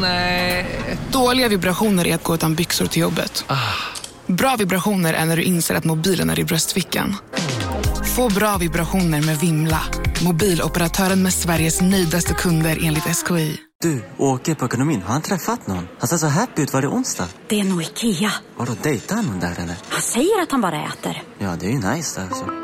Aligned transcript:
Nej. 0.00 0.66
Dåliga 1.12 1.48
vibrationer 1.48 2.06
är 2.06 2.14
att 2.14 2.22
gå 2.22 2.34
utan 2.34 2.54
byxor 2.54 2.86
till 2.86 3.02
jobbet. 3.02 3.44
Bra 4.26 4.56
vibrationer 4.56 5.14
är 5.14 5.24
när 5.24 5.36
du 5.36 5.42
inser 5.42 5.74
att 5.74 5.84
mobilen 5.84 6.30
är 6.30 6.38
i 6.38 6.44
bröstfickan. 6.44 7.16
Få 8.16 8.28
bra 8.28 8.56
vibrationer 8.56 9.22
med 9.22 9.38
Vimla. 9.38 9.80
Mobiloperatören 10.24 11.22
med 11.22 11.34
Sveriges 11.34 11.80
nöjdaste 11.80 12.34
kunder 12.34 12.78
enligt 12.82 13.04
SKI. 13.16 13.58
Du, 13.82 14.04
åker 14.18 14.54
på 14.54 14.64
ekonomin. 14.64 15.02
Har 15.02 15.12
han 15.12 15.22
träffat 15.22 15.66
någon? 15.66 15.88
Han 15.98 16.08
ser 16.08 16.16
så 16.16 16.26
happy 16.26 16.62
ut. 16.62 16.72
Var 16.72 16.82
det 16.82 16.88
onsdag? 16.88 17.28
Det 17.48 17.60
är 17.60 17.64
nog 17.64 17.82
Ikea. 17.82 18.32
Har 18.56 18.66
du 18.66 18.72
dejtat 18.82 19.24
någon 19.24 19.40
där 19.40 19.54
eller? 19.58 19.76
Han 19.88 20.02
säger 20.02 20.42
att 20.42 20.50
han 20.50 20.60
bara 20.60 20.84
äter. 20.84 21.22
Ja, 21.38 21.56
det 21.60 21.66
är 21.66 21.70
ju 21.70 21.78
nice 21.78 22.20
där 22.20 22.26
alltså. 22.26 22.63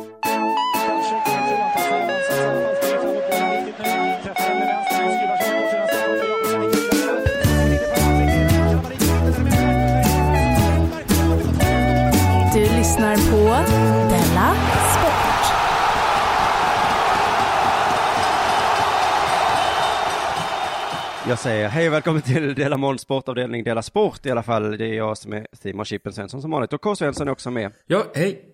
Jag 21.31 21.39
säger 21.39 21.69
hej 21.69 21.87
och 21.87 21.93
välkommen 21.93 22.21
till 22.21 22.55
Dela 22.55 22.77
Mål 22.77 22.99
sportavdelning 22.99 23.63
Dela 23.63 23.81
Sport 23.81 24.25
i 24.25 24.31
alla 24.31 24.43
fall. 24.43 24.77
Det 24.77 24.85
är 24.85 24.93
jag 24.93 25.17
som 25.17 25.33
är 25.33 25.47
Simon 25.53 25.85
Chippen 25.85 26.13
Svensson 26.13 26.41
som 26.41 26.51
vanligt 26.51 26.73
och 26.73 26.81
K. 26.81 26.95
Svensson 26.95 27.27
är 27.27 27.31
också 27.31 27.51
med. 27.51 27.71
Ja, 27.87 28.03
hej. 28.15 28.45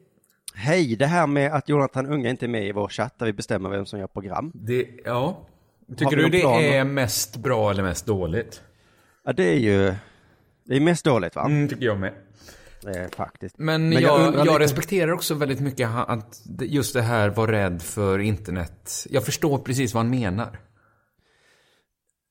Hej, 0.56 0.95
det 0.95 1.06
här 1.06 1.28
med 1.28 1.53
att 1.53 1.69
Jonathan 1.69 2.06
Unge 2.08 2.30
inte 2.30 2.45
är 2.45 2.47
med 2.47 2.67
i 2.67 2.72
vår 2.72 2.88
chatt 2.89 3.19
där 3.19 3.25
vi 3.25 3.34
bestämmer 3.34 3.69
vem 3.69 3.86
som 3.86 4.00
gör 4.00 4.08
program. 4.08 4.52
Det, 4.56 4.88
ja. 5.06 5.47
Tycker 5.97 6.17
du 6.17 6.30
det 6.30 6.42
är 6.78 6.84
mest 6.84 7.38
bra 7.38 7.72
eller 7.72 7.84
mest 7.84 8.06
dåligt? 8.06 8.61
Ja, 9.25 9.34
det 9.34 9.44
är 9.44 9.59
ju, 9.59 9.94
det 10.64 10.75
är 10.75 10.80
mest 10.80 11.06
dåligt 11.06 11.36
va? 11.36 11.45
Mm, 11.45 11.67
tycker 11.69 11.86
jag 11.86 12.00
med. 12.00 12.14
Eh, 12.86 13.09
faktiskt. 13.16 13.58
Men, 13.58 13.89
Men 13.89 14.02
jag 14.02 14.22
jag, 14.22 14.36
jag, 14.36 14.45
lite- 14.45 14.59
respekterar 14.59 15.12
också 15.12 15.34
väldigt 15.34 15.59
mycket 15.59 15.89
att 16.08 16.41
just 16.59 16.94
det 16.94 17.02
här 17.02 17.30
var 17.30 17.47
rädd 17.47 17.81
för 17.81 18.19
internet. 18.19 19.06
Jag 19.09 19.25
förstår 19.25 19.58
precis 19.58 19.94
vad 19.94 20.03
han 20.03 20.09
menar. 20.09 20.59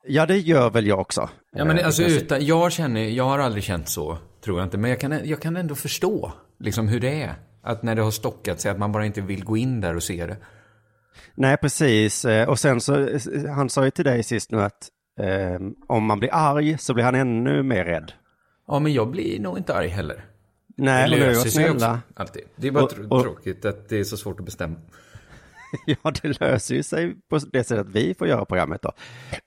Ja, 0.08 0.26
det 0.26 0.38
gör 0.38 0.70
väl 0.70 0.86
jag 0.86 0.98
också. 1.00 1.28
Ja, 1.52 1.64
men 1.64 1.78
Eh, 1.78 1.86
alltså 1.86 2.02
utan, 2.02 2.46
jag 2.46 2.72
känner, 2.72 3.00
jag 3.00 3.24
har 3.24 3.38
aldrig 3.38 3.64
känt 3.64 3.88
så, 3.88 4.18
tror 4.44 4.58
jag 4.58 4.66
inte. 4.66 4.78
Men 4.78 4.90
jag 4.90 5.00
kan, 5.00 5.28
jag 5.28 5.40
kan 5.42 5.56
ändå 5.56 5.74
förstå, 5.74 6.32
liksom 6.60 6.88
hur 6.88 7.00
det 7.00 7.22
är. 7.22 7.34
Att 7.62 7.82
när 7.82 7.94
det 7.94 8.02
har 8.02 8.10
stockat 8.10 8.60
sig, 8.60 8.70
att 8.70 8.78
man 8.78 8.92
bara 8.92 9.06
inte 9.06 9.20
vill 9.20 9.44
gå 9.44 9.56
in 9.56 9.80
där 9.80 9.96
och 9.96 10.02
se 10.02 10.26
det. 10.26 10.36
Nej, 11.34 11.56
precis. 11.56 12.24
Eh, 12.24 12.48
Och 12.48 12.58
sen 12.58 12.80
så, 12.80 12.94
eh, 13.08 13.20
han 13.54 13.70
sa 13.70 13.84
ju 13.84 13.90
till 13.90 14.04
dig 14.04 14.22
sist 14.22 14.50
nu 14.50 14.60
att 14.62 14.88
eh, 15.20 15.60
om 15.88 16.04
man 16.04 16.18
blir 16.18 16.30
arg 16.32 16.78
så 16.78 16.94
blir 16.94 17.04
han 17.04 17.14
ännu 17.14 17.62
mer 17.62 17.84
rädd. 17.84 18.12
Ja, 18.68 18.78
men 18.78 18.92
jag 18.92 19.10
blir 19.10 19.40
nog 19.40 19.58
inte 19.58 19.74
arg 19.74 19.88
heller. 19.88 20.24
Nej, 20.76 21.18
jag 21.20 21.36
sig 21.36 21.50
snälla. 21.50 22.00
alltid. 22.16 22.42
Det 22.56 22.68
är 22.68 22.72
bara 22.72 22.84
Och- 22.84 23.12
och- 23.12 23.22
tråkigt 23.22 23.64
att 23.64 23.88
det 23.88 23.98
är 24.00 24.04
så 24.04 24.16
svårt 24.16 24.38
att 24.40 24.44
bestämma. 24.46 24.76
Ja, 26.02 26.12
det 26.22 26.40
löser 26.40 26.74
ju 26.74 26.82
sig 26.82 27.14
på 27.30 27.38
det 27.38 27.64
sättet 27.64 27.86
att 27.86 27.92
vi 27.92 28.14
får 28.14 28.28
göra 28.28 28.44
programmet 28.44 28.82
då. 28.82 28.92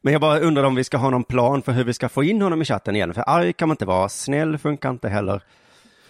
Men 0.02 0.14
jag 0.14 0.22
bara 0.22 0.40
undrar 0.40 0.64
om 0.64 0.76
vi 0.76 0.84
ska 0.84 0.98
ha 0.98 1.10
någon 1.10 1.24
plan 1.24 1.62
för 1.62 1.72
hur 1.72 1.84
vi 1.84 1.94
ska 1.94 2.10
få 2.10 2.24
in 2.24 2.42
honom 2.42 2.62
i 2.62 2.66
chatten 2.66 2.96
igen. 2.96 3.14
För 3.14 3.24
arg 3.28 3.54
kan 3.54 3.68
man 3.68 3.74
inte 3.74 3.86
vara, 3.86 4.10
snäll 4.10 4.58
funkar 4.58 4.90
inte 4.90 5.10
heller. 5.10 5.44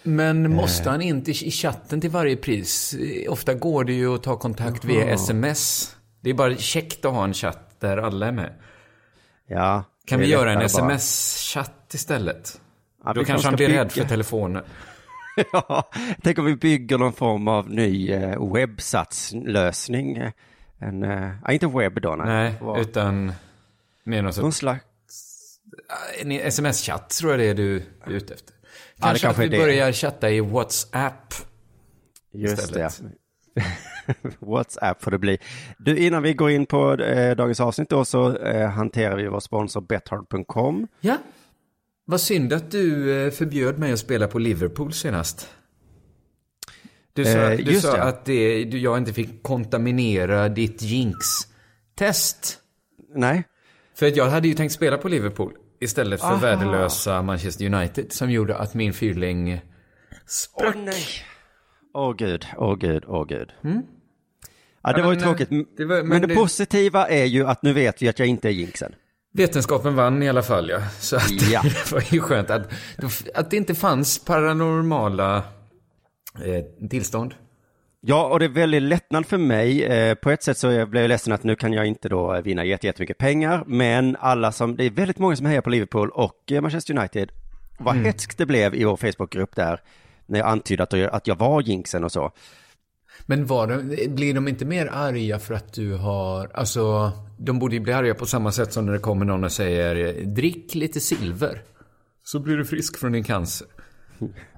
Men 0.02 0.54
måste 0.54 0.90
han 0.90 1.02
inte 1.02 1.30
i 1.30 1.50
chatten 1.50 2.00
till 2.00 2.10
varje 2.10 2.36
pris? 2.36 2.96
Ofta 3.28 3.54
går 3.54 3.84
det 3.84 3.92
ju 3.92 4.14
att 4.14 4.22
ta 4.22 4.36
kontakt 4.36 4.84
via 4.84 5.04
sms. 5.10 5.96
Det 6.20 6.30
är 6.30 6.34
bara 6.34 6.56
käckt 6.56 7.04
att 7.04 7.12
ha 7.12 7.24
en 7.24 7.34
chatt 7.34 7.76
där 7.80 7.96
alla 7.96 8.26
är 8.26 8.32
med. 8.32 8.52
Ja. 9.46 9.84
Kan 10.06 10.20
vi 10.20 10.26
göra 10.26 10.52
en 10.52 10.60
sms-chatt 10.60 11.94
istället? 11.94 12.60
Ja, 13.04 13.12
Då 13.12 13.24
kanske 13.24 13.46
han 13.48 13.56
blir 13.56 13.68
rädd 13.68 13.86
bygga- 13.88 14.02
för 14.02 14.08
telefonen. 14.08 14.62
Ja, 15.52 15.90
tänk 16.22 16.38
om 16.38 16.44
vi 16.44 16.56
bygger 16.56 16.98
någon 16.98 17.12
form 17.12 17.48
av 17.48 17.70
ny 17.70 18.10
eh, 18.12 18.52
webbsatslösning. 18.54 20.16
Eh, 20.16 20.30
En, 20.82 21.02
eh, 21.02 21.30
ja, 21.44 21.52
inte 21.52 21.66
webb 21.66 22.00
då, 22.02 22.16
nej. 22.16 22.26
Nej, 22.26 22.54
Vad- 22.60 22.80
utan 22.80 23.32
mer 24.04 24.22
någon 24.22 24.32
Någon 24.40 24.52
slags... 24.52 24.84
en 26.22 26.32
sms-chatt 26.32 27.10
tror 27.10 27.30
jag 27.32 27.40
det 27.40 27.46
är 27.48 27.54
du 27.54 27.76
är 27.76 28.10
ute 28.10 28.34
efter. 28.34 28.54
Kanske, 29.00 29.26
kanske 29.26 29.44
att 29.44 29.52
vi 29.52 29.58
börjar 29.58 29.92
chatta 29.92 30.30
i 30.30 30.40
WhatsApp. 30.40 31.34
Just 32.32 32.62
istället. 32.62 33.00
det. 33.54 33.62
WhatsApp 34.38 35.02
får 35.02 35.10
det 35.10 35.18
bli. 35.18 35.38
Du, 35.78 35.98
innan 35.98 36.22
vi 36.22 36.34
går 36.34 36.50
in 36.50 36.66
på 36.66 36.92
eh, 36.94 37.36
dagens 37.36 37.60
avsnitt 37.60 37.88
då 37.88 38.04
så 38.04 38.36
eh, 38.36 38.68
hanterar 38.68 39.16
vi 39.16 39.26
vår 39.28 39.40
sponsor 39.40 39.80
Bethard.com. 39.80 40.86
Ja. 41.00 41.16
Vad 42.10 42.20
synd 42.20 42.52
att 42.52 42.70
du 42.70 43.12
eh, 43.26 43.30
förbjöd 43.30 43.78
mig 43.78 43.92
att 43.92 43.98
spela 43.98 44.28
på 44.28 44.38
Liverpool 44.38 44.92
senast. 44.92 45.48
Du 47.12 47.24
sa, 47.24 47.30
Eh, 47.30 47.52
att, 47.52 47.66
du 47.66 47.80
sa 47.80 47.96
ja. 47.96 48.02
att 48.02 48.24
det, 48.24 48.64
du, 48.64 48.78
jag 48.78 48.98
inte 48.98 49.12
fick 49.12 49.42
kontaminera 49.42 50.48
ditt 50.48 50.82
jinx-test. 50.82 52.58
Nej, 53.14 53.44
För 53.94 54.06
att 54.06 54.16
jag 54.16 54.26
hade 54.30 54.48
ju 54.48 54.54
tänkt 54.54 54.72
spela 54.72 54.98
på 54.98 55.08
Liverpool 55.08 55.52
istället 55.80 56.20
för 56.20 56.36
värdelösa 56.36 57.22
Manchester 57.22 57.74
United 57.74 58.12
som 58.12 58.30
gjorde 58.30 58.56
att 58.56 58.74
min 58.74 58.92
fyrling 58.92 59.60
sprack. 60.26 60.74
Åh 60.76 60.82
nej. 60.84 61.04
Åh 61.94 62.14
gud, 62.16 62.46
åh 62.56 62.76
gud, 62.78 63.04
åh 63.06 63.26
gud. 63.26 63.52
Ja, 64.82 64.92
det 64.92 65.02
var 65.02 65.12
ju 65.12 65.18
men, 65.18 65.24
tråkigt. 65.24 65.50
eh, 65.52 65.56
Men, 65.56 65.66
det 65.76 65.84
var- 65.84 65.96
men, 65.96 66.08
men 66.08 66.20
det, 66.20 66.26
det- 66.26 66.34
positiva 66.34 67.08
är 67.08 67.24
ju 67.24 67.46
att 67.46 67.62
nu 67.62 67.72
vet 67.72 68.02
vi 68.02 68.08
att 68.08 68.18
jag 68.18 68.28
inte 68.28 68.48
är 68.48 68.52
jinxen. 68.52 68.94
Vetenskapen 69.32 69.94
vann 69.94 70.22
i 70.22 70.28
alla 70.28 70.42
fall, 70.42 70.68
ja. 70.68 70.80
Så 71.00 71.16
att, 71.16 71.30
Ja. 71.52 71.62
det 71.64 71.92
var 71.92 72.04
ju 72.10 72.20
skönt 72.20 72.50
att, 72.50 72.68
att 73.34 73.50
det 73.50 73.56
inte 73.56 73.74
fanns 73.74 74.24
paranormala 74.24 75.36
eh, 76.44 76.88
tillstånd. 76.88 77.34
Ja, 78.00 78.26
och 78.26 78.38
det 78.38 78.44
är 78.44 78.48
väldigt 78.48 78.82
lättnad 78.82 79.26
för 79.26 79.38
mig. 79.38 79.84
Eh, 79.84 80.14
på 80.14 80.30
ett 80.30 80.42
sätt 80.42 80.58
så 80.58 80.66
jag 80.72 80.88
blev 80.90 81.02
jag 81.02 81.08
ledsen 81.08 81.32
att 81.32 81.44
nu 81.44 81.56
kan 81.56 81.72
jag 81.72 81.86
inte 81.86 82.08
då 82.08 82.40
vinna 82.40 82.64
jätte- 82.64 82.86
jättemycket 82.86 83.18
pengar. 83.18 83.64
Men 83.66 84.16
alla 84.20 84.52
som, 84.52 84.76
det 84.76 84.84
är 84.84 84.90
väldigt 84.90 85.18
många 85.18 85.36
som 85.36 85.46
hejar 85.46 85.60
på 85.60 85.70
Liverpool 85.70 86.10
och 86.10 86.52
eh, 86.52 86.60
Manchester 86.60 86.98
United. 86.98 87.32
Vad 87.78 87.94
Mm. 87.94 88.06
hetskt 88.06 88.38
det 88.38 88.46
blev 88.46 88.74
i 88.74 88.84
vår 88.84 88.96
Facebookgrupp 88.96 89.56
där. 89.56 89.80
När 90.26 90.38
jag 90.38 90.48
antydde 90.48 90.82
att, 90.82 90.94
att 90.94 91.26
jag 91.26 91.36
var 91.38 91.60
jinxen 91.62 92.04
och 92.04 92.12
så. 92.12 92.32
Men 93.26 93.46
var 93.46 93.66
de, 93.66 94.06
blir 94.14 94.34
de 94.34 94.48
inte 94.48 94.64
mer 94.64 94.86
arga 94.92 95.38
för 95.38 95.54
att 95.54 95.72
du 95.72 95.94
har, 95.96 96.50
alltså, 96.54 97.12
de 97.46 97.58
borde 97.58 97.74
ju 97.74 97.80
bli 97.80 97.92
arga 97.92 98.14
på 98.14 98.26
samma 98.26 98.52
sätt 98.52 98.72
som 98.72 98.86
när 98.86 98.92
det 98.92 98.98
kommer 98.98 99.24
någon 99.24 99.44
och 99.44 99.52
säger 99.52 100.12
drick 100.24 100.74
lite 100.74 101.00
silver. 101.00 101.62
Så 102.24 102.38
blir 102.38 102.56
du 102.56 102.64
frisk 102.64 102.98
från 102.98 103.12
din 103.12 103.24
cancer. 103.24 103.66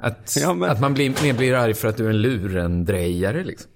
Att, 0.00 0.36
Ja, 0.40 0.54
men- 0.54 0.70
att 0.70 0.80
man 0.80 0.94
blir, 0.94 1.22
mer 1.22 1.34
blir 1.34 1.54
arg 1.54 1.74
för 1.74 1.88
att 1.88 1.96
du 1.96 2.06
är 2.06 2.10
en 2.10 2.22
lurendrejare 2.22 3.44
liksom. 3.44 3.70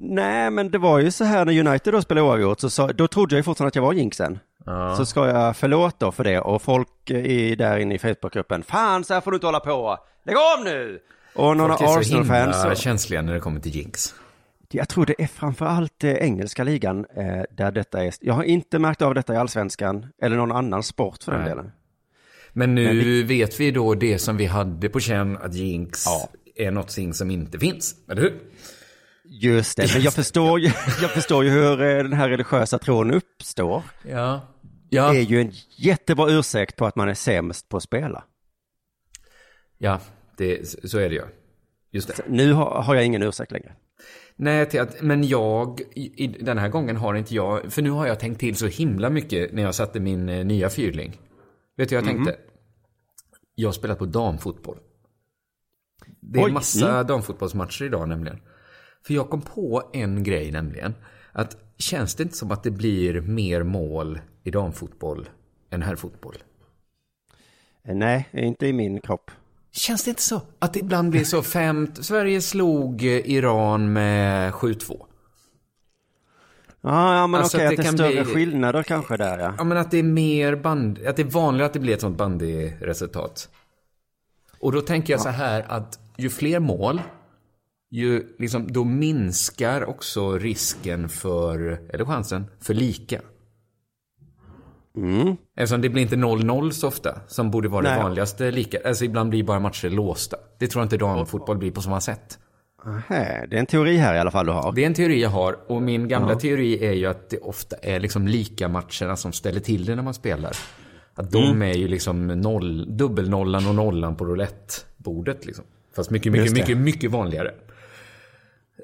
Nej, 0.00 0.50
men 0.50 0.70
det 0.70 0.78
var 0.78 0.98
ju 0.98 1.10
så 1.10 1.24
här 1.24 1.44
när 1.44 1.66
United 1.68 1.94
då 1.94 2.02
spelade 2.02 2.26
oavgjort, 2.26 2.60
så, 2.60 2.70
sa- 2.70 2.92
då 2.92 3.08
trodde 3.08 3.34
jag 3.34 3.38
ju 3.38 3.42
fortfarande 3.42 3.68
att 3.68 3.74
jag 3.76 3.82
var 3.82 3.92
jinxen. 3.92 4.38
Så 4.96 5.06
ska 5.06 5.28
jag 5.28 5.56
förlåt 5.56 6.00
då 6.00 6.12
för 6.12 6.24
det 6.24 6.40
och 6.40 6.62
folk 6.62 7.10
i, 7.10 7.54
där 7.56 7.78
inne 7.78 7.94
i 7.94 7.98
Facebookgruppen, 7.98 8.62
fan 8.62 9.04
så 9.04 9.14
här 9.14 9.20
får 9.20 9.30
du 9.30 9.34
inte 9.34 9.46
hålla 9.46 9.60
på, 9.60 9.98
lägg 10.26 10.36
av 10.36 10.64
nu! 10.64 10.98
Och 11.34 11.56
några 11.56 11.76
Folk 11.76 11.82
är 11.90 11.92
så 11.94 11.98
Arsenal-fans, 12.00 12.56
himla 12.56 12.74
så- 12.74 12.80
känsliga 12.82 13.22
när 13.22 13.34
det 13.34 13.40
kommer 13.40 13.60
till 13.60 13.74
jinx. 13.76 14.14
Jag 14.70 14.88
tror 14.88 15.06
det 15.06 15.14
är 15.22 15.26
framförallt 15.26 16.04
eh, 16.04 16.12
engelska 16.12 16.64
ligan 16.64 17.06
eh, 17.16 17.42
där 17.50 17.72
detta 17.72 18.04
är, 18.04 18.14
jag 18.20 18.34
har 18.34 18.42
inte 18.44 18.78
märkt 18.78 19.02
av 19.02 19.14
detta 19.14 19.34
i 19.34 19.36
allsvenskan, 19.36 20.06
eller 20.22 20.36
någon 20.36 20.52
annan 20.52 20.82
sport 20.82 21.22
för 21.22 21.32
den 21.32 21.40
Nej. 21.40 21.48
delen. 21.50 21.72
Men 22.52 22.74
nu 22.74 22.84
Men 23.18 23.26
vet 23.26 23.60
vi 23.60 23.70
då 23.70 23.94
det 23.94 24.18
som 24.18 24.36
vi 24.36 24.46
hade 24.46 24.88
på 24.88 25.00
känn 25.00 25.36
att 25.36 25.54
jinx 25.54 26.04
Ja. 26.06 26.28
är 26.56 26.70
någonting 26.70 27.14
som 27.14 27.30
inte 27.30 27.58
finns, 27.58 27.94
eller 28.10 28.22
hur? 28.22 28.40
Just 29.24 29.76
det, 29.76 29.94
men 29.94 30.02
jag 30.02 30.12
förstår 30.14 30.60
ju, 30.60 30.66
jag 31.02 31.10
förstår 31.10 31.44
ju 31.44 31.50
hur 31.50 31.82
eh, 31.82 31.96
den 32.02 32.12
här 32.12 32.28
religiösa 32.28 32.78
tron 32.78 33.10
uppstår. 33.14 33.82
Ja. 34.02 34.40
Det 34.90 34.96
Ja. 34.96 35.14
är 35.14 35.20
ju 35.20 35.40
en 35.40 35.52
jättebra 35.76 36.30
ursäkt 36.30 36.76
på 36.76 36.86
att 36.86 36.96
man 36.96 37.08
är 37.08 37.14
sämst 37.14 37.68
på 37.68 37.76
att 37.76 37.82
spela. 37.82 38.24
Ja, 39.78 40.00
det, 40.36 40.68
så 40.90 40.98
är 40.98 41.08
det 41.08 41.14
ju. 41.14 41.22
Just 41.90 42.08
det. 42.08 42.22
Nu 42.28 42.52
har, 42.52 42.82
har 42.82 42.94
jag 42.94 43.04
ingen 43.04 43.22
ursäkt 43.22 43.52
längre. 43.52 43.72
Nej, 44.40 44.66
till 44.66 44.80
att, 44.80 45.02
men 45.02 45.24
jag, 45.24 45.80
i, 45.94 46.26
den 46.26 46.58
här 46.58 46.68
gången 46.68 46.96
har 46.96 47.14
inte 47.14 47.34
jag, 47.34 47.72
för 47.72 47.82
nu 47.82 47.90
har 47.90 48.06
jag 48.06 48.20
tänkt 48.20 48.40
till 48.40 48.56
så 48.56 48.66
himla 48.66 49.10
mycket 49.10 49.52
när 49.52 49.62
jag 49.62 49.74
satte 49.74 50.00
min 50.00 50.28
eh, 50.28 50.44
nya 50.44 50.70
fyrling. 50.70 51.20
Vet 51.76 51.88
du 51.88 51.96
vad 51.96 52.04
jag 52.04 52.14
tänkte? 52.14 52.36
Jag 53.54 53.68
har 53.68 53.72
spelat 53.72 53.98
på 53.98 54.06
damfotboll. 54.06 54.78
Det 56.20 56.40
är 56.40 56.44
Oj, 56.44 56.52
massa 56.52 56.90
mm. 56.90 57.06
damfotbollsmatcher 57.06 57.84
idag 57.84 58.08
nämligen. 58.08 58.40
För 59.06 59.14
jag 59.14 59.30
kom 59.30 59.40
på 59.40 59.90
en 59.92 60.22
grej 60.22 60.50
nämligen. 60.52 60.94
Att 61.32 61.56
känns 61.76 62.14
det 62.14 62.22
inte 62.22 62.36
som 62.36 62.50
att 62.50 62.62
det 62.62 62.70
blir 62.70 63.20
mer 63.20 63.62
mål 63.62 64.20
i 64.44 64.50
damfotboll 64.50 65.28
än 65.70 65.82
herrfotboll? 65.82 66.36
Eh, 67.84 67.94
Nej, 67.94 68.28
inte 68.32 68.66
i 68.66 68.72
min 68.72 69.00
kropp. 69.00 69.30
Känns 69.72 70.04
det 70.04 70.10
inte 70.10 70.22
så? 70.22 70.42
Att 70.58 70.72
det 70.72 70.78
ibland 70.80 71.10
blir 71.10 71.24
så 71.24 71.42
fem... 71.42 71.88
Sverige 72.00 72.40
slog 72.40 73.02
eh, 73.04 73.08
Iran 73.30 73.92
med 73.92 74.52
7-2. 74.52 75.04
Ja, 76.80 77.14
ja 77.16 77.26
men 77.26 77.40
Alltså 77.40 77.56
okej, 77.56 77.66
att 77.66 77.72
att 77.72 77.76
det 77.76 77.82
det 77.82 77.82
är 77.82 77.84
kan 77.84 77.98
större 77.98 78.24
bli- 78.24 78.34
skillnader 78.34 78.82
kanske 78.82 79.16
där 79.16 79.38
ja. 79.38 79.54
Ja, 79.58 79.64
men 79.64 79.78
att 79.78 79.90
det 79.90 79.98
är 79.98 80.02
mer 80.02 80.56
band... 80.56 80.98
Att 81.06 81.16
det 81.16 81.22
är 81.22 81.30
vanligare 81.30 81.66
att 81.66 81.72
det 81.72 81.78
blir 81.80 81.94
ett 81.94 82.00
sånt 82.00 82.16
bandyresultat. 82.18 83.48
Och 84.60 84.72
då 84.72 84.80
tänker 84.80 85.12
jag 85.12 85.20
så 85.20 85.28
här 85.28 85.64
att 85.68 85.98
ju 86.16 86.30
fler 86.30 86.58
mål, 86.60 87.02
ju 87.90 88.36
liksom, 88.38 88.72
då 88.72 88.84
minskar 88.84 89.84
också 89.84 90.38
risken 90.38 91.08
för, 91.08 91.58
eller 91.92 92.04
chansen, 92.04 92.46
för 92.60 92.74
lika. 92.74 93.20
Mm. 95.02 95.36
Eftersom 95.56 95.80
det 95.80 95.88
blir 95.88 96.02
inte 96.02 96.16
0-0 96.16 96.70
så 96.70 96.88
ofta, 96.88 97.20
som 97.26 97.50
borde 97.50 97.68
vara 97.68 97.82
det 97.82 97.90
Nej. 97.90 98.02
vanligaste 98.02 98.50
lika. 98.50 98.78
Alltså 98.84 99.04
ibland 99.04 99.30
blir 99.30 99.42
bara 99.44 99.60
matcher 99.60 99.90
låsta. 99.90 100.36
Det 100.58 100.66
tror 100.66 100.80
jag 100.80 100.84
inte 100.86 100.96
damfotboll 100.96 101.58
blir 101.58 101.70
på 101.70 101.80
samma 101.82 102.00
sätt. 102.00 102.38
Det 103.08 103.14
är 103.16 103.54
en 103.54 103.66
teori 103.66 103.96
här 103.96 104.14
i 104.14 104.18
alla 104.18 104.30
fall 104.30 104.46
du 104.46 104.52
har. 104.52 104.72
Det 104.72 104.82
är 104.82 104.86
en 104.86 104.94
teori 104.94 105.22
jag 105.22 105.30
har 105.30 105.58
och 105.70 105.82
min 105.82 106.08
gamla 106.08 106.34
teori 106.34 106.84
är 106.86 106.92
ju 106.92 107.06
att 107.06 107.30
det 107.30 107.38
ofta 107.38 107.76
är 107.76 108.00
liksom 108.00 108.28
lika 108.28 108.68
matcherna 108.68 109.16
som 109.16 109.32
ställer 109.32 109.60
till 109.60 109.84
det 109.84 109.94
när 109.94 110.02
man 110.02 110.14
spelar. 110.14 110.52
Att 111.14 111.30
de 111.30 111.44
Mm. 111.44 111.62
är 111.62 111.74
ju 111.74 111.88
liksom 111.88 112.26
noll, 112.26 112.96
dubbelnollan 112.96 113.66
och 113.66 113.74
nollan 113.74 114.16
på 114.16 114.24
roulettebordet 114.24 115.46
liksom. 115.46 115.64
Fast 115.96 116.10
mycket, 116.10 116.32
mycket, 116.32 116.54
det. 116.54 116.60
mycket, 116.60 116.76
mycket 116.78 117.10
vanligare. 117.10 117.50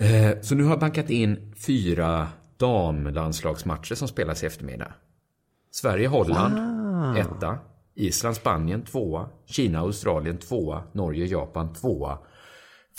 Eh, 0.00 0.40
så 0.42 0.54
nu 0.54 0.62
har 0.62 0.70
jag 0.70 0.80
bankat 0.80 1.10
in 1.10 1.54
fyra 1.66 2.28
damlandslagsmatcher 2.56 3.94
som 3.94 4.08
spelas 4.08 4.42
i 4.42 4.46
eftermiddag. 4.46 4.92
Sverige-Holland, 5.74 6.58
etta. 7.18 7.58
Island-Spanien, 7.94 8.82
tvåa. 8.84 9.28
Kina-Australien, 9.46 10.38
tvåa. 10.38 10.82
Norge-Japan, 10.92 11.74
tvåa. 11.74 12.18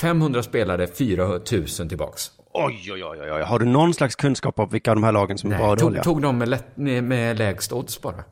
500 0.02 0.44
spelare, 0.44 0.88
4000 0.88 1.90
tillbaks. 1.90 2.32
Oj, 2.54 2.92
oj, 2.94 3.04
oj, 3.04 3.32
oj. 3.32 3.42
Har 3.42 3.60
du 3.60 3.66
någon 3.66 3.94
slags 3.94 4.16
kunskap 4.16 4.60
om 4.60 4.70
vilka 4.70 4.92
av 4.92 4.96
de 4.96 5.04
här 5.04 5.12
lagen 5.12 5.38
som 5.38 5.52
är 5.52 5.58
bra 5.58 5.72
och 5.72 5.78
tog, 5.80 5.90
dåliga? 5.90 6.04
tog 6.04 6.22
de 6.22 6.38
med, 6.38 6.50
lätt, 6.50 6.78
med, 6.78 7.04
med 7.04 7.38
lägst 7.38 7.74
odds 7.74 8.02
bara. 8.02 8.24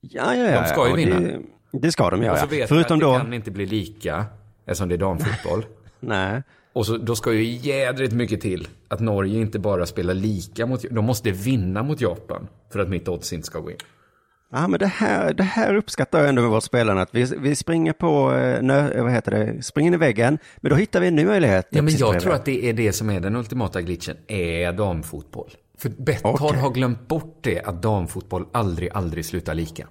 Ja, 0.00 0.34
ja, 0.34 0.50
ja. 0.50 0.60
De 0.60 0.68
ska 0.68 0.84
ju 0.84 0.90
ja, 0.90 0.96
vinna. 0.96 1.20
Det, 1.20 1.78
det 1.78 1.92
ska 1.92 2.10
de 2.10 2.20
Och 2.20 2.26
göra. 2.26 2.36
så 2.36 2.46
vet 2.46 2.68
Förutom 2.68 2.96
att 2.96 3.00
då, 3.00 3.12
det 3.12 3.18
kan 3.18 3.32
inte 3.32 3.50
bli 3.50 3.66
lika, 3.66 4.24
eftersom 4.66 4.88
det 4.88 4.94
är 4.94 4.98
damfotboll. 4.98 5.66
nej. 6.00 6.42
Och 6.74 6.86
så, 6.86 6.96
då 6.96 7.16
ska 7.16 7.32
ju 7.32 7.44
jädrigt 7.44 8.12
mycket 8.12 8.40
till 8.40 8.68
att 8.88 9.00
Norge 9.00 9.40
inte 9.40 9.58
bara 9.58 9.86
spelar 9.86 10.14
lika 10.14 10.66
mot... 10.66 10.84
De 10.90 11.04
måste 11.04 11.30
vinna 11.30 11.82
mot 11.82 12.00
Japan 12.00 12.48
för 12.72 12.78
att 12.78 12.88
mitt 12.88 13.08
odds 13.08 13.32
inte 13.32 13.46
ska 13.46 13.60
gå 13.60 13.70
in. 13.70 13.76
Ja, 14.52 14.68
men 14.68 14.78
det 14.78 14.86
här, 14.86 15.34
det 15.34 15.42
här 15.42 15.74
uppskattar 15.76 16.18
jag 16.18 16.28
ändå 16.28 16.42
med 16.42 16.50
vårt 16.50 16.62
spelande. 16.64 17.02
Att 17.02 17.14
vi, 17.14 17.24
vi 17.38 17.56
springer 17.56 17.92
på, 17.92 18.34
eh, 18.34 18.62
nö, 18.62 19.02
vad 19.02 19.12
heter 19.12 19.30
det, 19.30 19.62
springer 19.62 19.88
in 19.88 19.94
i 19.94 19.96
väggen, 19.96 20.38
men 20.56 20.70
då 20.70 20.76
hittar 20.76 21.00
vi 21.00 21.06
en 21.06 21.16
ny 21.16 21.24
möjlighet. 21.24 21.66
Ja, 21.70 21.82
men 21.82 21.92
jag 21.96 22.00
bredvid. 22.00 22.22
tror 22.22 22.34
att 22.34 22.44
det 22.44 22.68
är 22.68 22.72
det 22.72 22.92
som 22.92 23.10
är 23.10 23.20
den 23.20 23.36
ultimata 23.36 23.82
glitchen, 23.82 24.16
är 24.26 24.72
damfotboll. 24.72 25.50
För 25.78 25.88
Betthard 25.88 26.34
Okej. 26.34 26.58
har 26.58 26.70
glömt 26.70 27.08
bort 27.08 27.38
det, 27.40 27.60
att 27.60 27.82
damfotboll 27.82 28.46
aldrig, 28.52 28.90
aldrig 28.94 29.24
slutar 29.24 29.54
lika. 29.54 29.88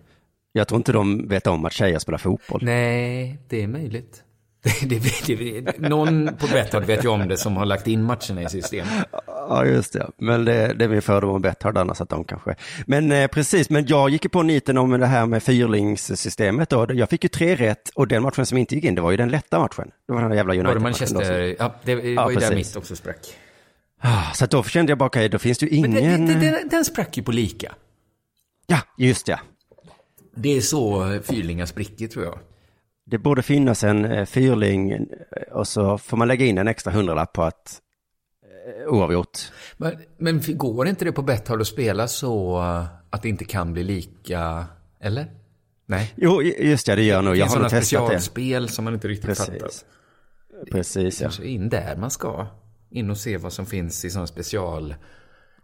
Jag 0.52 0.68
tror 0.68 0.78
inte 0.78 0.92
de 0.92 1.28
vet 1.28 1.48
om 1.48 1.66
att 1.66 1.74
tjejer 1.74 2.00
spelar 2.00 2.18
fotboll. 2.18 2.60
Nej, 2.64 3.40
det 3.50 3.64
är 3.64 3.68
möjligt. 3.68 4.24
Det, 4.82 5.00
det, 5.00 5.28
det, 5.28 5.62
det, 5.62 5.90
någon 5.90 6.30
på 6.40 6.48
Betthard 6.48 6.84
vet 6.84 7.04
ju 7.04 7.08
om 7.08 7.28
det 7.28 7.38
som 7.38 7.58
har 7.58 7.66
lagt 7.66 7.88
in 7.88 8.04
matcherna 8.04 8.42
i 8.42 8.50
system. 8.50 8.88
Ja, 9.28 9.66
just 9.66 9.94
det. 9.94 10.10
Men 10.18 10.46
det, 10.46 10.74
det 10.74 10.86
är 10.86 10.90
min 10.90 11.02
fördom 11.02 11.30
om 11.30 11.42
Betthard 11.42 11.78
annars 11.78 12.02
att 12.02 12.10
de 12.10 12.24
kanske... 12.24 12.56
Men 12.86 13.12
eh, 13.12 13.28
precis, 13.28 13.70
men 13.70 13.86
jag 13.88 14.10
gick 14.10 14.24
ju 14.24 14.30
på 14.30 14.42
niten 14.44 14.78
om 14.78 14.92
det 15.00 15.06
här 15.06 15.26
med 15.26 15.44
fyrlingssystemet 15.44 16.70
då. 16.70 16.88
Jag 16.94 17.10
fick 17.10 17.24
ju 17.24 17.30
tre 17.30 17.56
rätt 17.56 17.90
och 17.90 18.08
den 18.08 18.24
matchen 18.24 18.46
som 18.46 18.58
inte 18.58 18.76
gick 18.76 18.84
in, 18.84 18.96
det 18.96 19.02
var 19.02 19.12
ju 19.12 19.18
den 19.18 19.30
lätta 19.30 19.60
matchen. 19.60 19.92
Det 20.08 20.14
var 20.14 20.22
den 20.22 20.30
där 20.30 20.38
jävla 20.38 20.54
United-matchen. 20.54 21.08
Ja, 21.60 21.76
det 21.84 21.96
var 21.96 22.04
ju 22.04 22.14
Ja, 22.14 22.28
där 22.28 22.36
precis. 22.36 22.56
mitt 22.56 22.76
också 22.76 22.96
sprack. 22.96 23.20
Ah, 24.02 24.34
Så 24.34 24.46
då 24.46 24.64
kände 24.64 24.92
jag 24.92 24.98
bara, 24.98 25.06
okej, 25.06 25.30
då 25.30 25.40
finns 25.40 25.58
det 25.58 25.66
ju 25.66 25.82
Men 25.82 25.98
ingen... 25.98 26.26
det, 26.26 26.34
den, 26.34 26.70
den 26.70 26.86
sprack 26.86 27.18
ju 27.18 27.24
på 27.24 27.32
lika. 27.32 27.74
Ja, 28.68 28.80
just 28.98 29.26
det. 29.26 29.40
Det 30.36 30.58
är 30.58 30.62
så 30.62 31.20
fyrlingar 31.24 31.66
spricker 31.66 32.08
tror 32.08 32.26
jag. 32.26 32.40
Det 33.06 33.18
borde 33.18 33.42
finnas 33.42 33.84
en 33.84 34.06
eh, 34.06 34.26
fyrling 34.26 34.92
eh, 34.92 35.00
och 35.52 35.68
så 35.68 35.98
får 35.98 36.18
man 36.18 36.28
lägga 36.28 36.46
in 36.46 36.58
en 36.58 36.68
extra 36.68 36.94
hundralapp 36.94 37.34
på 37.34 37.44
att 37.44 37.82
eh, 38.84 38.88
oavgjort. 38.94 39.40
Men, 39.78 39.94
men 40.18 40.42
går 40.58 40.88
inte 40.88 41.06
det 41.06 41.12
på 41.12 41.22
Betthard 41.22 41.62
att 41.62 41.68
spela 41.68 42.08
så 42.08 42.58
att 43.10 43.22
det 43.22 43.30
inte 43.30 43.46
kan 43.46 43.74
bli 43.74 43.84
lika, 43.84 44.66
eller? 45.00 45.26
Nej. 45.86 46.14
Jo, 46.16 46.42
just 46.42 46.86
det, 46.86 46.96
det 46.96 47.04
gör 47.04 47.22
nog. 47.22 47.34
det 47.34 47.38
Jag 47.38 47.46
har 47.46 47.50
nog 47.50 47.70
sådana 47.70 47.70
testat 47.70 48.10
det. 48.10 48.20
specialspel 48.20 48.70
som 48.70 48.86
man 48.86 48.94
inte 48.94 49.08
riktigt 49.08 49.38
fattar. 49.38 49.54
Precis. 49.60 49.86
Precis, 50.72 51.22
ja. 51.22 51.26
Kanske 51.26 51.46
in 51.46 51.70
där 51.70 51.96
man 51.96 52.12
ska. 52.12 52.48
In 52.90 53.10
och 53.10 53.18
se 53.18 53.38
vad 53.38 53.54
som 53.54 53.66
finns 53.66 54.06
i 54.06 54.10
sån 54.10 54.28
special... 54.28 54.96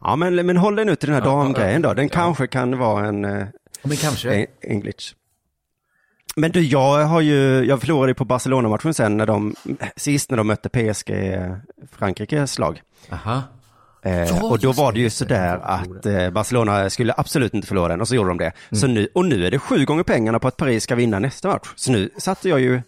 Ja, 0.02 0.16
men, 0.16 0.36
men 0.46 0.58
håll 0.58 0.76
dig 0.76 0.86
nu 0.86 0.96
till 0.96 1.10
den 1.10 1.16
här 1.22 1.30
Ja, 1.30 1.36
damgrejen 1.38 1.82
ja, 1.82 1.90
då. 1.90 1.94
Den 1.94 2.06
ja. 2.06 2.10
kanske 2.14 2.48
kan 2.48 2.78
vara 2.78 3.08
en, 3.08 3.22
Men 3.22 3.98
kanske. 4.02 4.34
en, 4.34 4.46
en 4.62 4.80
glitch. 4.80 5.14
Men 6.36 6.52
du, 6.52 6.62
jag 6.62 7.06
har 7.06 7.22
ju, 7.22 7.64
jag 7.66 7.80
förlorade 7.80 8.14
på 8.14 8.26
Barcelona-matchen 8.26 8.94
sen 8.94 9.18
när 9.18 9.26
de, 9.26 9.56
sist 9.96 10.30
när 10.30 10.38
de 10.38 10.48
mötte 10.48 10.70
PSG, 10.70 11.12
Frankrikes 11.92 12.60
lag. 12.60 12.82
Aha. 13.12 13.42
Eh, 14.04 14.20
Ja, 14.24 14.44
och 14.44 14.60
då 14.60 14.72
var 14.72 14.92
det, 14.92 15.00
ju 15.00 15.10
sådär 15.10 15.60
att 15.64 16.06
eh, 16.06 16.30
Barcelona 16.30 16.90
skulle 16.90 17.14
absolut 17.18 17.54
inte 17.54 17.68
förlora 17.68 17.88
den 17.88 18.02
och 18.02 18.08
så 18.08 18.16
gjorde 18.16 18.30
de 18.30 18.38
det. 18.38 18.52
Så 18.72 18.86
Mm. 18.86 18.96
nu, 18.96 19.08
och 19.16 19.26
nu 19.26 19.46
är 19.46 19.52
det 19.52 19.60
sju 19.60 19.86
gånger 19.86 20.04
pengarna 20.04 20.40
på 20.40 20.48
att 20.48 20.58
Paris 20.58 20.84
ska 20.84 20.96
vinna 20.96 21.20
nästa 21.20 21.48
match. 21.48 21.68
Så 21.76 21.92
nu 21.92 22.10
satte 22.18 22.50
jag 22.50 22.60
ju 22.60 22.82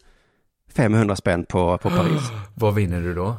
500 0.74 1.15
spänn 1.15 1.45
på, 1.45 1.77
på 1.77 1.89
Paris. 1.98 2.21
Vad 2.55 2.75
vinner 2.75 3.01
du 3.01 3.13
då? 3.13 3.36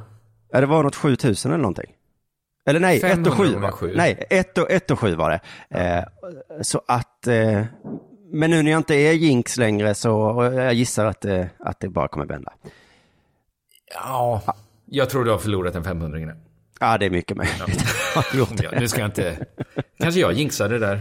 Ja, 0.52 0.60
det 0.60 0.66
var 0.66 0.82
något 0.82 0.96
7000 0.96 1.50
eller 1.52 1.62
någonting. 1.62 1.90
Eller 2.66 2.80
nej, 2.80 3.00
1 3.04 3.26
och 3.26 3.32
7 3.34 3.44
500 3.44 3.70
gånger 3.70 3.88
var. 3.88 3.96
Nej, 3.96 4.26
1 4.30 4.58
och, 4.58 4.70
ett 4.70 4.90
och 4.90 4.98
7 5.00 5.14
var 5.14 5.30
det. 5.30 5.40
Eh, 5.80 6.04
så 6.62 6.82
att, 6.88 7.26
eh, 7.26 7.62
men 8.32 8.50
nu 8.50 8.62
när 8.62 8.70
jag 8.70 8.78
inte 8.78 8.94
är 8.94 9.12
jinx 9.12 9.56
längre 9.56 9.94
så 9.94 10.08
jag 10.54 10.74
gissar 10.74 11.06
att, 11.06 11.24
eh, 11.24 11.44
att 11.58 11.80
det 11.80 11.88
bara 11.88 12.08
kommer 12.08 12.26
vända. 12.26 12.52
Ja, 13.94 14.42
jag 14.86 15.10
tror 15.10 15.24
du 15.24 15.30
har 15.30 15.38
förlorat 15.38 15.74
en 15.74 15.84
500 15.84 16.18
nu. 16.18 16.36
Ja, 16.80 16.98
det 16.98 17.06
är 17.06 17.10
mycket 17.10 17.36
möjligt. 17.36 17.84
Det. 18.56 18.70
Nu 18.80 18.88
ska 18.88 19.00
jag 19.00 19.08
inte... 19.08 19.46
Kanske 19.98 20.20
jag 20.20 20.32
jinxade 20.32 20.78
det 20.78 20.86
där. 20.86 21.00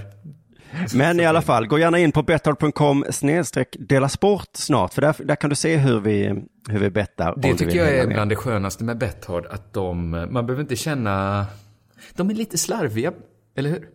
Men 0.94 1.20
i 1.20 1.26
alla 1.26 1.42
fall, 1.42 1.68
gå 1.68 1.80
gärna 1.80 2.00
in 2.00 2.12
på 2.12 2.24
betthard.com 2.24 3.06
snedstreck 3.10 3.76
dela 3.80 4.10
sport 4.10 4.50
snart, 4.54 4.94
för 4.94 5.02
där, 5.02 5.16
där 5.20 5.36
kan 5.36 5.50
du 5.50 5.56
se 5.56 5.78
hur 5.78 6.00
vi, 6.00 6.44
hur 6.70 6.80
vi 6.80 6.90
bettar. 6.90 7.34
Det 7.38 7.54
tycker 7.54 7.78
jag 7.78 7.90
är 7.90 8.08
med. 8.08 8.16
bland 8.16 8.32
det 8.32 8.36
skönaste 8.36 8.84
med 8.84 8.98
Betthard, 8.98 9.46
att 9.46 9.74
de... 9.74 10.10
Man 10.10 10.46
behöver 10.46 10.62
inte 10.62 10.76
känna... 10.76 11.46
De 12.16 12.30
är 12.30 12.34
lite 12.34 12.58
slarviga, 12.58 13.14
eller 13.56 13.70
hur? 13.70 13.88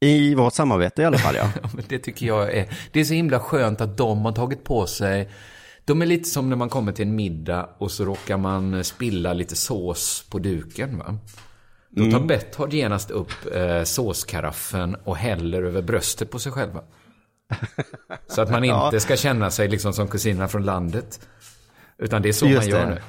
I 0.00 0.34
vårt 0.34 0.54
samarbete 0.54 1.02
i 1.02 1.04
alla 1.04 1.18
fall, 1.18 1.34
ja. 1.36 1.50
Det 1.88 1.98
tycker 1.98 2.26
jag 2.26 2.54
är... 2.54 2.68
Det 2.92 3.00
är 3.00 3.04
så 3.04 3.14
himla 3.14 3.40
skönt 3.40 3.80
att 3.80 3.96
de 3.96 4.24
har 4.24 4.32
tagit 4.32 4.64
på 4.64 4.86
sig... 4.86 5.28
De 5.84 6.02
är 6.02 6.06
lite 6.06 6.28
som 6.28 6.48
när 6.48 6.56
man 6.56 6.68
kommer 6.68 6.92
till 6.92 7.06
en 7.06 7.16
middag 7.16 7.68
och 7.78 7.90
så 7.90 8.04
råkar 8.04 8.36
man 8.36 8.84
spilla 8.84 9.32
lite 9.32 9.56
sås 9.56 10.24
på 10.30 10.38
duken. 10.38 10.98
Va? 10.98 11.18
Då 11.90 12.02
tar 12.02 12.16
Mm. 12.16 12.26
Betthard 12.26 12.72
genast 12.72 13.10
upp 13.10 13.30
eh, 13.54 13.82
såskaraffen 13.82 14.94
och 15.04 15.16
häller 15.16 15.62
över 15.62 15.82
bröstet 15.82 16.30
på 16.30 16.38
sig 16.38 16.52
själva. 16.52 16.82
Så 18.28 18.42
att 18.42 18.50
man 18.50 18.64
inte 18.64 18.88
Ja. 18.96 19.00
ska 19.00 19.16
känna 19.16 19.50
sig 19.50 19.68
liksom 19.68 19.92
som 19.92 20.08
kusinerna 20.08 20.48
från 20.48 20.64
landet. 20.64 21.28
Utan 21.98 22.22
det 22.22 22.28
är 22.28 22.32
så 22.32 22.46
Just 22.46 22.70
man 22.70 22.80
gör 22.80 22.86
det. 22.86 22.94
nu. 22.94 23.00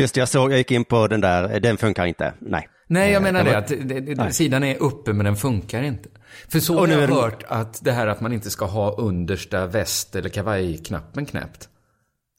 Just 0.00 0.14
det, 0.14 0.18
jag 0.20 0.28
såg, 0.28 0.52
jag 0.52 0.58
gick 0.58 0.70
in 0.70 0.84
på 0.84 1.08
den 1.08 1.20
där, 1.20 1.60
den 1.60 1.76
funkar 1.76 2.06
inte. 2.06 2.32
Nej. 2.38 2.68
Nej, 2.86 3.12
jag 3.12 3.20
Eh, 3.20 3.22
menar 3.22 3.44
det 3.44 3.58
Att 3.58 3.68
det, 3.68 3.76
det, 4.00 4.14
Nej. 4.14 4.32
sidan 4.32 4.64
är 4.64 4.82
uppe 4.82 5.12
men 5.12 5.24
den 5.24 5.36
funkar 5.36 5.82
inte. 5.82 6.08
För 6.48 6.60
så 6.60 6.78
har 6.78 6.88
jag 6.88 7.08
hört 7.08 7.42
att 7.48 7.84
det 7.84 7.92
här 7.92 8.06
att 8.06 8.20
man 8.20 8.32
inte 8.32 8.50
ska 8.50 8.64
ha 8.64 8.92
understa 8.96 9.66
väst 9.66 10.16
eller 10.16 10.28
kavajknappen 10.28 11.26
knäppt. 11.26 11.68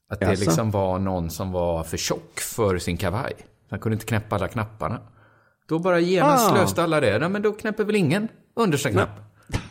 Att 0.10 0.20
det 0.20 0.36
liksom 0.40 0.72
var 0.72 1.00
någon 1.00 1.30
som 1.30 1.52
var 1.52 1.84
för 1.84 1.98
tjock 1.98 2.40
för 2.40 2.78
sin 2.78 2.98
kavaj. 2.98 3.34
Han 3.70 3.80
kunde 3.80 3.94
inte 3.94 4.06
knäppa 4.06 4.36
alla 4.36 4.48
knapparna. 4.48 5.00
Då 5.68 5.80
bara 5.80 6.00
genast 6.00 6.52
Ah. 6.52 6.56
löste 6.56 6.84
alla 6.84 7.00
det. 7.00 7.20
Nej, 7.20 7.30
men 7.30 7.42
då 7.42 7.52
knäpper 7.52 7.84
väl 7.84 7.96
ingen 7.96 8.28
understa 8.56 8.92
knapp. 8.92 9.10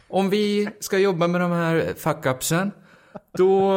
Om 0.08 0.30
vi 0.30 0.68
ska 0.80 0.98
jobba 0.98 1.26
med 1.28 1.40
de 1.40 1.52
här 1.52 1.94
fuck-upsen, 1.96 2.70
då 3.38 3.72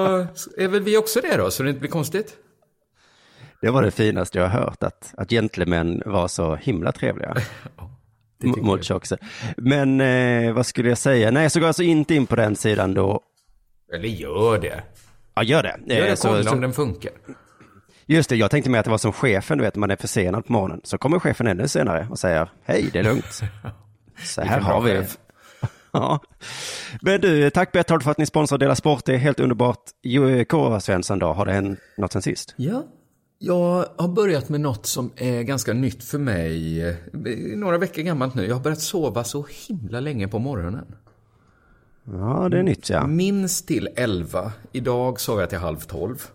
är 0.57 0.67
väl 0.67 0.81
vi 0.81 0.97
också 0.97 1.19
det 1.21 1.37
då, 1.37 1.51
så 1.51 1.63
det 1.63 1.69
inte 1.69 1.79
blir 1.79 1.89
konstigt. 1.91 2.33
Det 3.61 3.69
var 3.69 3.81
det 3.83 3.91
finaste 3.91 4.37
jag 4.39 4.47
har 4.47 4.59
hört, 4.59 4.83
att, 4.83 5.13
att 5.17 5.29
gentlemän 5.29 6.01
var 6.05 6.27
så 6.27 6.55
himla 6.55 6.91
trevliga. 6.91 7.35
det 8.39 8.47
mot 8.61 8.83
tjockisar. 8.83 9.19
Men 9.57 10.01
eh, 10.01 10.53
vad 10.53 10.65
skulle 10.65 10.89
jag 10.89 10.97
säga? 10.97 11.31
Nej, 11.31 11.43
jag 11.43 11.51
såg 11.51 11.63
alltså 11.63 11.83
inte 11.83 12.15
in 12.15 12.25
på 12.25 12.35
den 12.35 12.55
sidan 12.55 12.93
då. 12.93 13.21
Eller 13.93 14.07
gör 14.09 14.59
det. 14.59 14.83
Ja, 15.35 15.43
gör 15.43 15.63
det. 15.63 15.93
Gör 15.95 16.01
Eh, 16.03 16.09
det, 16.09 16.15
så- 16.17 16.27
kolla 16.27 16.43
så- 16.43 16.51
om 16.51 16.61
den 16.61 16.73
funkar. 16.73 17.11
Just 18.05 18.29
det, 18.29 18.35
jag 18.35 18.51
tänkte 18.51 18.69
mig 18.69 18.79
att 18.79 18.85
det 18.85 18.91
var 18.91 18.97
som 18.97 19.11
chefen, 19.13 19.57
du 19.57 19.63
vet, 19.63 19.75
man 19.75 19.91
är 19.91 19.95
försenad 19.95 20.45
på 20.45 20.53
morgonen. 20.53 20.81
Så 20.83 20.97
kommer 20.97 21.19
chefen 21.19 21.47
ännu 21.47 21.67
senare 21.67 22.07
och 22.11 22.19
säger, 22.19 22.49
hej, 22.65 22.89
det 22.93 22.99
är 22.99 23.03
lugnt. 23.03 23.41
Så 24.23 24.41
här 24.41 24.59
har 24.59 24.81
vi. 24.81 24.91
chef. 24.91 25.17
Ja. 25.91 26.19
Men 27.01 27.21
du, 27.21 27.49
tack 27.49 27.71
Berthold 27.71 28.03
för 28.03 28.11
att 28.11 28.17
ni 28.17 28.25
sponsrar 28.25 28.57
Dela 28.57 28.75
Sport. 28.75 29.05
Det 29.05 29.13
är 29.13 29.17
helt 29.17 29.39
underbart. 29.39 29.79
K. 30.49 30.79
Svensson 30.79 31.19
då, 31.19 31.33
har 31.33 31.45
det 31.45 31.51
hänt 31.51 31.79
något 31.97 32.11
sen 32.13 32.21
sist? 32.21 32.53
Ja. 32.57 32.83
Jag 33.39 33.85
har 33.97 34.07
börjat 34.07 34.49
med 34.49 34.61
något 34.61 34.85
som 34.85 35.11
är 35.15 35.43
ganska 35.43 35.73
nytt 35.73 36.03
för 36.03 36.17
mig. 36.17 36.83
Några 37.55 37.77
veckor 37.77 38.01
gammalt 38.01 38.35
nu. 38.35 38.45
Jag 38.47 38.55
har 38.55 38.63
börjat 38.63 38.81
sova 38.81 39.23
så 39.23 39.45
himla 39.67 39.99
länge 39.99 40.27
på 40.27 40.39
morgonen. 40.39 40.95
Ja, 42.03 42.47
det 42.51 42.59
är 42.59 42.63
nytt 42.63 42.89
ja. 42.89 43.07
Minst 43.07 43.67
till 43.67 43.89
11. 43.95 44.51
Idag 44.71 45.19
sov 45.19 45.39
jag 45.39 45.49
till 45.49 45.57
halv 45.57 45.77
12. 45.77 46.27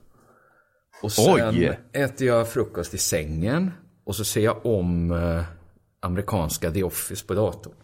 Och 1.02 1.12
sen 1.12 1.54
Oj. 1.54 1.80
äter 1.92 2.26
jag 2.26 2.49
frukost 2.49 2.94
i 2.94 2.99
sängen. 2.99 3.71
Och 4.04 4.16
så 4.16 4.25
ser 4.25 4.40
jag 4.40 4.66
om 4.66 5.11
eh, 5.11 5.44
amerikanska 6.00 6.71
The 6.71 6.82
Office 6.82 7.26
på 7.26 7.35
datorn. 7.35 7.75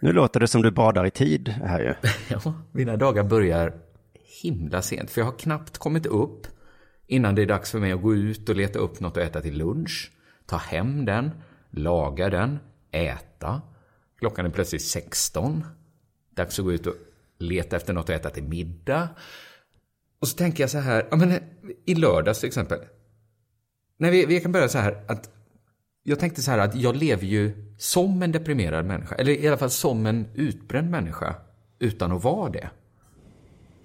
Nu 0.00 0.12
låter 0.12 0.40
det 0.40 0.48
som 0.48 0.62
du 0.62 0.70
badar 0.70 1.06
i 1.06 1.10
tid 1.10 1.48
här 1.48 1.80
ju. 1.80 1.94
Ja, 2.28 2.54
mina 2.72 2.96
dagar 2.96 3.22
börjar 3.24 3.74
himla 4.42 4.82
sent. 4.82 5.10
För 5.10 5.20
jag 5.20 5.26
har 5.26 5.38
knappt 5.38 5.78
kommit 5.78 6.06
upp 6.06 6.46
innan 7.06 7.34
det 7.34 7.42
är 7.42 7.46
dags 7.46 7.70
för 7.70 7.78
mig 7.78 7.92
att 7.92 8.02
gå 8.02 8.14
ut 8.14 8.48
och 8.48 8.56
leta 8.56 8.78
upp 8.78 9.00
något 9.00 9.16
att 9.16 9.22
äta 9.22 9.40
till 9.40 9.58
lunch. 9.58 10.12
Ta 10.46 10.56
hem 10.56 11.04
den, 11.04 11.30
laga 11.70 12.30
den, 12.30 12.58
äta. 12.90 13.62
Klockan 14.18 14.46
är 14.46 14.50
plötsligt 14.50 14.82
16. 14.82 15.64
Dags 16.30 16.58
att 16.58 16.64
gå 16.64 16.72
ut 16.72 16.86
och 16.86 16.94
leta 17.38 17.76
efter 17.76 17.92
något 17.92 18.10
att 18.10 18.16
äta 18.16 18.30
till 18.30 18.44
middag. 18.44 19.08
Och 20.20 20.28
så 20.28 20.36
tänker 20.36 20.62
jag 20.62 20.70
så 20.70 20.78
här, 20.78 21.06
ja 21.10 21.16
men 21.16 21.38
i 21.86 21.94
lördags 21.94 22.40
till 22.40 22.46
exempel. 22.46 22.78
Nej, 23.98 24.10
vi, 24.10 24.26
vi 24.26 24.40
kan 24.40 24.52
börja 24.52 24.68
så 24.68 24.78
här 24.78 25.04
att 25.08 25.30
jag 26.02 26.18
tänkte 26.18 26.42
så 26.42 26.50
här 26.50 26.58
att 26.58 26.74
jag 26.74 26.96
lever 26.96 27.26
ju 27.26 27.74
som 27.78 28.22
en 28.22 28.32
deprimerad 28.32 28.86
människa. 28.86 29.14
Eller 29.14 29.32
i 29.32 29.48
alla 29.48 29.56
fall 29.56 29.70
som 29.70 30.06
en 30.06 30.26
utbränd 30.34 30.90
människa. 30.90 31.34
Utan 31.78 32.12
att 32.12 32.24
vara 32.24 32.50
det. 32.50 32.70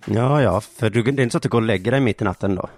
Ja, 0.05 0.41
ja, 0.41 0.61
för 0.61 0.89
du, 0.89 1.03
det 1.03 1.21
är 1.21 1.23
inte 1.23 1.31
så 1.31 1.37
att 1.37 1.43
du 1.43 1.49
går 1.49 1.61
och 1.61 1.67
lägger 1.67 1.91
dig 1.91 2.01
mitt 2.01 2.21
i 2.21 2.25
natten 2.25 2.55
då? 2.55 2.69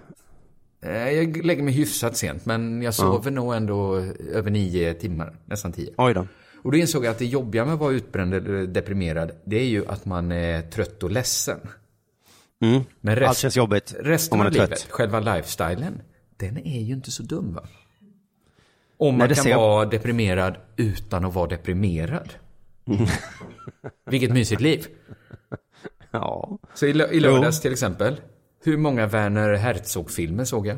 Eh, 0.82 1.10
Jag 1.10 1.44
lägger 1.46 1.62
mig 1.62 1.74
hyfsat 1.74 2.16
sent, 2.16 2.46
men 2.46 2.82
jag 2.82 2.94
sover 2.94 3.30
nog 3.30 3.54
ändå 3.54 3.96
över 4.32 4.50
nio 4.50 4.94
timmar, 4.94 5.36
nästan 5.46 5.72
tio. 5.72 5.94
Oj 5.96 6.14
då. 6.14 6.26
Och 6.62 6.72
då 6.72 6.78
insåg 6.78 7.04
jag 7.04 7.10
att 7.10 7.18
det 7.18 7.26
jobbiga 7.26 7.64
med 7.64 7.74
att 7.74 7.80
vara 7.80 7.92
utbränd 7.92 8.34
eller 8.34 8.66
deprimerad, 8.66 9.32
det 9.44 9.56
är 9.56 9.64
ju 9.66 9.86
att 9.86 10.04
man 10.04 10.32
är 10.32 10.62
trött 10.62 11.02
och 11.02 11.10
ledsen. 11.10 11.58
Mm. 12.62 12.80
Men 13.00 13.16
rest, 13.16 13.28
Allt 13.28 13.38
känns 13.38 13.56
jobbigt 13.56 13.94
resten 14.00 14.40
av 14.40 14.46
är 14.46 14.50
trött. 14.50 14.68
livet, 14.70 14.86
själva 14.90 15.20
lifestylen, 15.20 16.00
den 16.36 16.58
är 16.58 16.80
ju 16.80 16.94
inte 16.94 17.10
så 17.10 17.22
dum 17.22 17.54
va? 17.54 17.62
Om 18.96 19.14
Nej, 19.14 19.18
man 19.18 19.28
det 19.28 19.34
kan 19.34 19.46
jag. 19.50 19.58
vara 19.58 19.84
deprimerad 19.86 20.56
utan 20.76 21.24
att 21.24 21.34
vara 21.34 21.46
deprimerad. 21.48 22.28
Vilket 24.10 24.32
mysigt 24.32 24.60
liv. 24.60 24.86
Ja. 26.10 26.58
Så 26.74 26.86
i, 26.86 26.92
lö- 26.92 27.10
i 27.12 27.20
lördags 27.20 27.60
till 27.60 27.72
exempel, 27.72 28.20
hur 28.64 28.76
många 28.76 29.06
Werner 29.06 29.54
Herzog-filmer 29.54 30.44
såg 30.44 30.66
jag? 30.66 30.76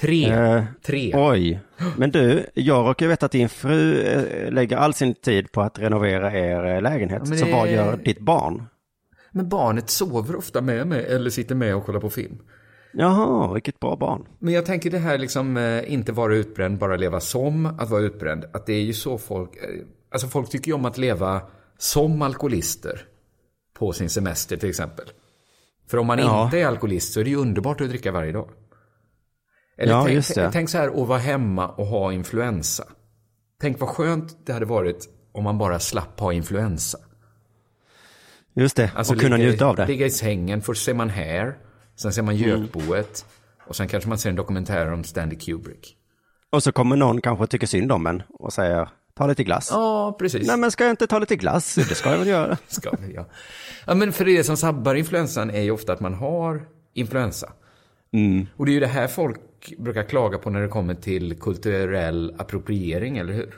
Tre. 0.00 0.30
Eh, 0.32 0.64
Tre. 0.82 1.12
Oj. 1.16 1.60
Men 1.96 2.10
du, 2.10 2.46
jag 2.54 2.88
råkar 2.88 3.06
veta 3.08 3.26
att 3.26 3.32
din 3.32 3.48
fru 3.48 4.00
eh, 4.02 4.50
lägger 4.52 4.76
all 4.76 4.94
sin 4.94 5.14
tid 5.14 5.52
på 5.52 5.60
att 5.62 5.78
renovera 5.78 6.32
er 6.38 6.64
eh, 6.76 6.82
lägenhet. 6.82 7.22
Ja, 7.26 7.36
Så 7.36 7.44
det- 7.44 7.52
vad 7.52 7.70
gör 7.70 7.96
ditt 7.96 8.20
barn? 8.20 8.64
Men 9.30 9.48
barnet 9.48 9.90
sover 9.90 10.36
ofta 10.36 10.60
med 10.60 10.86
mig 10.86 11.04
eller 11.06 11.30
sitter 11.30 11.54
med 11.54 11.74
och 11.76 11.86
kollar 11.86 12.00
på 12.00 12.10
film. 12.10 12.38
Jaha, 12.92 13.52
vilket 13.52 13.80
bra 13.80 13.96
barn. 13.96 14.26
Men 14.38 14.54
jag 14.54 14.66
tänker 14.66 14.90
det 14.90 14.98
här 14.98 15.18
liksom 15.18 15.56
eh, 15.56 15.92
inte 15.92 16.12
vara 16.12 16.34
utbränd, 16.34 16.78
bara 16.78 16.96
leva 16.96 17.20
som 17.20 17.66
att 17.66 17.90
vara 17.90 18.02
utbränd. 18.02 18.44
Att 18.52 18.66
det 18.66 18.72
är 18.72 18.80
ju 18.82 18.92
så 18.92 19.18
folk, 19.18 19.50
alltså 20.12 20.28
folk 20.28 20.50
tycker 20.50 20.68
ju 20.68 20.74
om 20.74 20.84
att 20.84 20.98
leva 20.98 21.42
som 21.78 22.22
alkoholister. 22.22 23.04
På 23.74 23.92
sin 23.92 24.10
semester 24.10 24.56
till 24.56 24.68
exempel. 24.68 25.06
För 25.90 25.98
om 25.98 26.06
man 26.06 26.18
Ja. 26.18 26.44
inte 26.44 26.58
är 26.58 26.66
alkoholist 26.66 27.12
så 27.12 27.20
är 27.20 27.24
det 27.24 27.30
ju 27.30 27.36
underbart 27.36 27.80
att 27.80 27.88
dricka 27.88 28.12
varje 28.12 28.32
dag. 28.32 28.48
Eller 29.76 29.92
Ja, 29.92 30.04
tänk, 30.06 30.52
tänk 30.52 30.70
så 30.70 30.78
här 30.78 31.02
att 31.02 31.08
vara 31.08 31.18
hemma 31.18 31.68
och 31.68 31.86
ha 31.86 32.12
influensa. 32.12 32.84
Tänk 33.60 33.80
vad 33.80 33.88
skönt 33.88 34.46
det 34.46 34.52
hade 34.52 34.66
varit 34.66 35.08
om 35.32 35.44
man 35.44 35.58
bara 35.58 35.78
slapp 35.78 36.20
ha 36.20 36.32
influensa. 36.32 36.98
Just 38.54 38.76
det, 38.76 38.90
och 38.98 39.06
kunna 39.20 39.36
ligga, 39.36 39.48
njuta 39.50 39.66
av 39.66 39.76
det. 39.76 39.86
Ligga 39.86 40.06
i 40.06 40.10
sängen, 40.10 40.62
först 40.62 40.84
ser 40.84 40.94
man 40.94 41.10
Hair, 41.10 41.58
sen 41.96 42.12
ser 42.12 42.22
man 42.22 42.34
Mm. 42.36 42.48
Gökboet 42.48 43.26
och 43.66 43.76
sen 43.76 43.88
kanske 43.88 44.08
man 44.08 44.18
ser 44.18 44.30
en 44.30 44.36
dokumentär 44.36 44.92
om 44.92 45.04
Stanley 45.04 45.38
Kubrick. 45.38 45.96
Och 46.50 46.62
så 46.62 46.72
kommer 46.72 46.96
någon 46.96 47.20
kanske 47.20 47.46
tycka 47.46 47.66
synd 47.66 47.92
om 47.92 48.06
en 48.06 48.22
och 48.28 48.52
säger, 48.52 48.88
ta 49.14 49.26
lite 49.26 49.44
glass. 49.44 49.68
Ja, 49.70 50.16
precis. 50.18 50.46
Nej 50.46 50.56
men 50.56 50.70
ska 50.70 50.84
jag 50.84 50.92
inte 50.92 51.06
ta 51.06 51.18
lite 51.18 51.36
glass? 51.36 51.74
Det 51.74 51.94
ska 51.94 52.10
jag 52.10 52.18
väl 52.18 52.28
göra. 52.28 52.58
Ska 52.68 52.90
vi, 53.00 53.14
ja. 53.14 53.26
ja, 53.86 53.94
men 53.94 54.12
för 54.12 54.24
det 54.24 54.44
som 54.44 54.56
sabbar 54.56 54.94
influensan 54.94 55.50
är 55.50 55.60
ju 55.62 55.70
ofta 55.70 55.92
att 55.92 56.00
man 56.00 56.14
har 56.14 56.66
influensa. 56.94 57.52
Mm. 58.12 58.46
Och 58.56 58.66
det 58.66 58.72
är 58.72 58.74
ju 58.74 58.80
det 58.80 58.86
här 58.86 59.08
folk 59.08 59.40
brukar 59.78 60.02
klaga 60.02 60.38
på 60.38 60.50
när 60.50 60.60
det 60.60 60.68
kommer 60.68 60.94
till 60.94 61.40
kulturell 61.40 62.34
appropriering, 62.38 63.18
eller 63.18 63.32
hur? 63.32 63.54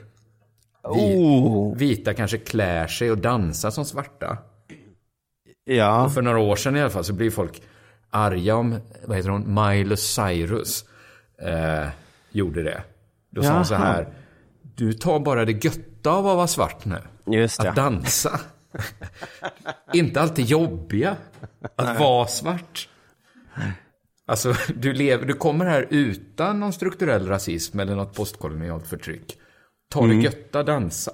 Vi, 0.95 1.15
Oh. 1.17 1.77
Vita 1.77 2.13
kanske 2.13 2.37
klär 2.37 2.87
sig 2.87 3.11
och 3.11 3.17
dansar 3.17 3.69
som 3.69 3.85
svarta. 3.85 4.37
Ja, 5.63 6.05
Och 6.05 6.13
för 6.13 6.21
några 6.21 6.39
år 6.39 6.55
sedan 6.55 6.75
i 6.75 6.81
alla 6.81 6.89
fall 6.89 7.03
så 7.03 7.13
blev 7.13 7.31
folk 7.31 7.61
arga 8.09 8.55
om, 8.55 8.79
vad 9.05 9.17
heter 9.17 9.29
hon, 9.29 9.53
Miley 9.53 9.97
Cyrus 9.97 10.85
eh, 11.41 11.87
gjorde 12.31 12.63
det. 12.63 12.83
Då 13.29 13.43
sa 13.43 13.53
hon 13.53 13.65
så 13.65 13.73
Jaha. 13.73 13.83
här, 13.83 14.07
du 14.75 14.93
tar 14.93 15.19
bara 15.19 15.45
det 15.45 15.65
götta 15.65 16.11
av 16.11 16.27
att 16.27 16.35
vara 16.35 16.47
svart 16.47 16.85
nu. 16.85 16.97
just 17.25 17.61
det. 17.61 17.69
Att 17.69 17.75
dansa. 17.75 18.39
Inte 19.93 20.21
alltid 20.21 20.45
jobbiga. 20.45 21.15
Att 21.75 21.99
vara 21.99 22.27
svart. 22.27 22.89
Alltså, 24.27 24.53
du, 24.75 24.93
lever, 24.93 25.25
du 25.25 25.33
kommer 25.33 25.65
här 25.65 25.87
utan 25.89 26.59
någon 26.59 26.73
strukturell 26.73 27.27
rasism 27.27 27.79
eller 27.79 27.95
något 27.95 28.13
postkolonialt 28.15 28.87
förtryck. 28.87 29.37
Ta 29.91 30.03
Mm. 30.03 30.17
det 30.17 30.23
götta, 30.23 30.63
dansa. 30.63 31.11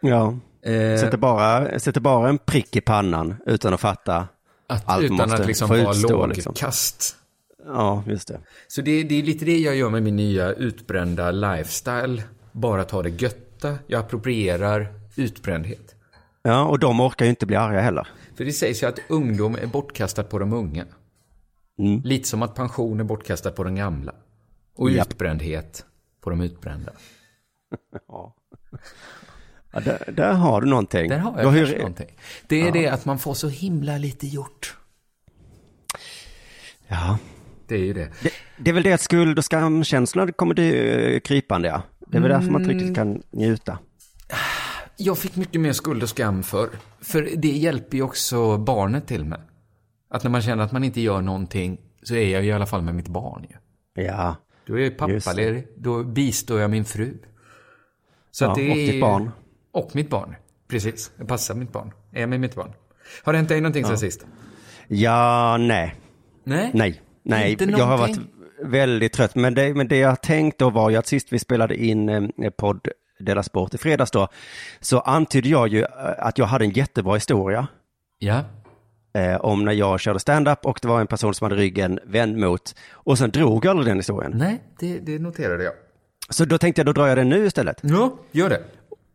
Ja. 0.00 0.38
Eh, 0.64 1.00
Sätter, 1.00 1.16
bara, 1.16 1.78
sätter 1.78 2.00
bara 2.00 2.28
en 2.28 2.38
prick 2.38 2.76
i 2.76 2.80
pannan 2.80 3.34
utan 3.46 3.74
att 3.74 3.80
fatta 3.80 4.28
att, 4.66 4.82
allt 4.88 5.04
utan 5.04 5.16
måste 5.16 5.34
att 5.34 5.46
liksom 5.46 5.68
få 5.68 5.74
vara 5.76 5.90
utstå, 5.90 6.26
lågkast. 6.26 6.36
liksom. 6.36 7.74
Ja, 7.74 8.04
just 8.06 8.28
det. 8.28 8.40
Så 8.68 8.82
det, 8.82 9.02
det 9.02 9.18
är 9.18 9.22
lite 9.22 9.44
det 9.44 9.58
jag 9.58 9.76
gör 9.76 9.90
med 9.90 10.02
min 10.02 10.16
nya 10.16 10.52
utbrända 10.52 11.30
lifestyle. 11.30 12.22
Bara 12.52 12.84
ta 12.84 13.02
det 13.02 13.08
götta. 13.22 13.78
Jag 13.86 14.00
approprierar 14.00 14.88
utbrändhet. 15.16 15.94
Ja, 16.42 16.64
och 16.64 16.78
de 16.78 17.00
orkar 17.00 17.24
ju 17.24 17.30
inte 17.30 17.46
bli 17.46 17.56
arga 17.56 17.80
heller. 17.80 18.08
För 18.36 18.44
det 18.44 18.52
sägs 18.52 18.82
ju 18.82 18.86
att 18.86 18.98
ungdom 19.08 19.54
är 19.54 19.66
bortkastat 19.66 20.28
på 20.30 20.38
de 20.38 20.52
unga. 20.52 20.84
Mm. 21.78 22.00
Lite 22.04 22.28
som 22.28 22.42
att 22.42 22.54
pension 22.54 23.00
är 23.00 23.04
bortkastat 23.04 23.56
på 23.56 23.64
de 23.64 23.74
gamla. 23.74 24.14
Och 24.76 24.90
Japp. 24.90 25.10
utbrändhet 25.10 25.84
på 26.20 26.30
de 26.30 26.40
utbrända. 26.40 26.92
Ja, 29.72 29.80
där, 29.80 30.12
där 30.16 30.32
har 30.32 30.60
du 30.60 30.66
någonting. 30.68 31.08
Där 31.08 31.18
har 31.18 31.42
jag 31.42 31.52
ju- 31.54 31.58
kanske 31.60 31.78
någonting. 31.78 32.16
Det 32.48 32.60
är 32.68 32.72
det 32.72 32.88
att 32.88 33.04
man 33.04 33.18
får 33.18 33.34
så 33.34 33.48
himla 33.48 33.98
lite 33.98 34.26
gjort. 34.26 34.76
Ja, 36.88 37.18
Det 37.66 37.74
är 37.74 37.78
ju 37.78 37.92
det. 37.92 38.08
det, 38.22 38.30
det 38.58 38.70
är 38.70 38.74
väl 38.74 38.82
det 38.82 38.92
att 38.92 39.00
skuld 39.00 39.38
och 39.38 39.44
skamkänslor 39.44 40.32
kommer 40.32 40.54
det 40.54 41.14
eh, 41.14 41.20
krypande, 41.20 41.68
ja. 41.68 41.82
Det 42.10 42.16
är 42.16 42.20
väl 42.22 42.30
därför 42.30 42.50
man 42.50 42.60
inte 42.62 42.72
Mm. 42.72 42.78
riktigt 42.82 42.96
kan 42.96 43.22
njuta. 43.30 43.78
Jag 44.96 45.18
fick 45.18 45.36
mycket 45.36 45.60
mer 45.60 45.72
skuld 45.72 46.02
och 46.02 46.08
skam 46.08 46.42
för. 46.42 46.68
För 47.00 47.28
det 47.36 47.48
hjälper 47.48 47.96
ju 47.96 48.02
också 48.02 48.58
barnet 48.58 49.06
till 49.06 49.24
mig. 49.24 49.40
Att 50.10 50.22
när 50.22 50.30
man 50.30 50.42
känner 50.42 50.64
att 50.64 50.72
man 50.72 50.84
inte 50.84 51.00
gör 51.00 51.20
någonting 51.20 51.80
så 52.02 52.14
är 52.14 52.28
jag 52.28 52.44
i 52.44 52.52
alla 52.52 52.66
fall 52.66 52.82
med 52.82 52.94
mitt 52.94 53.08
barn 53.08 53.46
ju. 53.50 53.56
Ja, 54.04 54.36
Då 54.66 54.74
är 54.74 54.78
jag 54.82 54.92
det. 54.92 54.96
pappaledig. 54.96 55.66
Då 55.76 56.04
bistår 56.04 56.60
jag 56.60 56.70
min 56.70 56.84
fru. 56.84 57.18
Så 58.30 58.44
Ja, 58.44 58.48
att 58.50 58.56
det 58.56 58.70
och 58.70 58.76
är... 58.76 58.92
ditt 58.92 59.00
barn. 59.00 59.30
Och 59.72 59.90
mitt 59.94 60.10
barn. 60.10 60.34
Precis. 60.68 61.12
Jag 61.16 61.28
passar 61.28 61.54
mitt 61.54 61.72
barn. 61.72 61.92
Är 62.12 62.20
jag 62.20 62.28
med 62.28 62.40
mitt 62.40 62.54
barn. 62.54 62.72
Har 63.24 63.32
det 63.32 63.36
hänt 63.38 63.48
dig 63.48 63.60
någonting 63.60 63.84
sen 63.84 63.98
sist? 63.98 64.26
ja 64.88 65.56
nej, 65.60 65.94
Nej. 66.44 66.70
nej, 66.74 67.02
nej. 67.22 67.52
Inte 67.52 67.64
jag 67.64 67.86
har 67.86 67.98
varit, 67.98 68.16
någonting? 68.16 68.39
Väldigt 68.64 69.12
trött. 69.12 69.34
Men 69.34 69.54
det, 69.54 69.74
men 69.74 69.88
det 69.88 69.96
jag 69.96 70.22
tänkte 70.22 70.64
då 70.64 70.70
var 70.70 70.90
ju 70.90 70.96
att 70.96 71.06
sist 71.06 71.32
vi 71.32 71.38
spelade 71.38 71.76
in 71.84 72.08
eh, 72.08 72.50
podd 72.50 72.88
Dela 73.18 73.42
Sport 73.42 73.74
i 73.74 73.78
fredags 73.78 74.10
då, 74.10 74.28
så 74.80 75.00
antydde 75.00 75.48
jag 75.48 75.68
ju 75.68 75.80
eh, 75.80 75.86
att 76.18 76.38
jag 76.38 76.46
hade 76.46 76.64
en 76.64 76.70
jättebra 76.70 77.14
historia 77.14 77.66
Ja. 78.18 78.40
eh, 79.14 79.36
om 79.40 79.64
när 79.64 79.72
jag 79.72 80.00
körde 80.00 80.18
stand-up 80.20 80.58
och 80.66 80.78
det 80.82 80.88
var 80.88 81.00
en 81.00 81.06
person 81.06 81.34
som 81.34 81.44
hade 81.44 81.56
ryggen 81.56 82.00
vänd 82.04 82.36
mot 82.36 82.74
och 82.92 83.18
sen 83.18 83.30
drog 83.30 83.64
jag 83.64 83.70
aldrig 83.70 83.86
den 83.90 83.96
historien. 83.98 84.32
Nej, 84.34 84.62
det, 84.80 84.98
det 84.98 85.18
noterade 85.18 85.64
jag. 85.64 85.72
Så 86.28 86.44
då 86.44 86.58
tänkte 86.58 86.80
jag, 86.80 86.86
då 86.86 86.92
drar 86.92 87.06
jag 87.06 87.16
den 87.18 87.28
nu 87.28 87.46
istället. 87.46 87.78
Ja, 87.82 88.16
gör 88.32 88.48
det. 88.48 88.62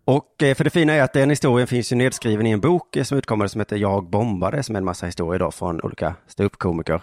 Och 0.05 0.43
eh, 0.43 0.55
för 0.55 0.63
det 0.63 0.69
fina 0.69 0.93
är 0.93 1.01
att 1.01 1.13
den 1.13 1.29
historien 1.29 1.67
finns 1.67 1.91
ju 1.91 1.95
nedskriven 1.95 2.47
i 2.47 2.51
en 2.51 2.59
bok 2.59 2.95
eh, 2.95 3.03
som 3.03 3.17
utkommer 3.17 3.47
som 3.47 3.61
heter 3.61 3.77
Jag 3.77 4.09
bombade, 4.09 4.63
som 4.63 4.75
är 4.75 4.77
en 4.77 4.85
massa 4.85 5.05
historier 5.05 5.39
då 5.39 5.51
från 5.51 5.81
olika 5.81 6.15
ståuppkomiker. 6.27 7.01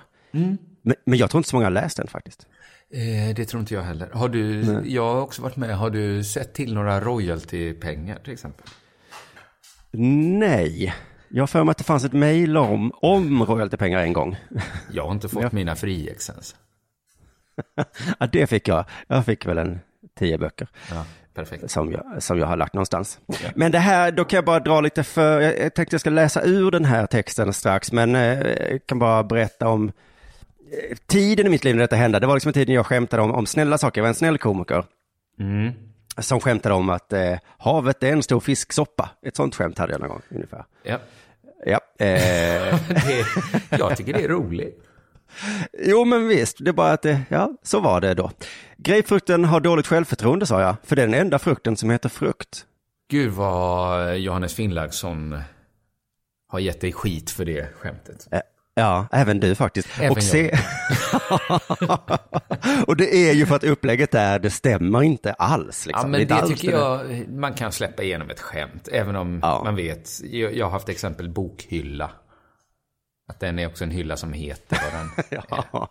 Men, 0.82 0.96
men 1.04 1.18
jag 1.18 1.30
tror 1.30 1.38
inte 1.38 1.48
så 1.48 1.56
många 1.56 1.66
har 1.66 1.70
läst 1.70 1.96
den 1.96 2.06
faktiskt. 2.06 2.46
Eh, 2.90 3.34
det 3.34 3.44
tror 3.44 3.60
inte 3.60 3.74
jag 3.74 3.82
heller. 3.82 4.08
Har 4.12 4.28
du, 4.28 4.62
jag 4.84 5.14
har 5.14 5.20
också 5.20 5.42
varit 5.42 5.56
med, 5.56 5.78
har 5.78 5.90
du 5.90 6.24
sett 6.24 6.54
till 6.54 6.74
några 6.74 7.00
royaltypengar 7.00 8.18
till 8.24 8.32
exempel? 8.32 8.66
Nej, 10.40 10.94
jag 11.28 11.42
har 11.42 11.46
för 11.46 11.64
mig 11.64 11.70
att 11.70 11.78
det 11.78 11.84
fanns 11.84 12.04
ett 12.04 12.12
mejl 12.12 12.56
om, 12.56 12.92
om 12.94 13.42
royaltypengar 13.42 14.00
en 14.02 14.12
gång. 14.12 14.36
Jag 14.90 15.04
har 15.04 15.12
inte 15.12 15.28
fått 15.28 15.52
mina 15.52 15.76
friex 15.76 16.30
ens. 16.30 16.54
ja, 18.18 18.26
det 18.26 18.46
fick 18.46 18.68
jag. 18.68 18.84
Jag 19.06 19.24
fick 19.24 19.46
väl 19.46 19.58
en 19.58 19.80
tio 20.18 20.38
böcker. 20.38 20.68
Ja, 20.90 21.04
perfekt. 21.34 21.70
som 21.70 21.92
jag, 21.92 22.22
som 22.22 22.38
jag 22.38 22.46
har 22.46 22.56
lagt 22.56 22.74
någonstans. 22.74 23.20
Men 23.54 23.72
det 23.72 23.78
här, 23.78 24.12
då 24.12 24.24
kan 24.24 24.36
jag 24.36 24.44
bara 24.44 24.60
dra 24.60 24.80
lite 24.80 25.04
för, 25.04 25.40
jag, 25.40 25.58
jag 25.58 25.74
tänkte 25.74 25.94
jag 25.94 26.00
ska 26.00 26.10
läsa 26.10 26.42
ur 26.42 26.70
den 26.70 26.84
här 26.84 27.06
texten 27.06 27.52
strax, 27.52 27.92
men 27.92 28.14
eh, 28.14 28.38
jag 28.70 28.86
kan 28.86 28.98
bara 28.98 29.24
berätta 29.24 29.68
om 29.68 29.92
tiden 31.06 31.46
i 31.46 31.50
mitt 31.50 31.64
liv 31.64 31.74
när 31.76 31.82
detta 31.82 31.96
hände. 31.96 32.18
Det 32.20 32.26
var 32.26 32.34
liksom 32.34 32.52
tiden 32.52 32.74
jag 32.74 32.86
skämtade 32.86 33.22
om, 33.22 33.30
om 33.34 33.46
snälla 33.46 33.78
saker, 33.78 34.00
jag 34.00 34.02
var 34.02 34.08
en 34.08 34.14
snäll 34.14 34.38
komiker. 34.38 34.84
Som 36.18 36.40
skämtade 36.40 36.74
om 36.74 36.88
att 36.90 37.12
eh, 37.12 37.34
havet 37.58 38.02
är 38.02 38.12
en 38.12 38.22
stor 38.22 38.40
fisksoppa. 38.40 39.10
Ett 39.26 39.36
sånt 39.36 39.54
skämt 39.54 39.78
hade 39.78 39.92
jag 39.92 40.00
någon 40.00 40.08
gång 40.10 40.22
ungefär. 40.30 40.64
Ja. 40.82 40.98
Ja, 41.66 41.80
eh, 41.98 42.78
Det, 42.88 43.26
jag 43.78 43.96
tycker 43.96 44.12
det 44.12 44.24
är 44.24 44.28
roligt. 44.28 44.82
jo 45.78 46.04
men 46.04 46.28
visst, 46.28 46.56
det 46.60 46.68
är 46.70 46.72
bara 46.72 46.92
att 46.92 47.02
det, 47.02 47.20
ja, 47.28 47.52
så 47.62 47.80
var 47.80 48.00
det 48.00 48.14
då. 48.14 48.30
Grapefrukten 48.76 49.44
har 49.44 49.60
dåligt 49.60 49.86
självförtroende 49.86 50.46
sa 50.46 50.60
jag, 50.60 50.76
för 50.84 50.96
det 50.96 51.02
är 51.02 51.06
den 51.06 51.20
enda 51.20 51.38
frukten 51.38 51.76
som 51.76 51.90
heter 51.90 52.08
frukt. 52.08 52.66
Gud 53.10 53.30
vad 53.32 54.18
Johannes 54.18 54.54
Finnlaugsson 54.54 55.40
har 56.48 56.58
gett 56.58 56.80
dig 56.80 56.92
skit 56.92 57.30
för 57.30 57.44
det 57.44 57.68
skämtet. 57.76 58.28
Ja, 58.74 59.06
även 59.12 59.40
du 59.40 59.54
faktiskt. 59.54 59.88
Även 60.00 60.10
och, 60.10 60.22
se... 60.22 60.50
och 62.86 62.96
det 62.96 63.16
är 63.16 63.32
ju 63.32 63.46
för 63.46 63.56
att 63.56 63.64
upplägget 63.64 64.10
där, 64.10 64.38
det 64.38 64.50
stämmer 64.50 65.02
inte 65.02 65.32
alls. 65.32 65.86
Liksom. 65.86 66.02
Ja, 66.04 66.08
men 66.08 66.20
är 66.20 66.24
det 66.24 66.34
alls 66.34 66.60
tycker 66.60 66.70
jag 66.78 67.28
man 67.28 67.54
kan 67.54 67.72
släppa 67.72 68.02
igenom 68.02 68.30
ett 68.30 68.40
skämt. 68.40 68.88
Även 68.92 69.16
om 69.16 69.38
Ja. 69.42 69.60
man 69.64 69.76
vet, 69.76 70.10
jag, 70.24 70.64
har 70.64 70.70
haft 70.70 70.88
exempel 70.88 71.28
bokhylla. 71.28 72.10
Att 73.28 73.40
den 73.40 73.58
är 73.58 73.66
också 73.66 73.84
en 73.84 73.90
hylla 73.90 74.16
som 74.16 74.32
heter 74.32 74.78
vad 74.82 75.00
den 75.00 75.42
Ja. 75.72 75.88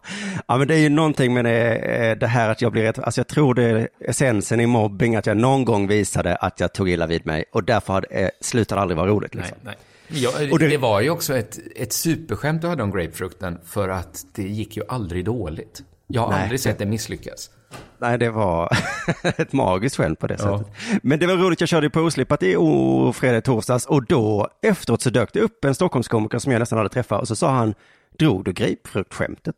ja, 0.48 0.58
men 0.58 0.68
det 0.68 0.76
är 0.76 0.80
ju 0.80 0.90
någonting 0.90 1.34
med 1.34 1.46
det, 1.46 1.76
eh, 1.76 2.18
det 2.18 2.28
här 2.28 2.50
att 2.50 2.62
jag 2.62 2.72
blir 2.72 2.84
rätt, 2.84 3.00
alltså 3.00 3.20
jag 3.20 3.28
tror 3.28 3.54
det 3.54 3.64
är 3.64 3.88
essensen 4.00 4.60
i 4.60 4.66
mobbing, 4.66 5.16
att 5.16 5.26
jag 5.26 5.38
någon 5.38 5.66
gång 5.66 5.88
visade 5.88 6.36
att 6.36 6.60
jag 6.60 6.74
tog 6.74 6.90
illa 6.90 7.08
vid 7.08 7.26
mig 7.26 7.46
och 7.52 7.64
därför 7.64 7.94
hade, 7.94 8.08
eh, 8.08 8.30
slutade 8.42 8.82
aldrig 8.82 8.98
vara 8.98 9.08
roligt. 9.08 9.34
Nej, 9.34 9.44
Liksom. 9.44 9.58
nej. 9.62 9.76
Ja, 10.13 10.32
det... 10.39 10.58
det- 10.68 10.77
var 10.77 11.01
ju 11.01 11.10
också 11.10 11.36
ett, 11.38 11.60
ett 11.75 11.94
superskämt 11.94 12.62
du 12.62 12.68
hade 12.68 12.84
om 12.84 12.91
grapefrukten 12.91 13.58
för 13.65 13.89
att 13.89 14.25
det 14.36 14.44
gick 14.44 14.77
ju 14.77 14.84
aldrig 14.89 15.25
dåligt. 15.25 15.84
Jag 16.08 16.22
har 16.22 16.30
Nej, 16.30 16.41
aldrig 16.41 16.60
sett 16.60 16.77
det 16.80 16.86
misslyckas. 16.86 17.50
Nej, 17.98 18.18
det 18.18 18.30
var 18.30 18.77
ett 19.38 19.53
magiskt 19.53 19.96
skämt 19.98 20.20
på 20.20 20.27
det 20.27 20.36
Ja. 20.39 20.58
sättet. 20.60 20.74
Men 21.03 21.20
det 21.20 21.27
var 21.27 21.36
roligt, 21.36 21.60
jag 21.60 21.70
körde 21.70 21.86
ju 21.86 21.90
på 21.90 22.00
oslippat 22.01 22.44
i 22.44 22.55
o- 22.57 23.14
fredag 23.14 23.38
i 23.38 23.42
torsdags 23.42 23.86
och 23.86 24.05
då 24.05 24.48
efteråt 24.62 25.01
så 25.01 25.09
dök 25.09 25.33
det 25.33 25.40
upp 25.40 25.66
en 25.66 25.75
Stockholmskomiker 25.75 26.40
som 26.40 26.51
jag 26.51 26.59
nästan 26.59 26.77
hade 26.77 26.90
träffat 26.90 27.22
och 27.22 27.27
så 27.27 27.36
sa 27.36 27.51
han, 27.51 27.74
drog 28.20 28.46
du 28.46 28.53
grapefruktskämtet? 28.53 29.55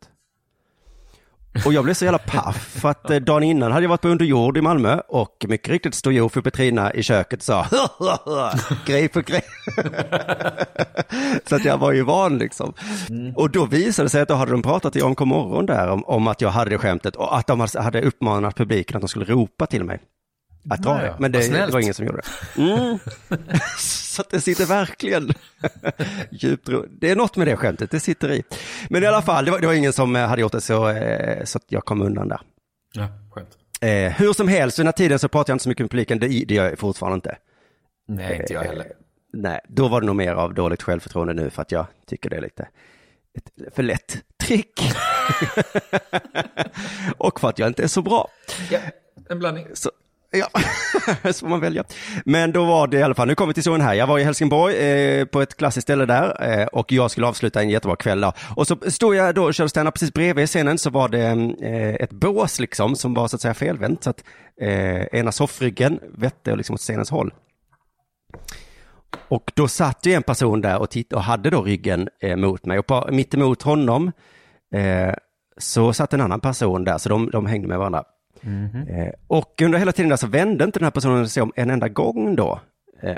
Och 1.66 1.72
jag 1.72 1.84
blev 1.84 1.94
så 1.94 2.04
jävla 2.04 2.18
paff 2.18 2.56
för 2.80 2.88
att 2.88 3.10
eh, 3.10 3.16
dagen 3.16 3.42
innan 3.42 3.72
hade 3.72 3.84
jag 3.84 3.88
varit 3.88 4.00
på 4.00 4.08
underjord 4.08 4.56
i 4.58 4.60
Malmö 4.60 5.00
och 5.08 5.46
mycket 5.48 5.68
riktigt 5.68 5.94
stod 5.94 6.12
Jofi 6.12 6.40
och 6.40 6.44
Petrina 6.44 6.94
i 6.94 7.02
köket 7.02 7.38
och 7.38 7.44
sa 7.44 7.66
grapefrukt, 8.86 9.28
grape. 9.28 9.46
Så 11.48 11.56
att 11.56 11.64
jag 11.64 11.78
var 11.78 11.92
ju 11.92 12.02
van 12.02 12.38
liksom. 12.38 12.72
Och 13.34 13.50
då 13.50 13.66
visade 13.66 14.06
det 14.06 14.10
sig 14.10 14.22
att 14.22 14.28
då 14.28 14.34
hade 14.34 14.50
de 14.50 14.62
pratat 14.62 14.96
i 14.96 15.02
OMK 15.02 15.20
morgon 15.20 15.66
där 15.66 15.88
om, 15.88 16.04
om 16.04 16.26
att 16.26 16.40
jag 16.40 16.50
hade 16.50 16.70
det 16.70 16.78
skämtet 16.78 17.16
och 17.16 17.36
att 17.38 17.46
de 17.46 17.66
hade 17.74 18.02
uppmanat 18.02 18.56
publiken 18.56 18.96
att 18.96 19.02
de 19.02 19.08
skulle 19.08 19.24
ropa 19.24 19.66
till 19.66 19.84
mig. 19.84 20.00
Att 20.70 20.82
dra 20.82 20.94
det. 20.94 21.16
Men 21.18 21.32
det, 21.32 21.48
det 21.48 21.72
var 21.72 21.80
ingen 21.80 21.94
som 21.94 22.06
gjorde 22.06 22.20
det. 22.20 22.62
Mm. 22.62 22.98
Så 23.78 24.22
att 24.22 24.30
det 24.30 24.40
sitter 24.40 24.66
verkligen 24.66 25.32
djupt 26.30 26.68
Det 26.90 27.10
är 27.10 27.16
något 27.16 27.36
med 27.36 27.46
det 27.46 27.56
skämtet, 27.56 27.90
det 27.90 28.00
sitter 28.00 28.32
i. 28.32 28.42
Men 28.90 29.02
i 29.02 29.06
alla 29.06 29.22
fall, 29.22 29.44
det 29.44 29.50
var, 29.50 29.60
det 29.60 29.66
var 29.66 29.74
ingen 29.74 29.92
som 29.92 30.16
eh, 30.16 30.26
hade 30.26 30.42
gjort 30.42 30.52
det 30.52 30.60
så, 30.60 30.88
eh, 30.88 31.44
så 31.44 31.58
att 31.58 31.64
jag 31.68 31.84
kom 31.84 32.02
undan 32.02 32.28
där. 32.28 32.40
Ja, 32.92 33.08
skönt. 33.30 33.48
Eh, 33.80 34.12
hur 34.12 34.32
som 34.32 34.48
helst, 34.48 34.76
den 34.76 34.86
här 34.86 34.92
tiden 34.92 35.18
så 35.18 35.28
pratade 35.28 35.50
jag 35.50 35.54
inte 35.54 35.62
så 35.62 35.68
mycket 35.68 35.84
med 35.84 35.90
publiken, 35.90 36.18
det, 36.18 36.26
det 36.26 36.54
gör 36.54 36.70
jag 36.70 36.78
fortfarande 36.78 37.14
inte. 37.14 37.36
Nej, 38.08 38.40
inte 38.40 38.52
jag 38.52 38.62
heller. 38.62 38.86
Nej, 39.32 39.60
då 39.68 39.88
var 39.88 40.00
det 40.00 40.06
nog 40.06 40.16
mer 40.16 40.32
av 40.32 40.54
dåligt 40.54 40.82
självförtroende 40.82 41.34
nu 41.34 41.50
för 41.50 41.62
att 41.62 41.72
jag 41.72 41.86
tycker 42.06 42.30
det 42.30 42.36
är 42.36 42.40
lite 42.40 42.68
ett 43.34 43.74
för 43.74 43.82
lätt 43.82 44.16
trick. 44.36 44.80
och 47.18 47.40
för 47.40 47.48
att 47.48 47.58
jag 47.58 47.68
inte 47.68 47.82
är 47.82 47.88
så 47.88 48.02
bra. 48.02 48.28
Ja, 48.70 48.78
en 49.28 49.38
blandning. 49.38 49.66
Så, 49.74 49.90
ja, 50.34 50.48
så 51.32 51.38
får 51.38 51.48
man 51.48 51.60
välja. 51.60 51.84
Men 52.24 52.52
då 52.52 52.64
var 52.64 52.86
det 52.86 52.98
i 52.98 53.02
alla 53.02 53.14
fall, 53.14 53.28
nu 53.28 53.34
kommer 53.34 53.48
vi 53.48 53.54
till 53.54 53.62
zonen 53.62 53.80
här. 53.80 53.94
Jag 53.94 54.06
var 54.06 54.18
i 54.18 54.24
Helsingborg 54.24 54.76
eh, 54.76 55.24
på 55.24 55.40
ett 55.42 55.56
klassiskt 55.56 55.82
ställe 55.82 56.06
där 56.06 56.60
eh, 56.60 56.66
och 56.66 56.92
jag 56.92 57.10
skulle 57.10 57.26
avsluta 57.26 57.60
en 57.60 57.70
jättebra 57.70 57.96
kväll 57.96 58.20
där. 58.20 58.32
Och 58.56 58.66
så 58.66 58.76
stod 58.88 59.14
jag 59.14 59.34
då 59.34 59.44
och 59.44 59.54
körde 59.54 59.68
stand 59.68 59.94
precis 59.94 60.12
bredvid 60.12 60.48
scenen 60.48 60.78
så 60.78 60.90
var 60.90 61.08
det 61.08 61.20
eh, 61.62 61.94
ett 61.94 62.12
bås 62.12 62.60
liksom 62.60 62.96
som 62.96 63.14
var 63.14 63.28
så 63.28 63.36
att 63.36 63.42
säga 63.42 63.54
felvänt. 63.54 64.04
Så 64.04 64.10
att 64.10 64.24
eh, 64.60 65.02
ena 65.02 65.32
soffryggen 65.32 66.00
vette 66.18 66.56
liksom 66.56 66.74
åt 66.74 66.80
scenens 66.80 67.10
håll. 67.10 67.34
Och 69.28 69.52
då 69.54 69.68
satt 69.68 70.06
ju 70.06 70.12
en 70.12 70.22
person 70.22 70.60
där 70.60 70.78
och, 70.78 70.90
titt- 70.90 71.12
och 71.12 71.22
hade 71.22 71.50
då 71.50 71.62
ryggen 71.62 72.08
eh, 72.22 72.36
mot 72.36 72.64
mig 72.66 72.78
och 72.78 72.86
på, 72.86 73.08
mitt 73.12 73.34
emot 73.34 73.62
honom 73.62 74.12
eh, 74.74 75.14
så 75.58 75.92
satt 75.92 76.12
en 76.12 76.20
annan 76.20 76.40
person 76.40 76.84
där 76.84 76.98
så 76.98 77.08
de, 77.08 77.30
de 77.30 77.46
hängde 77.46 77.68
med 77.68 77.78
varandra. 77.78 78.04
Eh, 78.88 79.12
och 79.26 79.62
under 79.62 79.78
hela 79.78 79.92
tiden 79.92 80.08
där 80.08 80.16
så 80.16 80.26
vände 80.26 80.64
inte 80.64 80.78
den 80.78 80.84
här 80.84 80.90
personen 80.90 81.28
sig 81.28 81.42
om 81.42 81.52
en 81.56 81.70
enda 81.70 81.88
gång 81.88 82.36
då. 82.36 82.60
Eh, 83.02 83.16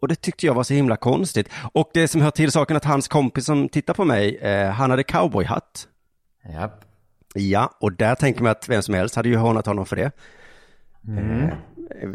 och 0.00 0.08
det 0.08 0.14
tyckte 0.14 0.46
jag 0.46 0.54
var 0.54 0.62
så 0.62 0.74
himla 0.74 0.96
konstigt. 0.96 1.48
Och 1.72 1.90
det 1.94 2.08
som 2.08 2.20
hör 2.20 2.30
till 2.30 2.52
saken 2.52 2.76
att 2.76 2.84
hans 2.84 3.08
kompis 3.08 3.44
som 3.44 3.68
tittar 3.68 3.94
på 3.94 4.04
mig, 4.04 4.36
eh, 4.36 4.70
han 4.70 4.90
hade 4.90 5.02
cowboyhatt. 5.02 5.88
Ja. 6.54 6.78
Ja, 7.34 7.76
och 7.80 7.92
där 7.92 8.14
tänker 8.14 8.42
man 8.42 8.52
att 8.52 8.68
vem 8.68 8.82
som 8.82 8.94
helst 8.94 9.14
hade 9.14 9.28
ju 9.28 9.36
hånat 9.36 9.66
honom 9.66 9.86
för 9.86 9.96
det. 9.96 10.10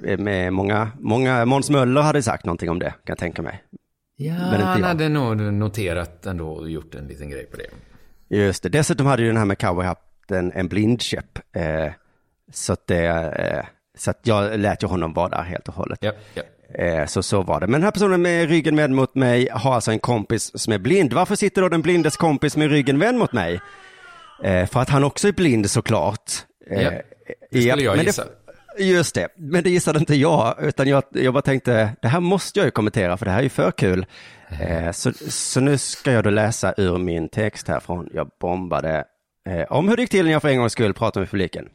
Eh, 0.06 0.20
med 0.20 0.54
många, 0.54 0.92
många, 1.00 1.46
Måns 1.46 1.70
Möller 1.70 2.02
hade 2.02 2.24
sagt 2.24 2.46
någonting 2.46 2.70
om 2.70 2.80
det, 2.80 2.90
kan 2.90 3.00
jag 3.06 3.18
tänka 3.18 3.42
mig. 3.42 3.64
Ja, 4.16 4.34
han 4.34 4.84
hade 4.84 5.10
nog 5.10 5.38
noterat 5.38 6.26
ändå 6.26 6.50
och 6.50 6.70
gjort 6.70 6.96
en 6.96 7.08
liten 7.08 7.30
grej 7.30 7.46
på 7.46 7.58
det. 7.58 7.68
Just 8.38 8.64
det, 8.64 8.70
dessutom 8.70 9.06
hade 9.06 9.22
ju 9.22 9.28
den 9.28 9.38
här 9.38 9.46
med 9.46 9.58
cowboyhatten 9.58 10.52
en 10.52 10.68
blindkäpp. 10.68 11.40
Eh, 11.56 11.92
så 12.54 12.74
att 12.74 12.88
det, 12.88 13.06
eh, 13.06 13.66
så 13.98 14.10
att 14.12 14.20
jag 14.24 14.60
lät 14.60 14.84
ju 14.84 14.88
honom 14.88 15.14
vara 15.14 15.30
där 15.30 15.44
helt 15.44 15.68
och 15.68 15.74
hållet. 15.74 16.00
Ja, 16.02 16.12
ja. 16.34 16.44
Eh, 16.84 17.06
Så 17.06 17.24
så 17.24 17.42
var 17.42 17.60
det. 17.60 17.68
Men 17.68 17.72
den 17.74 17.84
här 17.84 17.92
personen 17.92 18.22
med 18.22 18.50
ryggen 18.50 18.76
vänd 18.76 18.96
mot 18.96 19.16
mig 19.16 19.50
har 19.52 19.74
alltså 19.76 19.92
en 19.92 20.00
kompis 20.00 20.52
som 20.60 20.74
är 20.74 20.78
blind. 20.78 21.14
Varför 21.14 21.36
sitter 21.36 21.62
då 21.62 21.70
den 21.70 21.82
blindes 21.82 22.18
kompis 22.18 22.58
med 22.58 22.70
ryggen 22.72 23.00
vänd 23.00 23.18
mot 23.18 23.34
mig? 23.34 23.62
Eh, 24.44 24.66
För 24.68 24.80
att 24.80 24.90
han 24.90 25.04
också 25.04 25.28
är 25.28 25.32
blind 25.32 25.70
såklart. 25.70 26.32
Ja, 26.70 26.92
det 27.52 27.62
skulle 27.62 27.84
jag 27.84 27.98
gissa. 28.04 28.24
Just 28.78 29.16
det, 29.16 29.28
men 29.36 29.64
det 29.64 29.70
gissade 29.70 30.00
inte 30.00 30.16
jag, 30.16 30.56
utan 30.62 30.88
jag, 30.88 31.04
jag 31.12 31.34
bara 31.34 31.42
tänkte, 31.42 31.90
det 32.02 32.08
här 32.08 32.20
måste 32.20 32.60
jag 32.60 32.66
ju 32.66 32.72
kommentera, 32.72 33.18
för 33.18 33.26
det 33.26 33.32
här 33.32 33.40
är 33.40 33.44
ju 33.44 33.50
för 33.50 33.72
kul. 33.72 34.06
Så, 34.94 35.12
så 35.30 35.60
nu 35.60 35.78
ska 35.78 36.12
jag 36.12 36.24
då 36.24 36.30
läsa 36.30 36.74
ur 36.78 36.98
min 36.98 37.30
text 37.30 37.68
här 37.68 37.80
från 37.80 38.10
Jag 38.14 38.30
bombade, 38.42 39.06
om 39.70 39.90
hur 39.90 39.96
det 39.96 40.02
gick 40.02 40.12
till 40.12 40.26
när 40.26 40.32
jag 40.32 40.42
för 40.42 40.50
en 40.50 40.58
gångs 40.58 40.72
skull 40.72 40.94
pratade 40.94 41.22
med 41.22 41.30
publiken. 41.30 41.70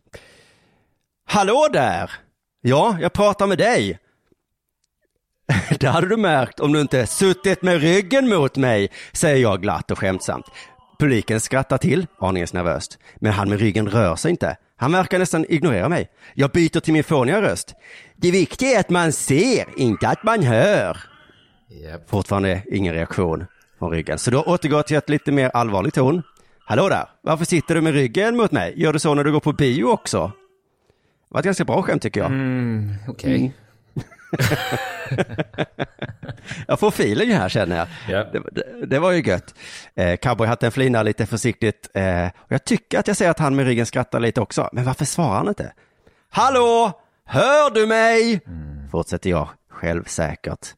Hallå 1.31 1.69
där! 1.73 2.11
Ja, 2.61 2.97
jag 3.01 3.13
pratar 3.13 3.47
med 3.47 3.59
dig. 3.59 3.99
Det 5.81 5.89
hade 5.89 6.09
du 6.09 6.17
märkt 6.17 6.61
om 6.61 6.73
du 6.73 6.81
inte 6.81 7.07
suttit 7.07 7.63
med 7.63 7.81
ryggen 7.81 8.29
mot 8.29 8.57
mig, 8.57 8.91
säger 9.13 9.37
jag 9.37 9.63
glatt 9.63 9.91
och 9.91 9.99
skämtsamt. 9.99 10.47
Publiken 10.99 11.41
skrattar 11.41 11.79
till, 11.79 12.07
aningens 12.19 12.53
nervöst. 12.53 12.99
Men 13.17 13.33
han 13.33 13.49
med 13.49 13.61
ryggen 13.61 13.89
rör 13.89 14.17
sig 14.17 14.31
inte. 14.31 14.57
Han 14.77 14.93
verkar 14.93 15.19
nästan 15.19 15.45
ignorera 15.49 15.89
mig. 15.89 16.09
Jag 16.35 16.51
byter 16.51 16.81
till 16.81 16.93
min 16.93 17.05
fåniga 17.05 17.43
röst. 17.43 17.75
Det 18.17 18.31
viktiga 18.31 18.77
är 18.77 18.81
att 18.81 18.91
man 18.91 19.13
ser, 19.13 19.65
inte 19.77 20.09
att 20.09 20.23
man 20.23 20.43
hör. 20.43 20.99
Ja. 21.69 21.99
Fortfarande 22.07 22.63
ingen 22.73 22.95
reaktion 22.95 23.47
från 23.79 23.91
ryggen. 23.91 24.19
Så 24.19 24.31
då 24.31 24.43
återgår 24.43 24.83
till 24.83 24.97
ett 24.97 25.09
lite 25.09 25.33
mer 25.33 25.51
allvarlig 25.55 25.95
ton. 25.95 26.23
Hallå 26.65 26.89
där, 26.89 27.09
varför 27.23 27.45
sitter 27.45 27.75
du 27.75 27.81
med 27.81 27.93
ryggen 27.93 28.37
mot 28.37 28.53
mig? 28.53 28.75
Gör 28.77 28.93
du 28.93 28.99
så 28.99 29.15
när 29.15 29.25
du 29.25 29.33
går 29.33 29.41
på 29.41 29.53
bio 29.53 29.85
också? 29.85 30.33
Det 31.29 31.35
var 31.35 31.41
ett 31.41 31.45
ganska 31.45 31.65
bra 31.65 31.83
skämt 31.83 32.03
tycker 32.03 32.21
jag. 32.21 32.31
Mm, 32.31 32.95
Okej. 33.09 33.37
Mm. 33.37 33.53
jag 36.67 36.81
får 36.81 36.89
feeling 36.89 37.33
här 37.33 37.49
känner 37.49 37.77
jag. 37.77 37.87
Ja. 38.09 38.25
Det, 38.33 38.43
det, 38.53 38.87
det 38.87 38.99
var 38.99 39.13
ju 39.13 39.23
gött. 39.23 39.55
Eh, 39.95 40.17
Cowboyhatten 40.17 40.73
flinar 40.73 41.05
lite 41.05 41.27
försiktigt. 41.27 41.91
Eh, 41.95 42.27
och 42.37 42.53
jag 42.53 42.65
tycker 42.65 42.99
att 42.99 43.07
jag 43.09 43.17
ser 43.17 43.31
att 43.31 43.39
han 43.39 43.57
med 43.57 43.67
ryggen 43.67 43.87
skrattar 43.87 44.21
lite 44.21 44.41
också. 44.41 44.69
Men 44.73 44.85
varför 44.85 45.05
svarar 45.05 45.37
han 45.37 45.49
inte? 45.49 45.73
Hallå! 46.31 47.01
Hör 47.25 47.71
du 47.75 47.87
mig? 47.87 48.41
Fortsätter 48.91 49.31
jag 49.31 49.49
självsäkert. 49.71 50.75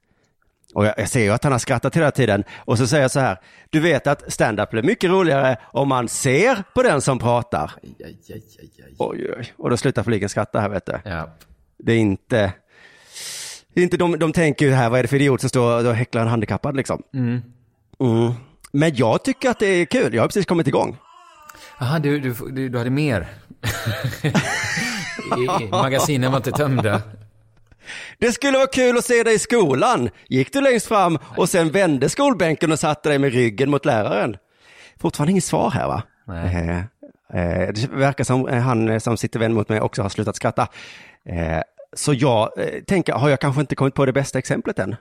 Och 0.75 0.87
jag, 0.87 0.95
jag 0.97 1.09
ser 1.09 1.21
ju 1.21 1.31
att 1.31 1.45
han 1.45 1.53
har 1.53 1.59
skrattat 1.59 1.97
hela 1.97 2.11
tiden. 2.11 2.45
Och 2.59 2.79
så 2.79 2.87
säger 2.87 3.03
jag 3.03 3.11
så 3.11 3.21
här. 3.21 3.39
Du 3.71 3.81
vet 3.81 4.07
att 4.07 4.33
stand-up 4.33 4.71
blir 4.71 4.83
mycket 4.83 5.11
roligare 5.11 5.57
om 5.73 5.89
man 5.89 6.09
ser 6.09 6.65
på 6.75 6.83
den 6.83 7.01
som 7.01 7.19
pratar. 7.19 7.73
Aj, 7.83 7.95
aj, 8.05 8.17
aj, 8.29 8.43
aj. 8.61 8.95
Oj, 8.99 9.33
oj. 9.39 9.53
Och 9.57 9.71
då 9.71 9.77
slutar 9.77 10.03
flygen 10.03 10.29
skratta 10.29 10.61
här 10.61 10.69
vet 10.69 10.87
du. 10.87 11.01
Ja. 11.05 11.31
Det 11.79 11.93
är 11.93 11.99
inte... 11.99 12.53
Det 13.75 13.81
är 13.81 13.85
inte 13.85 13.97
de, 13.97 14.19
de 14.19 14.33
tänker 14.33 14.67
ju 14.67 14.73
här, 14.73 14.91
vad 14.91 14.99
är 14.99 15.03
det 15.03 15.09
för 15.09 15.17
idiot 15.17 15.41
som 15.41 15.49
står 15.49 15.87
och 15.89 15.95
häcklar 15.95 16.23
en 16.23 16.29
handikappad 16.29 16.77
liksom. 16.77 17.03
Mm. 17.15 17.43
Men 18.73 18.95
jag 18.95 19.25
tycker 19.25 19.51
att 19.51 19.59
det 19.59 19.67
är 19.67 19.85
kul, 19.85 20.15
jag 20.15 20.23
har 20.23 20.29
precis 20.29 20.47
kommit 20.47 20.67
igång. 20.67 20.97
Jaha, 21.79 21.99
du, 21.99 22.21
du, 22.21 22.35
du, 22.51 22.69
du 22.69 22.79
hade 22.79 22.91
mer. 22.91 23.29
I, 25.61 25.69
magasinen 25.71 26.33
var 26.33 26.37
inte 26.37 26.53
tömda. 26.53 27.03
Det 28.19 28.33
skulle 28.33 28.59
vara 28.59 28.67
kul 28.67 28.99
att 28.99 29.05
se 29.05 29.23
dig 29.23 29.35
i 29.35 29.39
skolan. 29.39 30.11
Gick 30.29 30.53
du 30.53 30.61
längst 30.61 30.87
fram 30.87 31.19
och 31.37 31.49
sen 31.49 31.71
vände 31.71 32.09
skolbänken 32.09 32.73
och 32.73 32.79
satte 32.79 33.09
dig 33.09 33.19
med 33.19 33.33
ryggen 33.33 33.71
mot 33.71 33.85
läraren. 33.85 34.37
Fortfarande 35.01 35.31
inget 35.31 35.45
svar 35.45 35.71
här 35.71 35.89
va? 35.89 36.03
Nej. 36.27 36.85
Eh, 37.33 37.41
eh, 37.41 37.69
det 37.69 37.89
verkar 37.93 38.25
som 38.25 38.49
eh, 38.49 38.61
han 38.61 39.01
som 39.01 39.17
sitter 39.17 39.41
vänd 39.41 39.55
mot 39.55 39.69
mig 39.69 39.81
också 39.81 40.03
har 40.03 40.09
slutat 40.09 40.37
skratta. 40.37 40.69
Eh, 41.25 41.63
så 41.93 42.15
jag 42.15 42.59
eh, 42.59 42.83
tänker, 42.83 43.13
har 43.13 43.29
jag 43.29 43.41
kanske 43.41 43.61
inte 43.61 43.75
kommit 43.75 43.95
på 43.95 44.07
det 44.07 44.13
bästa 44.13 44.39
exemplet 44.39 44.79
än? 44.79 44.97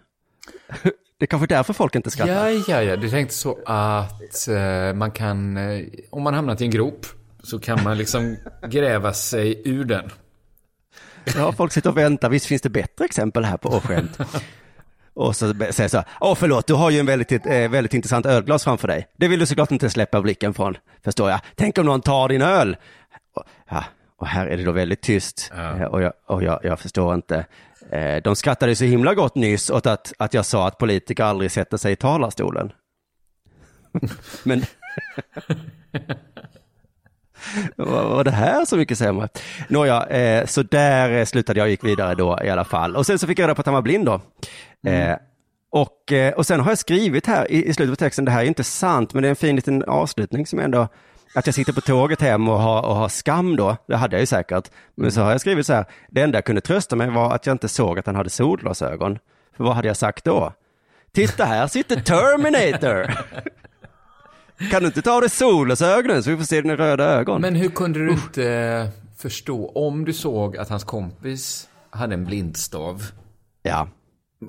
det 1.17 1.25
är 1.25 1.27
kanske 1.27 1.47
därför 1.47 1.73
folk 1.73 1.95
inte 1.95 2.11
skrattar. 2.11 2.49
Ja, 2.49 2.63
ja, 2.67 2.83
ja. 2.83 2.95
Du 2.95 3.09
tänkte 3.09 3.35
så 3.35 3.59
att 3.65 4.47
eh, 4.47 4.93
man 4.93 5.11
kan, 5.11 5.57
eh, 5.57 5.85
om 6.09 6.23
man 6.23 6.33
hamnat 6.33 6.61
i 6.61 6.63
en 6.63 6.71
grop, 6.71 7.05
så 7.43 7.59
kan 7.59 7.83
man 7.83 7.97
liksom 7.97 8.37
gräva 8.69 9.13
sig 9.13 9.61
ur 9.65 9.83
den. 9.83 10.09
Ja, 11.35 11.51
folk 11.51 11.71
sitter 11.71 11.89
och 11.89 11.97
väntar. 11.97 12.29
Visst 12.29 12.45
finns 12.45 12.61
det 12.61 12.69
bättre 12.69 13.05
exempel 13.05 13.45
här 13.45 13.57
på 13.57 13.81
skämt? 13.81 14.17
Och 15.13 15.35
så 15.35 15.53
säger 15.71 15.87
så 15.87 15.97
här, 15.97 16.05
åh 16.19 16.35
förlåt, 16.35 16.67
du 16.67 16.73
har 16.73 16.89
ju 16.89 16.99
en 16.99 17.05
väldigt, 17.05 17.31
eh, 17.45 17.69
väldigt 17.69 17.93
intressant 17.93 18.25
ölglas 18.25 18.63
framför 18.63 18.87
dig. 18.87 19.07
Det 19.17 19.27
vill 19.27 19.39
du 19.39 19.45
såklart 19.45 19.71
inte 19.71 19.89
släppa 19.89 20.21
blicken 20.21 20.53
från, 20.53 20.77
förstår 21.03 21.29
jag. 21.29 21.39
Tänk 21.55 21.77
om 21.77 21.85
någon 21.85 22.01
tar 22.01 22.29
din 22.29 22.41
öl? 22.41 22.77
Och, 23.35 23.43
ja, 23.69 23.83
och 24.17 24.27
här 24.27 24.47
är 24.47 24.57
det 24.57 24.63
då 24.63 24.71
väldigt 24.71 25.01
tyst. 25.01 25.51
Ja. 25.55 25.77
Eh, 25.77 25.83
Och, 25.83 26.01
jag, 26.01 26.13
och 26.25 26.43
jag, 26.43 26.59
jag 26.63 26.79
förstår 26.79 27.13
inte. 27.15 27.45
Eh, 27.91 28.15
De 28.23 28.35
skrattade 28.35 28.75
så 28.75 28.83
himla 28.83 29.13
gott 29.13 29.35
nyss 29.35 29.69
åt 29.69 29.85
att, 29.85 30.13
att 30.19 30.33
jag 30.33 30.45
sa 30.45 30.67
att 30.67 30.77
politiker 30.77 31.23
aldrig 31.23 31.51
sätter 31.51 31.77
sig 31.77 31.91
i 31.91 31.95
talarstolen. 31.95 32.71
Men... 34.43 34.63
Vad 37.75 38.05
var 38.05 38.23
det 38.23 38.31
här 38.31 38.65
så 38.65 38.77
mycket 38.77 38.97
sämre? 38.97 39.29
Nåja, 39.67 40.05
eh, 40.05 40.45
så 40.45 40.63
där 40.63 41.11
eh, 41.11 41.25
slutade 41.25 41.59
jag 41.59 41.65
och 41.65 41.69
gick 41.69 41.83
vidare 41.83 42.15
då 42.15 42.39
i 42.43 42.49
alla 42.49 42.63
fall. 42.63 42.95
Och 42.95 43.05
sen 43.05 43.19
så 43.19 43.27
fick 43.27 43.39
jag 43.39 43.43
reda 43.43 43.55
på 43.55 43.59
att 43.61 43.65
han 43.65 43.75
var 43.75 43.81
blind 43.81 44.05
då. 44.05 44.21
Eh, 44.89 45.15
och, 45.71 46.11
eh, 46.11 46.33
och 46.33 46.45
sen 46.45 46.59
har 46.59 46.71
jag 46.71 46.77
skrivit 46.77 47.27
här 47.27 47.51
i, 47.51 47.65
i 47.65 47.73
slutet 47.73 47.91
på 47.91 48.03
texten, 48.03 48.25
det 48.25 48.31
här 48.31 48.41
är 48.41 48.45
inte 48.45 48.63
sant, 48.63 49.13
men 49.13 49.21
det 49.21 49.27
är 49.27 49.29
en 49.29 49.35
fin 49.35 49.55
liten 49.55 49.83
avslutning 49.83 50.47
som 50.47 50.59
ändå, 50.59 50.87
att 51.35 51.45
jag 51.45 51.55
sitter 51.55 51.73
på 51.73 51.81
tåget 51.81 52.21
hem 52.21 52.49
och 52.49 52.59
har, 52.59 52.85
och 52.85 52.95
har 52.95 53.09
skam 53.09 53.55
då, 53.55 53.77
det 53.87 53.95
hade 53.95 54.15
jag 54.15 54.21
ju 54.21 54.25
säkert. 54.25 54.71
Men 54.95 55.11
så 55.11 55.21
har 55.21 55.31
jag 55.31 55.41
skrivit 55.41 55.65
så 55.65 55.73
här, 55.73 55.85
det 56.09 56.21
enda 56.21 56.37
jag 56.37 56.45
kunde 56.45 56.61
trösta 56.61 56.95
mig 56.95 57.09
var 57.09 57.33
att 57.35 57.45
jag 57.45 57.53
inte 57.53 57.67
såg 57.67 57.99
att 57.99 58.05
han 58.05 58.15
hade 58.15 58.29
solglasögon. 58.29 59.19
För 59.57 59.63
vad 59.63 59.75
hade 59.75 59.87
jag 59.87 59.97
sagt 59.97 60.25
då? 60.25 60.53
Titta 61.11 61.45
här 61.45 61.67
sitter 61.67 61.95
Terminator! 61.95 63.13
Kan 64.71 64.81
du 64.81 64.87
inte 64.87 65.01
ta 65.01 65.11
av 65.11 65.21
dig 65.21 65.29
solglasögonen 65.29 66.23
så 66.23 66.29
vi 66.29 66.37
får 66.37 66.43
se 66.43 66.61
dina 66.61 66.75
röda 66.75 67.03
ögon? 67.03 67.41
Men 67.41 67.55
hur 67.55 67.69
kunde 67.69 67.99
du 67.99 68.11
inte 68.11 68.89
förstå, 69.17 69.69
om 69.69 70.05
du 70.05 70.13
såg 70.13 70.57
att 70.57 70.69
hans 70.69 70.83
kompis 70.83 71.69
hade 71.89 72.13
en 72.13 72.25
blindstav, 72.25 73.03
Ja, 73.63 73.87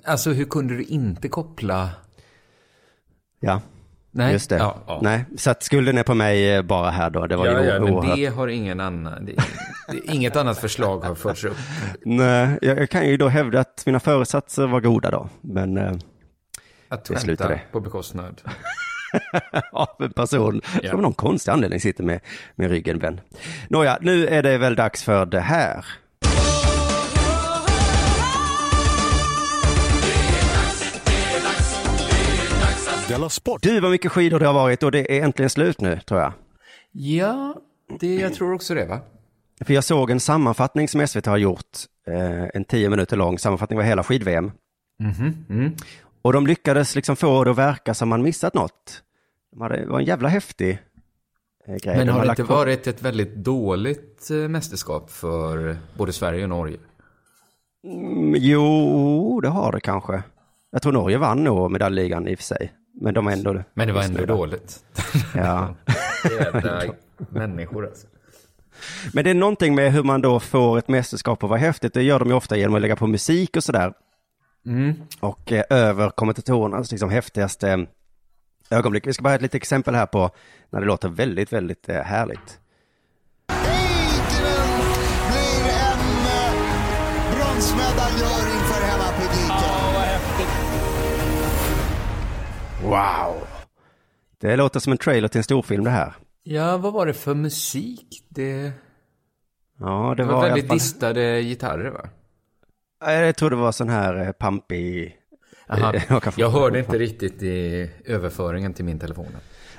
alltså 0.05 0.31
hur 0.31 0.45
kunde 0.45 0.77
du 0.77 0.83
inte 0.83 1.29
koppla? 1.29 1.91
ja. 3.41 3.61
Nej, 4.13 4.33
Just 4.33 4.51
det. 4.51 4.57
Ja, 4.57 4.77
ja. 4.87 4.99
Nej, 5.03 5.25
så 5.37 5.51
att 5.51 5.63
skulden 5.63 5.99
är 5.99 6.03
på 6.03 6.15
mig 6.15 6.55
eh, 6.55 6.63
bara 6.63 6.91
här 6.91 7.11
då. 7.11 7.27
Det 7.27 7.37
var 7.37 7.47
Ja, 7.47 7.61
ju 7.63 7.67
ja, 7.69 7.81
men 7.81 8.17
det 8.17 8.27
har 8.27 8.49
ingen 8.49 8.81
annan, 8.81 9.25
det, 9.27 9.33
det, 9.89 10.13
inget 10.15 10.37
annat 10.37 10.59
förslag 10.59 11.01
har 11.05 11.15
förts 11.15 11.45
upp. 11.45 11.57
Nej, 12.05 12.59
jag, 12.63 12.79
jag 12.79 12.91
kan 12.91 13.09
ju 13.09 13.17
då 13.17 13.29
hävda 13.29 13.61
att 13.61 13.83
mina 13.87 14.01
föresatser 14.01 14.67
var 14.67 14.81
goda 14.81 15.11
då. 15.11 15.29
Men 15.41 15.77
eh, 15.79 15.93
Att 16.89 17.05
Det 17.05 17.35
det. 17.39 17.61
på 17.73 17.81
bekostnad. 17.81 18.41
av 19.73 19.89
en 19.99 20.13
person 20.13 20.61
Ja. 20.83 20.91
som 20.91 20.99
av 20.99 21.03
någon 21.03 21.13
konstig 21.13 21.53
anledning 21.53 21.81
sitter 21.81 22.05
med, 22.05 22.21
med 22.55 22.71
ryggen 22.71 22.99
vänd. 22.99 23.21
Nåja, 23.69 23.99
nu 24.01 24.27
är 24.27 24.43
det 24.43 24.59
väl 24.59 24.75
dags 24.75 25.05
för 25.05 25.27
det 25.27 25.41
här. 25.41 25.85
Du, 33.63 33.81
vad 33.81 33.91
mycket 33.91 34.13
skidor 34.13 34.39
det 34.39 34.47
har 34.47 34.55
varit 34.55 34.83
och 34.83 34.93
det 34.93 35.19
är 35.19 35.25
äntligen 35.25 35.51
slut 35.51 35.81
nu, 35.81 36.01
tror 36.01 36.21
jag. 36.21 36.33
Ja, 36.93 37.55
det, 38.01 38.15
jag 38.15 38.35
tror 38.35 38.55
också 38.55 38.75
det 38.75 38.87
va? 38.87 39.01
För 39.65 39.75
jag 39.75 39.85
såg 39.85 40.11
en 40.11 40.21
sammanfattning 40.21 40.89
som 40.89 41.07
SVT 41.07 41.27
har 41.27 41.37
gjort, 41.37 41.65
eh, 42.09 42.45
en 42.55 42.65
tio 42.65 42.91
minuter 42.91 43.17
lång 43.17 43.39
sammanfattning 43.39 43.79
av 43.79 43.85
hela 43.85 44.03
skid-VM. 44.03 44.51
Mm. 45.49 45.77
Och 46.23 46.33
de 46.33 46.47
lyckades 46.47 46.95
liksom 46.95 47.17
få 47.17 47.45
det 47.45 47.51
att 47.51 47.59
verka 47.59 47.95
som 47.95 48.09
man 48.09 48.23
missat 48.23 48.55
något. 48.55 49.03
De 49.53 49.61
hade, 49.61 49.77
det 49.77 49.87
var 49.87 49.99
en 49.99 50.05
jävla 50.05 50.29
häftig 50.29 50.79
eh, 51.67 51.75
grej. 51.77 51.97
Men 51.97 52.07
De 52.07 52.13
har 52.13 52.25
det 52.25 52.31
inte 52.31 52.45
på- 52.45 52.55
varit 52.55 52.87
ett 52.87 53.03
väldigt 53.03 53.35
dåligt 53.35 54.31
eh, 54.31 54.37
mästerskap 54.37 55.11
för 55.11 55.77
både 55.97 56.13
Sverige 56.13 56.43
och 56.43 56.49
Norge? 56.49 56.77
Mm, 57.85 58.35
Jo, 58.39 59.41
det 59.41 59.49
har 59.49 59.73
det 59.73 59.81
kanske. 59.81 60.23
Jag 60.71 60.83
tror 60.83 60.93
Norge 60.93 61.19
vann 61.19 61.45
nog 61.45 61.71
medaljligan 61.71 62.29
i 62.29 62.35
och 62.35 62.39
för 62.39 62.45
sig. 62.45 62.73
Men 63.01 63.15
de 63.15 63.27
är 63.27 63.33
ändå... 63.33 63.63
Men 63.75 63.87
det 63.89 63.93
var 63.93 64.03
ändå 64.03 64.13
missnöjda. 64.13 64.35
dåligt. 64.35 64.85
Ja. 65.35 65.75
Jävla 66.41 66.83
människor 67.31 67.87
alltså. 67.87 68.07
Men 69.13 69.25
det 69.25 69.31
är 69.31 69.35
någonting 69.35 69.75
med 69.75 69.93
hur 69.93 70.03
man 70.03 70.21
då 70.21 70.41
får 70.41 70.79
ett 70.79 70.89
mästerskap 70.89 71.43
att 71.45 71.51
vara 71.51 71.59
häftigt. 71.61 71.95
Det 71.95 72.03
gör 72.03 72.19
de 72.19 72.29
ju 72.29 72.35
ofta 72.35 72.57
genom 72.57 72.75
att 72.75 72.81
lägga 72.83 72.97
på 72.97 73.07
musik 73.07 73.57
och 73.57 73.65
sådär. 73.65 73.93
Mm. 74.67 74.95
Och 75.21 75.53
eh, 75.53 75.65
över 75.71 76.11
kommentatorernas 76.11 76.91
liksom 76.91 77.11
häftigaste 77.11 77.71
eh, 77.71 77.79
ögonblick. 78.71 79.07
Vi 79.07 79.13
ska 79.13 79.23
bara 79.23 79.29
ha 79.29 79.35
ett 79.37 79.43
litet 79.43 79.55
exempel 79.55 79.95
här 79.95 80.07
på 80.07 80.31
när 80.71 80.81
det 80.81 80.87
låter 80.87 81.09
väldigt, 81.09 81.53
väldigt 81.53 81.89
eh, 81.89 82.03
härligt. 82.03 82.59
Heikkinen 83.49 84.79
blir 85.31 85.73
en 85.73 86.01
eh, 86.27 86.53
bronsmedaljör 87.35 88.55
inför 88.55 88.83
hemmapubliken. 88.87 90.21
Wow! 92.83 93.47
Det 94.41 94.57
låter 94.57 94.81
som 94.81 94.93
en 94.93 94.99
trailer 94.99 95.29
till 95.29 95.39
en 95.39 95.45
storfilm 95.45 95.85
det 95.85 95.91
här. 95.91 96.15
Ja, 96.43 96.77
vad 96.77 96.93
var 96.93 97.07
det 97.07 97.15
för 97.15 97.35
musik? 97.35 98.25
Det, 98.29 98.73
Ja, 99.79 100.15
det 100.17 100.23
det 100.23 100.27
var, 100.27 100.35
var 100.35 100.43
i 100.43 100.45
alla 100.45 100.49
väldigt 100.55 100.69
fall... 100.69 100.77
distade 100.77 101.41
gitarrer 101.43 101.91
va? 101.91 102.09
Jag 103.01 103.37
tror 103.37 103.51
det 103.51 103.57
var 103.57 103.73
sån 103.73 103.89
här 103.89 104.27
eh, 104.27 104.33
pampig... 104.33 105.17
Aha. 105.69 105.95
Eh, 105.95 106.03
jag 106.37 106.51
hörde 106.51 106.79
inte 106.79 106.99
riktigt 106.99 107.43
i 107.43 107.91
överföringen 108.05 108.75
till 108.75 108.85
min 108.85 108.99
telefon. 108.99 109.27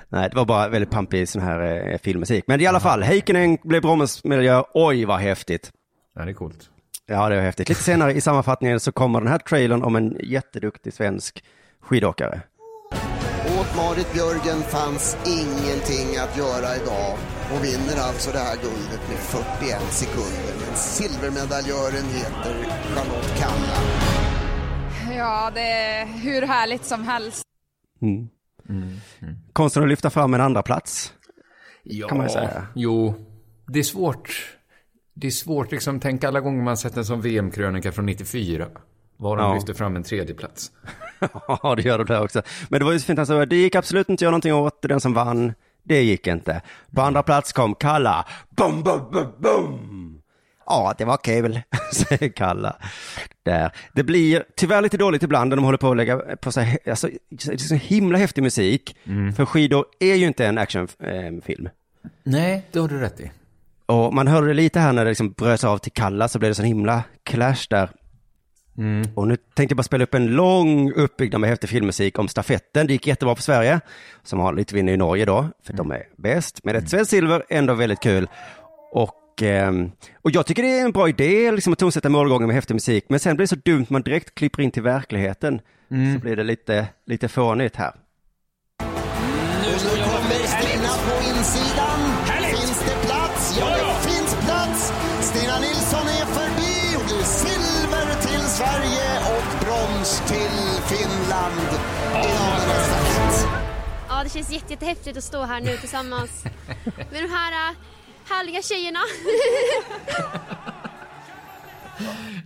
Nej, 0.09 0.29
det 0.29 0.35
var 0.35 0.45
bara 0.45 0.67
väldigt 0.67 0.91
pampig 0.91 1.29
sån 1.29 1.41
här 1.41 1.89
eh, 1.91 1.97
filmmusik. 1.97 2.43
Men 2.47 2.61
i 2.61 2.65
alla 2.65 2.79
fall, 2.79 3.03
Heikkinen 3.03 3.57
blev 3.63 3.81
bronsmedaljör. 3.81 4.65
Oj, 4.73 5.05
vad 5.05 5.19
häftigt. 5.19 5.71
Ja, 6.15 6.25
det 6.25 6.31
är 6.31 6.33
coolt. 6.33 6.69
Ja, 7.05 7.29
det 7.29 7.35
var 7.35 7.43
häftigt. 7.43 7.69
Lite 7.69 7.83
senare 7.83 8.13
i 8.13 8.21
sammanfattningen 8.21 8.79
så 8.79 8.91
kommer 8.91 9.19
den 9.19 9.29
här 9.29 9.37
trailern 9.37 9.83
om 9.83 9.95
en 9.95 10.17
jätteduktig 10.23 10.93
svensk 10.93 11.43
skidåkare. 11.81 12.41
Marit 13.75 14.13
Björgen 14.13 14.61
fanns 14.61 15.17
ingenting 15.25 16.17
att 16.17 16.37
göra 16.37 16.75
idag 16.75 17.17
och 17.53 17.63
vinner 17.65 17.97
alltså 18.07 18.31
det 18.31 18.37
här 18.39 18.55
guldet 18.55 19.09
med 19.09 19.17
41 19.17 19.81
sekunder. 19.91 20.53
Men 20.67 20.75
silvermedaljören 20.75 22.05
heter 22.05 22.53
Charlotte 22.95 23.33
Kalla. 23.39 23.77
Ja, 25.17 25.51
det 25.53 25.61
är 25.71 26.05
hur 26.05 26.41
härligt 26.41 26.85
som 26.85 27.03
helst. 27.03 27.43
Mm. 28.01 28.29
Konsten 29.53 29.83
att 29.83 29.89
lyfta 29.89 30.09
fram 30.09 30.33
en 30.33 30.41
andra 30.41 30.61
plats. 30.63 31.13
Ja, 31.83 32.07
Kan 32.07 32.17
man 32.17 32.27
ju 32.27 32.33
säga. 32.33 32.67
Jo, 32.75 33.13
det 33.67 33.79
är 33.79 33.83
svårt. 33.83 34.55
Det 35.13 35.27
är 35.27 35.31
svårt 35.31 35.71
liksom, 35.71 35.99
tänk 35.99 36.23
alla 36.23 36.39
gånger 36.39 36.63
man 36.63 36.77
sett 36.77 36.97
en 36.97 37.05
som 37.05 37.21
VM-krönika 37.21 37.91
från 37.91 38.05
94. 38.05 38.67
Var 39.17 39.37
de 39.37 39.45
Ja. 39.45 39.53
lyfter 39.53 39.73
fram 39.73 39.95
en 39.95 40.03
tredje 40.03 40.35
plats. 40.35 40.71
Ja, 41.47 41.75
det 41.75 41.81
gör 41.81 41.97
de 41.97 42.07
där 42.07 42.23
också. 42.23 42.41
Men 42.69 42.79
det 42.79 42.85
var 42.85 42.91
ju 42.91 42.99
så 42.99 43.05
fint, 43.05 43.19
alltså, 43.19 43.45
det 43.45 43.55
gick 43.55 43.75
absolut 43.75 44.09
inte 44.09 44.13
att 44.13 44.21
göra 44.21 44.31
någonting 44.31 44.53
åt 44.53 44.81
den 44.81 44.99
som 45.01 45.13
vann. 45.13 45.53
Det 45.83 46.01
gick 46.01 46.27
inte. 46.27 46.61
På 46.95 47.01
andra 47.01 47.23
plats 47.23 47.53
kom 47.53 47.75
Kalla. 47.75 48.25
Bum, 48.49 48.83
bum, 48.83 49.01
bum, 49.11 49.27
bum. 49.39 50.21
Ja, 50.65 50.93
det 50.97 51.05
var 51.05 51.17
kul, 51.17 51.61
säger 51.93 52.29
Kalla. 52.29 52.75
Där. 53.43 53.71
Det 53.93 54.03
blir 54.03 54.43
tyvärr 54.55 54.81
lite 54.81 54.97
dåligt 54.97 55.23
ibland 55.23 55.49
när 55.49 55.55
de 55.55 55.65
håller 55.65 55.77
på 55.77 55.91
att 55.91 55.97
lägga 55.97 56.17
på 56.17 56.51
sig, 56.51 56.77
alltså, 56.89 57.09
det 57.29 57.53
är 57.53 57.57
så 57.57 57.75
himla 57.75 58.17
häftig 58.17 58.43
musik. 58.43 58.97
För 59.35 59.45
skidor 59.45 59.85
är 59.99 60.15
ju 60.15 60.27
inte 60.27 60.45
en 60.45 60.57
actionfilm. 60.57 61.69
Nej, 62.23 62.65
det 62.71 62.79
har 62.79 62.87
du 62.87 62.99
rätt 62.99 63.19
i. 63.19 63.31
Och 63.85 64.13
man 64.13 64.27
hörde 64.27 64.47
det 64.47 64.53
lite 64.53 64.79
här 64.79 64.93
när 64.93 65.05
det 65.05 65.11
liksom 65.11 65.31
bröts 65.31 65.63
av 65.63 65.77
till 65.77 65.91
Kalla 65.91 66.27
så 66.27 66.39
blev 66.39 66.51
det 66.51 66.55
sån 66.55 66.65
himla 66.65 67.03
clash 67.23 67.67
där. 67.69 67.89
Och 69.15 69.27
nu 69.27 69.35
tänkte 69.35 69.73
jag 69.73 69.77
bara 69.77 69.83
spela 69.83 70.03
upp 70.03 70.13
en 70.13 70.27
lång 70.27 70.91
uppbyggnad 70.93 71.41
med 71.41 71.49
häftig 71.49 71.69
filmmusik 71.69 72.19
om 72.19 72.27
stafetten. 72.27 72.87
Det 72.87 72.93
gick 72.93 73.07
jättebra 73.07 73.35
för 73.35 73.43
Sverige, 73.43 73.79
som 74.23 74.39
har 74.39 74.53
lite 74.53 74.75
vinner 74.75 74.93
i 74.93 74.97
Norge 74.97 75.25
då, 75.25 75.49
för 75.63 75.73
de 75.73 75.91
är 75.91 76.03
bäst. 76.17 76.59
Men 76.63 76.75
ett 76.75 76.89
svenskt 76.89 77.09
silver, 77.11 77.43
ändå 77.49 77.73
väldigt 77.73 77.99
kul. 77.99 78.27
Och, 78.91 79.41
ehm, 79.41 79.91
och 80.21 80.31
jag 80.31 80.45
tycker 80.45 80.63
det 80.63 80.79
är 80.79 80.85
en 80.85 80.91
bra 80.91 81.09
idé 81.09 81.51
liksom, 81.51 81.73
att 81.73 81.79
tonsätta 81.79 82.09
målgången 82.09 82.47
med 82.47 82.55
häftig 82.55 82.73
musik, 82.73 83.05
men 83.09 83.19
sen 83.19 83.35
blir 83.35 83.43
det 83.43 83.47
så 83.47 83.55
dumt 83.55 83.85
man 83.89 84.01
direkt 84.01 84.35
klipper 84.35 84.61
in 84.63 84.71
till 84.71 84.83
verkligheten. 84.83 85.61
Så 86.13 86.19
blir 86.21 86.35
det 86.35 86.43
lite, 86.43 86.87
lite 87.05 87.27
fånigt 87.27 87.75
här. 87.75 87.91
Känns 104.33 104.51
jätte, 104.51 104.73
jättehäftigt 104.73 105.17
att 105.17 105.23
stå 105.23 105.43
här 105.43 105.61
nu 105.61 105.77
tillsammans 105.77 106.43
med 107.11 107.23
de 107.23 107.29
här 107.29 107.69
äh, 107.71 107.75
härliga 108.29 108.61
tjejerna. 108.61 108.99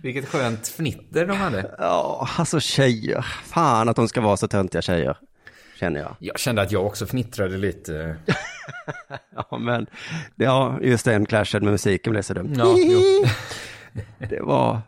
Vilket 0.02 0.28
skönt 0.28 0.68
fnitter 0.68 1.26
de 1.26 1.36
hade. 1.36 1.74
Ja, 1.78 2.28
alltså 2.38 2.60
tjejer. 2.60 3.22
Fan 3.44 3.88
att 3.88 3.96
de 3.96 4.08
ska 4.08 4.20
vara 4.20 4.36
så 4.36 4.48
töntiga 4.48 4.82
tjejer, 4.82 5.16
känner 5.80 6.00
jag. 6.00 6.16
Jag 6.18 6.38
kände 6.38 6.62
att 6.62 6.72
jag 6.72 6.86
också 6.86 7.06
fnittrade 7.06 7.56
lite. 7.56 8.16
Ja, 9.50 9.58
men 9.58 9.86
ja, 10.34 10.78
just 10.82 11.04
den 11.04 11.26
clashen 11.26 11.64
med 11.64 11.72
musiken 11.72 12.10
blev 12.10 12.22
så 12.22 12.34
dumt. 12.34 12.54
Ja. 12.56 12.74
Det 14.28 14.40
var, 14.40 14.80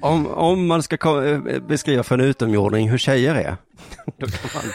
om, 0.00 0.26
om 0.26 0.66
man 0.66 0.82
ska 0.82 1.24
eh, 1.24 1.60
beskriva 1.60 2.02
för 2.02 2.18
en 2.18 2.24
utomjording 2.24 2.90
hur 2.90 2.98
tjejer 2.98 3.34
är, 3.34 3.56
då 4.18 4.26
kan 4.26 4.50
man 4.54 4.72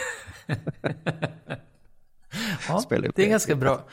Ja, 2.69 2.79
spela 2.79 3.07
upp 3.07 3.15
det 3.15 3.25
är 3.25 3.29
ganska 3.29 3.55
bra. 3.55 3.85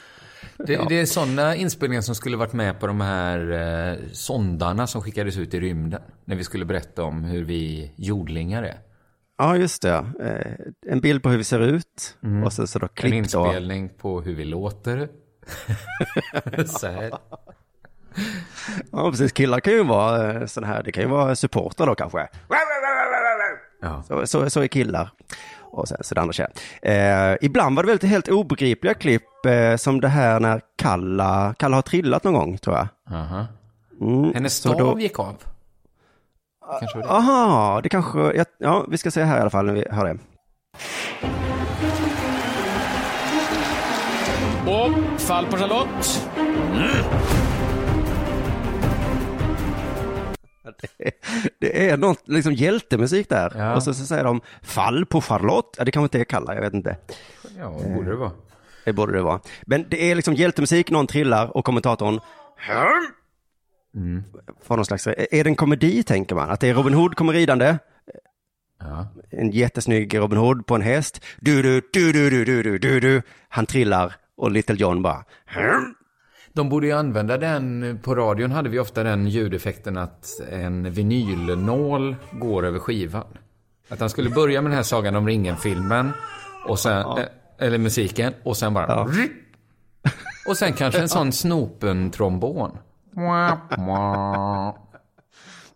Det, 0.56 0.72
Ja. 0.72 0.86
det 0.88 1.00
är 1.00 1.06
sådana 1.06 1.56
inspelningar 1.56 2.02
som 2.02 2.14
skulle 2.14 2.36
varit 2.36 2.52
med 2.52 2.80
på 2.80 2.86
de 2.86 3.00
här 3.00 3.50
eh, 3.50 3.96
sondarna 4.12 4.86
som 4.86 5.02
skickades 5.02 5.36
ut 5.36 5.54
i 5.54 5.60
rymden. 5.60 6.02
När 6.24 6.36
vi 6.36 6.44
skulle 6.44 6.64
berätta 6.64 7.02
om 7.04 7.24
hur 7.24 7.44
vi 7.44 7.92
jordlingar 7.96 8.62
är. 8.62 8.78
Ja, 9.38 9.56
just 9.56 9.82
det. 9.82 10.04
Eh, 10.22 10.92
En 10.92 11.00
bild 11.00 11.22
på 11.22 11.28
hur 11.30 11.38
vi 11.38 11.44
ser 11.44 11.60
ut 11.60 12.16
och 12.44 12.52
sen 12.52 12.66
så 12.66 12.78
då 12.78 12.86
En 12.86 12.88
klipp 12.94 13.30
då. 13.32 13.44
inspelning 13.46 13.88
på 13.88 14.20
hur 14.20 14.34
vi 14.34 14.44
låter. 14.44 15.08
Så 16.66 16.86
här. 16.86 17.12
Ja, 18.92 19.10
precis. 19.10 19.32
Killar 19.32 19.60
kan 19.60 19.72
ju 19.72 19.84
vara 19.84 20.46
sån 20.48 20.64
här, 20.64 20.82
det 20.82 20.92
kan 20.92 21.02
ju 21.02 21.08
vara 21.08 21.36
supportrar 21.36 21.86
då 21.86 21.94
kanske. 21.94 22.28
Ja. 23.80 24.02
Så, 24.08 24.26
så, 24.26 24.50
så 24.50 24.60
är 24.60 24.66
killar. 24.66 25.10
Och 25.72 25.88
sen 25.88 25.98
så 26.00 26.14
det 26.14 26.20
andra 26.20 26.32
tjejer. 26.32 26.50
Eh, 26.82 27.36
ibland 27.40 27.76
var 27.76 27.82
det 27.82 27.86
väldigt 27.86 28.10
helt 28.10 28.28
obegripliga 28.28 28.94
klipp, 28.94 29.46
eh, 29.46 29.76
som 29.76 30.00
det 30.00 30.08
här 30.08 30.40
när 30.40 30.60
Kalla, 30.76 31.54
Kalla 31.58 31.76
har 31.76 31.82
trillat 31.82 32.24
någon 32.24 32.34
gång, 32.34 32.58
tror 32.58 32.76
jag. 32.76 32.88
Aha. 33.18 33.46
Mm, 34.00 34.32
Hennes 34.34 34.54
stav 34.54 34.76
då- 34.78 34.98
gick 35.00 35.18
av. 35.18 35.34
Kanske 36.80 36.98
var 36.98 37.04
det. 37.06 37.10
Aha, 37.12 37.80
det 37.82 37.88
kanske, 37.88 38.18
ja, 38.18 38.44
ja, 38.58 38.84
vi 38.88 38.98
ska 38.98 39.10
se 39.10 39.22
här 39.24 39.38
i 39.38 39.40
alla 39.40 39.50
fall 39.50 39.66
när 39.66 39.72
vi 39.72 39.84
hör 39.90 40.04
det. 40.04 40.18
Och 44.70 45.20
fall 45.20 45.46
på 45.46 45.56
Charlotte. 45.56 46.28
Det 51.58 51.88
är 51.90 51.96
något, 51.96 52.28
liksom 52.28 52.52
hjältemusik 52.52 53.28
där. 53.28 53.52
Ja. 53.56 53.76
Och 53.76 53.82
så, 53.82 53.94
så 53.94 54.06
säger 54.06 54.24
de 54.24 54.40
fall 54.62 55.06
på 55.06 55.20
Charlotte. 55.20 55.74
Ja, 55.78 55.84
det 55.84 55.90
kanske 55.90 56.04
inte 56.04 56.20
är 56.20 56.24
Kalla, 56.24 56.54
jag 56.54 56.62
vet 56.62 56.74
inte. 56.74 56.96
Ja, 57.58 57.70
vad 57.70 57.94
borde 57.94 58.10
det 58.10 58.16
vara? 58.16 58.32
Det 58.84 58.92
borde 58.92 59.12
det 59.12 59.22
vara. 59.22 59.40
Men 59.62 59.86
det 59.88 60.10
är 60.10 60.14
liksom 60.14 60.34
hjältemusik, 60.34 60.90
någon 60.90 61.06
trillar 61.06 61.56
och 61.56 61.64
kommentatorn 61.64 62.20
Mm. 63.94 64.24
får 64.62 64.76
någon 64.76 64.84
slags, 64.84 65.06
är 65.06 65.44
det 65.44 65.50
en 65.50 65.56
komedi 65.56 66.02
tänker 66.02 66.34
man? 66.34 66.50
Att 66.50 66.60
det 66.60 66.68
är 66.68 66.74
Robin 66.74 66.94
Hood 66.94 67.14
kommer 67.16 67.32
ridande, 67.32 67.78
Ja. 68.80 69.08
en 69.30 69.50
jättesnygg 69.50 70.18
Robin 70.18 70.38
Hood 70.38 70.66
på 70.66 70.74
en 70.74 70.82
häst, 70.82 71.24
du 71.40 71.62
du 71.62 71.80
du 71.92 72.12
du 72.12 72.30
du 72.30 72.44
du 72.44 72.62
du 72.62 72.78
du 72.78 73.00
du 73.00 73.22
han 73.48 73.66
trillar 73.66 74.14
och 74.36 74.50
Little 74.50 74.76
John 74.76 75.02
bara 75.02 75.24
De 76.58 76.68
borde 76.68 76.86
ju 76.86 76.92
använda 76.92 77.38
den, 77.38 77.98
på 78.02 78.14
radion 78.14 78.50
hade 78.50 78.68
vi 78.68 78.78
ofta 78.78 79.02
den 79.02 79.28
ljudeffekten 79.28 79.96
att 79.96 80.40
en 80.50 80.92
vinylnål 80.92 82.16
går 82.32 82.66
över 82.66 82.78
skivan. 82.78 83.24
Att 83.88 84.00
han 84.00 84.10
skulle 84.10 84.30
börja 84.30 84.62
med 84.62 84.70
den 84.70 84.76
här 84.76 84.82
Sagan 84.82 85.16
om 85.16 85.26
ringen-filmen, 85.26 86.10
och 86.66 86.78
sen, 86.78 87.00
eh, 87.00 87.24
eller 87.58 87.78
musiken, 87.78 88.32
och 88.42 88.56
sen 88.56 88.74
bara... 88.74 89.08
Och 90.48 90.56
sen 90.56 90.72
kanske 90.72 91.00
en 91.00 91.08
sån 91.08 91.32
snopen-trombon. 91.32 92.78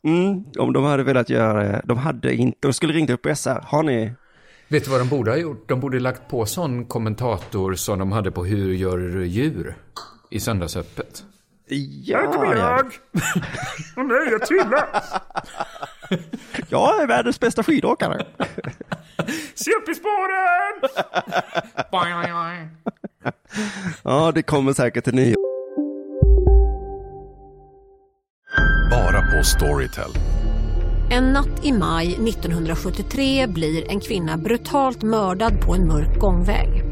Mm, 0.05 0.45
om 0.59 0.73
de 0.73 0.85
hade 0.85 1.03
velat 1.03 1.31
göra 1.31 1.63
det, 1.63 1.83
de 1.85 1.99
hade 1.99 2.35
inte, 2.35 2.59
de 2.61 2.73
skulle 2.73 2.93
ringt 2.93 3.11
upp 3.11 3.27
SR, 3.37 3.65
har 3.65 3.83
ni? 3.83 4.13
Vet 4.69 4.85
du 4.85 4.91
vad 4.91 5.01
de 5.01 5.09
borde 5.09 5.31
ha 5.31 5.39
gjort? 5.39 5.69
De 5.69 5.81
borde 5.81 6.01
lagt 6.01 6.29
på 6.29 6.47
sån 6.47 6.85
kommentator 6.85 7.75
som 7.75 7.99
de 7.99 8.13
hade 8.13 8.31
på 8.31 8.45
Hur 8.45 8.75
gör 8.75 9.21
djur? 9.21 9.77
I 10.33 10.41
Söndagsöppet. 10.41 11.25
Ja, 12.05 12.55
ja. 12.57 12.83
Åh 13.97 14.05
nej, 14.05 14.29
jag 14.31 14.47
trillar! 14.47 15.03
Jag 16.69 17.03
är 17.03 17.07
världens 17.07 17.41
bästa 17.41 17.63
skidåkare. 17.63 18.27
Se 19.55 19.71
upp 19.71 19.89
i 19.89 19.95
spåren! 19.95 20.91
Ja, 24.03 24.33
det 24.35 24.43
kommer 24.43 24.73
säkert 24.73 25.09
en 25.09 25.15
ny. 25.15 25.35
Bara 28.91 29.23
på 29.23 29.45
Storytel. 29.45 30.11
En 31.11 31.25
natt 31.25 31.65
i 31.65 31.73
maj 31.73 32.07
1973 32.07 33.47
blir 33.47 33.91
en 33.91 34.01
kvinna 34.01 34.37
brutalt 34.37 35.03
mördad 35.03 35.61
på 35.61 35.75
en 35.75 35.89
mörk 35.89 36.19
gångväg. 36.19 36.92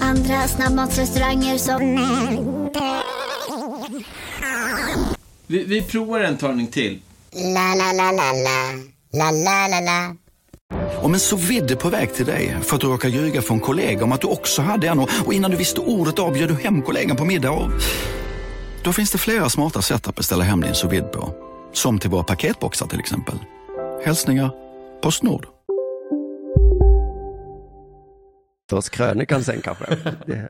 Andra 0.00 0.48
snabbmatsrestauranger 0.48 1.58
som... 1.58 1.80
Vi, 5.46 5.64
vi 5.64 5.82
provar 5.82 6.20
en 6.20 6.36
talning 6.36 6.66
till. 6.66 7.00
La, 7.32 7.74
la, 7.74 7.92
la, 7.92 8.12
la, 8.12 8.32
la. 8.32 8.72
La, 9.12 9.30
la, 9.30 9.68
la, 9.68 9.80
la. 9.80 10.16
Om 11.02 11.14
en 11.14 11.20
så 11.20 11.36
vidde 11.36 11.76
på 11.76 11.88
väg 11.88 12.14
till 12.14 12.26
dig 12.26 12.56
för 12.62 12.74
att 12.74 12.80
du 12.80 12.86
råkar 12.86 13.08
ljuga 13.08 13.42
från 13.42 13.60
kollega 13.60 14.04
om 14.04 14.12
att 14.12 14.20
du 14.20 14.26
också 14.26 14.62
hade 14.62 14.88
en 14.88 14.98
och 14.98 15.32
innan 15.32 15.50
du 15.50 15.56
visste 15.56 15.80
ordet 15.80 16.18
av 16.18 16.34
du 16.34 16.54
hem 16.54 16.82
kollegan 16.82 17.16
på 17.16 17.24
middag 17.24 17.50
och... 17.50 17.70
Då 18.82 18.92
finns 18.92 19.10
det 19.10 19.18
flera 19.18 19.48
smarta 19.48 19.82
sätt 19.82 20.08
att 20.08 20.16
beställa 20.16 20.44
hem 20.44 20.60
din 20.60 20.74
sous 20.74 21.02
på. 21.12 21.34
Som 21.72 21.98
till 21.98 22.10
våra 22.10 22.24
paketboxar 22.24 22.86
till 22.86 23.00
exempel. 23.00 23.38
Hälsningar 24.04 24.50
Postnord. 25.02 25.57
Krönikan 28.90 29.44
sen 29.44 29.60
kanske. 29.60 29.84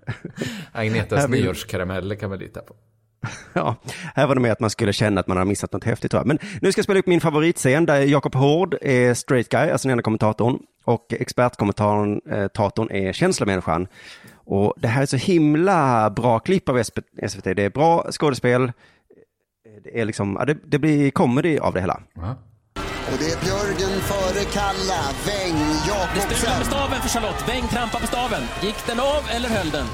Agnetas 0.72 1.28
nyårskarameller 1.28 2.14
kan 2.14 2.30
man 2.30 2.38
lita 2.38 2.60
på. 2.60 2.74
Ja, 3.52 3.76
här 4.14 4.26
var 4.26 4.34
det 4.34 4.40
med 4.40 4.52
att 4.52 4.60
man 4.60 4.70
skulle 4.70 4.92
känna 4.92 5.20
att 5.20 5.26
man 5.26 5.36
har 5.36 5.44
missat 5.44 5.72
något 5.72 5.84
häftigt 5.84 6.10
tror 6.10 6.20
jag. 6.20 6.26
Men 6.26 6.38
nu 6.60 6.72
ska 6.72 6.78
jag 6.78 6.84
spela 6.84 6.98
upp 6.98 7.06
min 7.06 7.20
favoritscen 7.20 7.86
där 7.86 8.00
Jakob 8.00 8.34
Hård 8.34 8.76
är 8.82 9.14
straight 9.14 9.48
guy, 9.48 9.70
alltså 9.70 9.88
den 9.88 9.92
enda 9.92 10.02
kommentatorn. 10.02 10.58
Och 10.84 11.06
expertkommentatorn 11.12 12.90
eh, 12.90 13.08
är 13.08 13.12
känslomänniskan. 13.12 13.86
Och 14.34 14.74
det 14.76 14.88
här 14.88 15.02
är 15.02 15.06
så 15.06 15.16
himla 15.16 16.10
bra 16.10 16.38
klipp 16.38 16.68
av 16.68 16.82
SVT. 17.28 17.44
Det 17.44 17.62
är 17.62 17.70
bra 17.70 18.06
skådespel. 18.12 18.72
Det 19.84 20.00
är 20.00 20.04
liksom, 20.04 20.34
det, 20.46 20.58
det 20.64 20.78
blir 20.78 21.10
comedy 21.10 21.58
av 21.58 21.74
det 21.74 21.80
hela. 21.80 22.02
Och 23.12 23.18
det 23.18 23.30
är 23.32 23.40
Björgen 23.44 24.00
före 24.00 24.44
Kalla, 24.44 25.02
Weng, 25.26 25.58
Det 25.58 25.88
Jakobsen. 25.88 26.30
strular 26.36 26.58
med 26.58 26.66
staven 26.66 27.00
för 27.02 27.08
Charlotte. 27.08 27.48
Weng 27.48 27.68
trampar 27.68 28.00
på 28.00 28.06
staven. 28.06 28.42
Gick 28.62 28.86
den 28.86 29.00
av 29.00 29.22
eller 29.34 29.48
höll 29.48 29.70
den? 29.70 29.86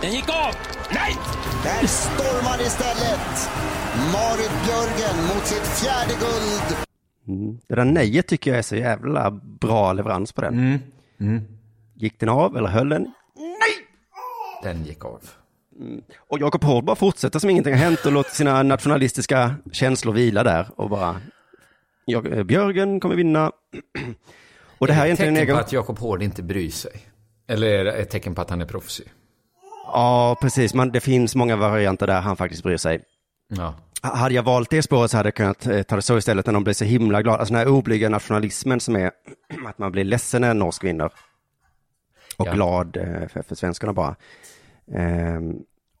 Den 0.00 0.12
gick 0.12 0.28
av! 0.28 0.52
Nej! 0.90 1.16
Där 1.64 1.86
stormar 1.86 2.60
istället 2.60 3.50
Marit 4.12 4.52
Björgen 4.64 5.16
mot 5.28 5.46
sitt 5.46 5.66
fjärde 5.66 6.14
guld. 6.20 6.76
Mm. 7.28 7.58
Det 7.68 7.74
där 7.74 7.84
nejet 7.84 8.26
tycker 8.26 8.50
jag 8.50 8.58
är 8.58 8.62
så 8.62 8.76
jävla 8.76 9.30
bra 9.60 9.92
leverans 9.92 10.32
på 10.32 10.40
den. 10.40 10.82
Gick 11.94 12.20
den 12.20 12.28
av 12.28 12.56
eller 12.56 12.68
höll 12.68 12.88
den? 12.88 13.12
Den 14.62 14.84
gick 14.84 15.04
av. 15.04 15.20
Mm. 15.80 16.00
Och 16.28 16.40
Jakob 16.40 16.64
Hård 16.64 16.84
bara 16.84 16.96
fortsätter 16.96 17.38
som 17.38 17.50
ingenting 17.50 17.72
har 17.74 17.80
hänt 17.80 18.06
och 18.06 18.12
låter 18.12 18.30
sina 18.30 18.62
nationalistiska 18.62 19.54
känslor 19.72 20.12
vila 20.12 20.42
där 20.42 20.68
och 20.76 20.90
bara 20.90 21.20
jag, 22.08 22.38
eh, 22.38 22.42
Björgen 22.42 23.00
kommer 23.00 23.16
vinna. 23.16 23.52
och 24.78 24.86
det 24.86 24.92
här 24.92 25.06
är 25.06 25.10
inte 25.10 25.26
en 25.26 25.34
tecken 25.34 25.42
egen... 25.42 25.56
på 25.56 25.60
att 25.60 25.72
Jakob 25.72 25.98
Hård 25.98 26.22
inte 26.22 26.42
bryr 26.42 26.70
sig. 26.70 26.92
Eller 27.48 27.66
är 27.66 27.84
det 27.84 27.92
ett 27.92 28.10
tecken 28.10 28.34
på 28.34 28.40
att 28.40 28.50
han 28.50 28.60
är 28.60 28.66
proffsig? 28.66 29.06
Ja, 29.86 30.36
precis. 30.40 30.74
Man, 30.74 30.90
det 30.90 31.00
finns 31.00 31.34
många 31.34 31.56
varianter 31.56 32.06
där 32.06 32.20
han 32.20 32.36
faktiskt 32.36 32.62
bryr 32.62 32.76
sig. 32.76 33.00
Ja. 33.48 33.74
Hade 34.02 34.34
jag 34.34 34.42
valt 34.42 34.70
det 34.70 34.82
spåret 34.82 35.10
så 35.10 35.16
hade 35.16 35.26
jag 35.26 35.34
kunnat 35.34 35.66
eh, 35.66 35.82
ta 35.82 35.96
det 35.96 36.02
så 36.02 36.18
istället 36.18 36.46
när 36.46 36.52
de 36.52 36.64
blir 36.64 36.74
så 36.74 36.84
himla 36.84 37.22
glada. 37.22 37.38
Alltså 37.38 37.54
den 37.54 37.58
här 37.58 37.68
oblyga 37.68 38.08
nationalismen 38.08 38.80
som 38.80 38.96
är 38.96 39.10
att 39.66 39.78
man 39.78 39.92
blir 39.92 40.04
ledsen 40.04 40.40
när 40.40 40.50
en 40.50 40.58
norsk 40.58 40.84
vinner. 40.84 41.10
Och 42.36 42.46
Ja. 42.46 42.52
glad 42.52 42.96
eh, 42.96 43.28
för, 43.28 43.42
för 43.42 43.54
svenskarna 43.54 43.92
bara. 43.92 44.16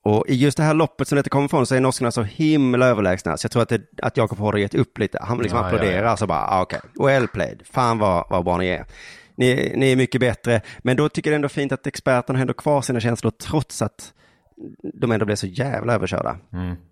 Och 0.04 0.24
i 0.28 0.34
just 0.34 0.56
det 0.56 0.62
här 0.62 0.74
loppet 0.74 1.08
som 1.08 1.16
detta 1.16 1.30
kommer 1.30 1.46
ifrån 1.46 1.66
så 1.66 1.74
är 1.74 1.80
norskarna 1.80 2.10
så 2.10 2.22
himla 2.22 2.86
överlägsna. 2.86 3.36
Så 3.36 3.44
jag 3.44 3.52
tror 3.52 3.62
att, 3.62 3.68
det, 3.68 3.82
att 4.02 4.16
Jakob 4.16 4.38
har 4.38 4.56
gett 4.56 4.74
upp 4.74 4.98
lite. 4.98 5.18
Han 5.22 5.38
liksom 5.38 5.58
Ja, 5.58 5.62
ja, 5.62 5.68
applåderar 5.68 6.04
ja. 6.08 6.16
så 6.16 6.26
bara, 6.26 6.46
ah, 6.46 6.62
okej, 6.62 6.80
well 7.00 7.28
played. 7.28 7.62
Fan 7.70 7.98
vad, 7.98 8.26
vad 8.30 8.44
bra 8.44 8.56
ni 8.56 8.66
är. 8.66 8.86
Ni, 9.36 9.72
ni 9.76 9.92
är 9.92 9.96
mycket 9.96 10.20
bättre. 10.20 10.60
Men 10.78 10.96
då 10.96 11.08
tycker 11.08 11.30
jag 11.30 11.32
det 11.32 11.36
ändå 11.36 11.48
fint 11.48 11.72
att 11.72 11.86
experterna 11.86 12.38
har 12.38 12.40
ändå 12.40 12.54
kvar 12.54 12.82
sina 12.82 13.00
känslor 13.00 13.30
trots 13.30 13.82
att 13.82 14.12
de 14.94 15.12
ändå 15.12 15.26
blev 15.26 15.36
så 15.36 15.46
jävla 15.46 15.94
överkörda. 15.94 16.36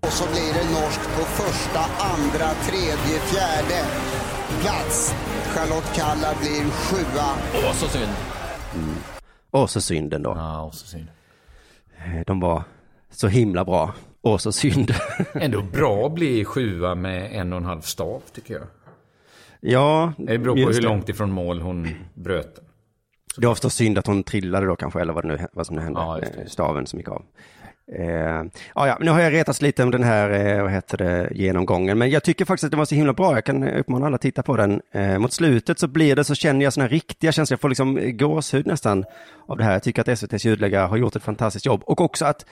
Och 0.01 0.12
så 0.12 0.25
blir 0.31 0.53
det 0.55 0.71
norskt 0.81 1.05
på 1.19 1.25
första, 1.25 1.81
andra, 1.81 2.55
tredje, 2.55 3.21
fjärde 3.21 3.85
plats. 4.61 5.14
Charlotte 5.55 5.92
Kalla 5.95 6.35
blir 6.40 6.71
sjua. 6.71 7.27
Åh, 7.55 7.73
så 7.73 7.88
synd. 7.88 8.12
Och 9.51 9.71
så 9.71 9.81
synden 9.81 10.23
då. 10.23 10.35
Ja, 10.37 10.61
och 10.61 10.75
så 10.75 10.87
synd. 10.87 11.07
De 12.27 12.40
var 12.40 12.62
så 13.18 13.29
himla 13.29 13.64
bra. 13.64 13.94
Och 14.20 14.40
så 14.40 14.52
synd. 14.52 14.94
Ändå 15.35 15.62
bra 15.62 16.07
att 16.07 16.12
bli 16.14 16.44
sjua 16.44 16.94
med 16.94 17.33
en 17.33 17.52
och 17.52 17.59
en 17.59 17.64
halv 17.64 17.81
stav, 17.81 18.22
tycker 18.35 18.55
jag. 18.55 18.66
ja, 19.61 20.12
Det 20.18 20.38
beror 20.38 20.55
på 20.55 20.72
hur 20.72 20.83
långt 20.83 21.09
ifrån 21.09 21.31
mål 21.31 21.61
hon 21.61 21.88
bröt 22.14 22.57
den. 22.57 22.64
Det 23.37 23.46
var 23.46 23.55
förstås 23.55 23.74
synd 23.74 23.98
att 23.98 24.07
hon 24.07 24.22
trillade 24.22 24.66
då 24.66 24.76
kanske, 24.76 25.00
eller 25.00 25.12
vad, 25.12 25.24
nu, 25.24 25.38
vad 25.52 25.66
som 25.66 25.76
nu 25.76 25.83
hände. 25.83 26.00
Ja, 26.00 26.18
just 26.18 26.33
det. 26.35 26.40
Eh, 26.40 26.46
Staven 26.46 26.87
som 26.87 26.98
gick 26.98 27.09
av. 27.09 27.22
Eh, 27.92 28.44
ja, 28.74 28.87
ja, 28.87 28.98
nu 29.00 29.11
har 29.11 29.20
jag 29.20 29.33
retats 29.33 29.62
lite 29.62 29.83
om 29.83 29.90
den 29.90 30.02
här, 30.05 30.31
eh, 30.57 30.62
vad 30.62 30.72
heter 30.72 30.98
det, 30.98 31.31
genomgången. 31.35 31.98
Men 31.98 32.11
jag 32.11 32.22
tycker 32.22 32.44
faktiskt 32.44 32.64
att 32.64 32.70
det 32.70 32.76
var 32.76 32.85
så 32.85 32.94
himla 32.94 33.12
bra. 33.12 33.35
Jag 33.35 33.44
kan 33.44 33.68
uppmana 33.68 34.07
alla 34.07 34.14
att 34.14 34.20
titta 34.20 34.42
på 34.42 34.57
den. 34.57 34.81
Eh, 34.92 35.18
mot 35.18 35.33
slutet 35.33 35.79
så 35.79 35.88
blir 35.88 36.16
det, 36.16 36.24
så 36.24 36.35
känner 36.35 36.64
jag 36.64 36.72
sådana 36.72 36.88
riktiga 36.88 37.33
känslor. 37.33 37.55
Jag 37.55 37.61
får 37.61 37.68
liksom 37.68 38.16
gåshud 38.16 38.66
nästan 38.66 39.05
av 39.48 39.57
det 39.57 39.64
här. 39.64 39.72
Jag 39.72 39.83
tycker 39.83 40.00
att 40.00 40.09
SVTs 40.09 40.44
ljudläggare 40.44 40.87
har 40.87 40.96
gjort 40.96 41.16
ett 41.16 41.22
fantastiskt 41.22 41.66
jobb. 41.66 41.83
Och 41.85 42.00
också 42.00 42.24
att 42.24 42.46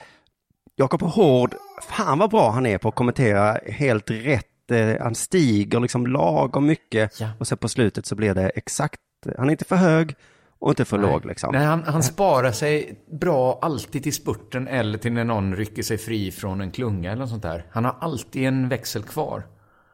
Jakob 0.75 1.01
Hård, 1.01 1.55
fan 1.89 2.19
vad 2.19 2.29
bra 2.29 2.51
han 2.51 2.65
är 2.65 2.77
på 2.77 2.89
att 2.89 2.95
kommentera 2.95 3.57
helt 3.67 4.11
rätt. 4.11 4.71
Eh, 4.71 5.01
han 5.03 5.15
stiger 5.15 5.79
liksom 5.79 6.07
lagom 6.07 6.65
mycket 6.65 7.21
och 7.39 7.47
sen 7.47 7.57
på 7.57 7.67
slutet 7.67 8.05
så 8.05 8.15
blir 8.15 8.33
det 8.33 8.49
exakt, 8.49 8.99
han 9.37 9.47
är 9.47 9.51
inte 9.51 9.65
för 9.65 9.75
hög 9.75 10.15
och 10.59 10.69
inte 10.69 10.85
för 10.85 10.97
låg 10.97 11.25
liksom. 11.25 11.49
Nej, 11.53 11.65
han, 11.65 11.83
han 11.83 12.03
sparar 12.03 12.51
sig 12.51 12.99
bra 13.11 13.59
alltid 13.61 14.03
till 14.03 14.13
spurten 14.13 14.67
eller 14.67 14.97
till 14.97 15.13
när 15.13 15.23
någon 15.23 15.55
rycker 15.55 15.83
sig 15.83 15.97
fri 15.97 16.31
från 16.31 16.61
en 16.61 16.71
klunga 16.71 17.11
eller 17.11 17.19
något 17.19 17.29
sånt 17.29 17.43
där. 17.43 17.65
Han 17.71 17.85
har 17.85 17.95
alltid 18.01 18.43
en 18.47 18.69
växel 18.69 19.03
kvar. 19.03 19.43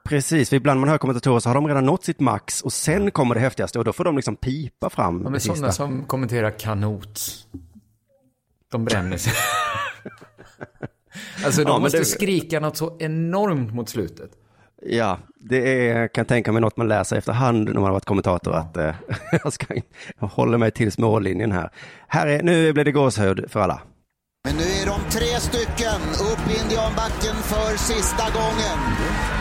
Precis, 0.06 0.50
för 0.50 0.56
ibland 0.56 0.80
man 0.80 0.90
hör 0.90 0.98
kommentatorer 0.98 1.40
så 1.40 1.50
har 1.50 1.54
de 1.56 1.68
redan 1.68 1.86
nått 1.86 2.04
sitt 2.04 2.20
max 2.20 2.62
och 2.62 2.74
sen 2.74 3.12
kommer 3.12 3.36
det 3.36 3.42
häftigaste 3.42 3.80
och 3.80 3.86
då 3.86 3.94
får 3.94 4.04
de 4.04 4.16
liksom 4.16 4.36
pipa 4.36 4.90
fram 4.90 5.22
Ja, 5.24 5.30
men 5.30 5.40
sista. 5.40 5.56
sådana 5.56 5.72
som 5.72 6.04
kommenterar 6.06 6.60
kanot. 6.60 7.20
De 8.72 8.86
bränner 8.86 9.18
sig. 9.18 9.34
alltså 11.46 11.64
de 11.64 11.70
Ja, 11.72 11.80
måste 11.80 11.98
det- 11.98 12.06
skrika 12.06 12.60
något 12.60 12.78
så 12.78 12.98
enormt 13.00 13.74
mot 13.74 13.90
slutet. 13.90 14.32
Ja, 14.86 15.18
det 15.36 15.90
är, 15.90 16.08
kan 16.08 16.26
tänka 16.26 16.52
mig 16.52 16.62
något 16.62 16.78
man 16.78 16.88
läser 16.88 17.16
efterhand 17.18 17.66
när 17.66 17.74
man 17.74 17.84
har 17.84 17.92
varit 17.92 18.06
kommentator 18.06 18.56
att 18.56 18.78
eh, 18.78 18.96
jag, 19.44 19.54
ska, 19.54 19.66
jag 20.20 20.28
håller 20.28 20.58
mig 20.58 20.72
till 20.72 20.92
smålinjen 20.92 21.52
här. 21.52 21.70
här 22.08 22.28
är, 22.28 22.44
nu 22.44 22.74
blir 22.74 22.86
det 22.86 22.92
gåshud 22.92 23.46
för 23.52 23.60
alla. 23.60 23.82
Men 24.48 24.56
nu 24.62 24.64
är 24.82 24.86
de 24.94 25.00
tre 25.18 25.32
stycken 25.50 26.02
upp 26.32 26.44
i 26.52 26.54
Indianbacken 26.64 27.36
för 27.52 27.72
sista 27.92 28.26
gången. 28.40 28.78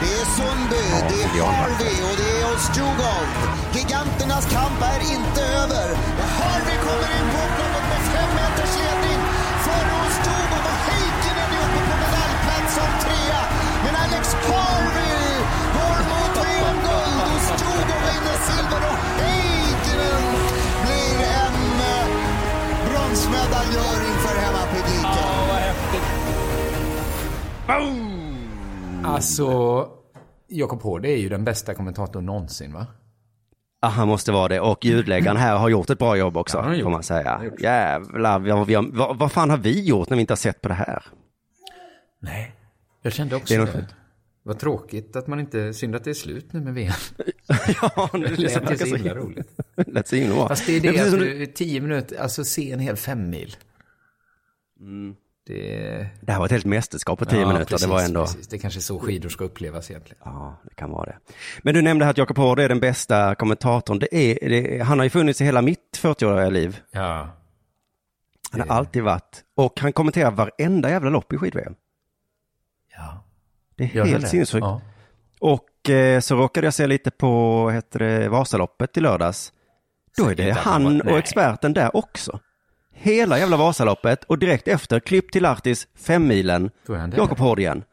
Det 0.01 0.11
är 0.21 0.27
Sundby, 0.39 0.85
det 1.11 1.21
är 1.23 1.45
Harvey 1.59 1.97
och 2.09 2.15
det 2.21 2.31
är 2.39 2.45
Ostjugov. 2.55 3.25
Giganternas 3.77 4.47
kamp 4.55 4.79
är 4.95 5.01
inte 5.17 5.41
över. 5.63 5.87
Harvey 6.41 6.79
kommer 6.87 7.11
in 7.19 7.27
på 7.33 7.39
upploppet 7.47 7.85
med 7.93 8.03
fem 8.15 8.31
meters 8.39 8.73
ledning 8.83 9.21
före 9.67 9.91
Ostjugov 10.07 10.65
som 12.77 12.91
trea. 13.05 13.43
Men 13.85 13.95
Alex 14.05 14.25
Harvey 14.49 15.29
går 15.77 15.99
mot 16.11 16.35
VM-guld. 16.45 17.17
Ostjugov 17.37 18.01
vinner 18.07 18.39
silver 18.49 18.83
och 18.91 18.99
Heikkinen 19.23 20.25
blir 20.85 21.17
en 21.43 21.59
eh, 21.93 22.05
bronsmedaljör 22.87 23.97
inför 24.11 24.35
hemmapubliken. 24.45 25.17
Ja, 25.21 25.47
vad 25.49 25.61
häftigt. 25.69 26.09
Alltså, 29.05 29.89
Jakob 30.49 30.83
Hård 30.83 31.07
är 31.07 31.17
ju 31.17 31.29
den 31.29 31.45
bästa 31.45 31.75
kommentatorn 31.75 32.27
någonsin 32.27 32.73
va? 32.73 32.87
Ja, 33.83 33.89
han 33.89 34.09
måste 34.09 34.33
vara 34.33 34.49
det. 34.49 34.61
Och 34.61 34.85
ljudläggaren 34.85 35.37
här 35.37 35.57
har 35.57 35.69
gjort 35.69 35.91
ett 35.91 35.99
bra 35.99 36.17
jobb 36.17 36.37
också, 36.37 36.59
Ja, 36.59 36.63
har 36.63 36.83
får 36.83 36.91
man 36.91 37.03
säga. 37.03 37.41
Jävlar, 37.59 38.39
vad, 38.39 38.67
vi 38.67 38.75
har, 38.75 38.87
vad, 38.93 39.19
vad 39.19 39.33
fan 39.33 39.51
har 39.51 39.57
vi 39.57 39.85
gjort 39.85 40.11
när 40.11 40.17
vi 40.17 40.21
inte 40.21 40.33
har 40.33 40.37
sett 40.37 40.63
på 40.63 40.69
det 40.69 40.75
här? 40.75 41.03
Nej. 42.23 42.60
Jag 43.03 43.13
kände 43.13 43.35
Det 43.35 43.37
också 43.37 43.55
det. 43.55 43.61
något- 43.61 43.95
Vad 44.43 44.59
tråkigt 44.59 45.17
att 45.17 45.27
man 45.27 45.41
inte, 45.41 45.75
synd 45.75 45.97
att 45.97 46.05
det 46.05 46.11
är 46.11 46.15
slut 46.15 46.53
nu 46.53 46.61
med 46.61 46.75
VM. 46.75 46.93
ja, 47.83 48.09
det 48.13 48.19
lät 48.19 48.39
ju 48.39 48.77
så 48.77 48.97
himla 48.97 49.15
roligt. 49.15 49.49
Lät 49.87 50.09
så 50.09 50.17
himla 50.17 50.35
bra. 50.35 50.49
Fast 50.49 50.67
det 50.67 50.77
är 50.77 50.81
det 50.81 51.01
att 51.01 51.11
som 51.11 51.19
du, 51.19 51.47
tio 51.47 51.81
minuter, 51.81 52.17
alltså 52.21 52.45
se 52.45 52.73
en 52.73 52.81
hel 52.81 52.97
femmil. 52.97 53.57
Det... 55.47 56.09
Det 56.21 56.33
här 56.33 56.39
var 56.39 56.47
ett 56.47 56.53
helt 56.53 56.65
mästerskap 56.65 57.19
på 57.19 57.25
tio 57.25 57.47
minuter. 57.47 57.65
Precis, 57.65 57.87
det 57.87 57.93
var 57.93 58.03
ändå... 58.03 58.21
precis. 58.25 58.49
Det 58.49 58.57
är 58.57 58.59
kanske 58.59 58.79
är 58.79 58.83
så 58.83 58.99
skidor 58.99 59.29
ska 59.29 59.45
upplevas 59.45 59.91
egentligen. 59.91 60.23
Ja, 60.25 60.61
det 60.69 60.75
kan 60.75 60.91
vara 60.91 61.05
det. 61.07 61.19
Men 61.63 61.75
du 61.75 61.83
nämnde 61.83 62.09
att 62.09 62.19
Jakob 62.19 62.37
Hård 62.39 62.59
är 62.61 62.69
den 62.69 62.81
bästa 62.81 63.35
kommentatorn. 63.35 63.99
Det 63.99 64.15
är, 64.15 64.49
det, 64.49 64.79
han 64.85 64.99
har 64.99 65.05
ju 65.05 65.11
funnits 65.11 65.41
i 65.41 65.45
hela 65.45 65.63
mitt 65.63 65.99
40-åriga 66.03 66.51
liv. 66.51 66.81
Ja. 66.91 67.29
Han 68.51 68.61
har 68.61 68.77
alltid 68.77 69.03
varit. 69.03 69.45
Och 69.55 69.81
han 69.81 69.93
kommenterar 69.93 70.31
varenda 70.31 70.91
jävla 70.91 71.11
lopp 71.11 71.33
i 71.33 71.37
skid-VM. 71.37 71.75
Det 73.81 73.99
är 73.99 74.05
helt 74.05 74.29
sinnessjukt. 74.29 74.65
Ja. 74.65 74.81
Och 75.41 75.91
eh, 75.91 76.21
så 76.21 76.37
råkade 76.37 76.67
jag 76.67 76.75
se 76.75 76.87
lite 76.87 77.11
på, 77.11 77.71
heter 77.71 77.99
det, 77.99 78.29
Vasaloppet 78.29 78.97
i 78.97 79.01
lördags. 79.01 79.53
Då 80.17 80.27
är 80.31 80.35
det 80.35 80.51
han 80.53 81.01
och 81.01 81.19
experten 81.19 81.73
där 81.73 81.97
också. 81.97 82.41
Hela 82.93 83.39
jävla 83.39 83.57
Vasaloppet 83.57 84.25
och 84.25 84.39
direkt 84.39 84.69
efter, 84.69 85.01
klipp 85.01 85.33
till 85.33 85.43
Lahtis, 85.43 85.89
fem 85.95 86.27
milen, 86.27 86.71
Då 86.87 86.93
är 86.93 86.99
han 86.99 87.11
där. 87.11 87.19
Jakob 87.19 87.39
Hård 87.39 87.59
igen. 87.59 87.85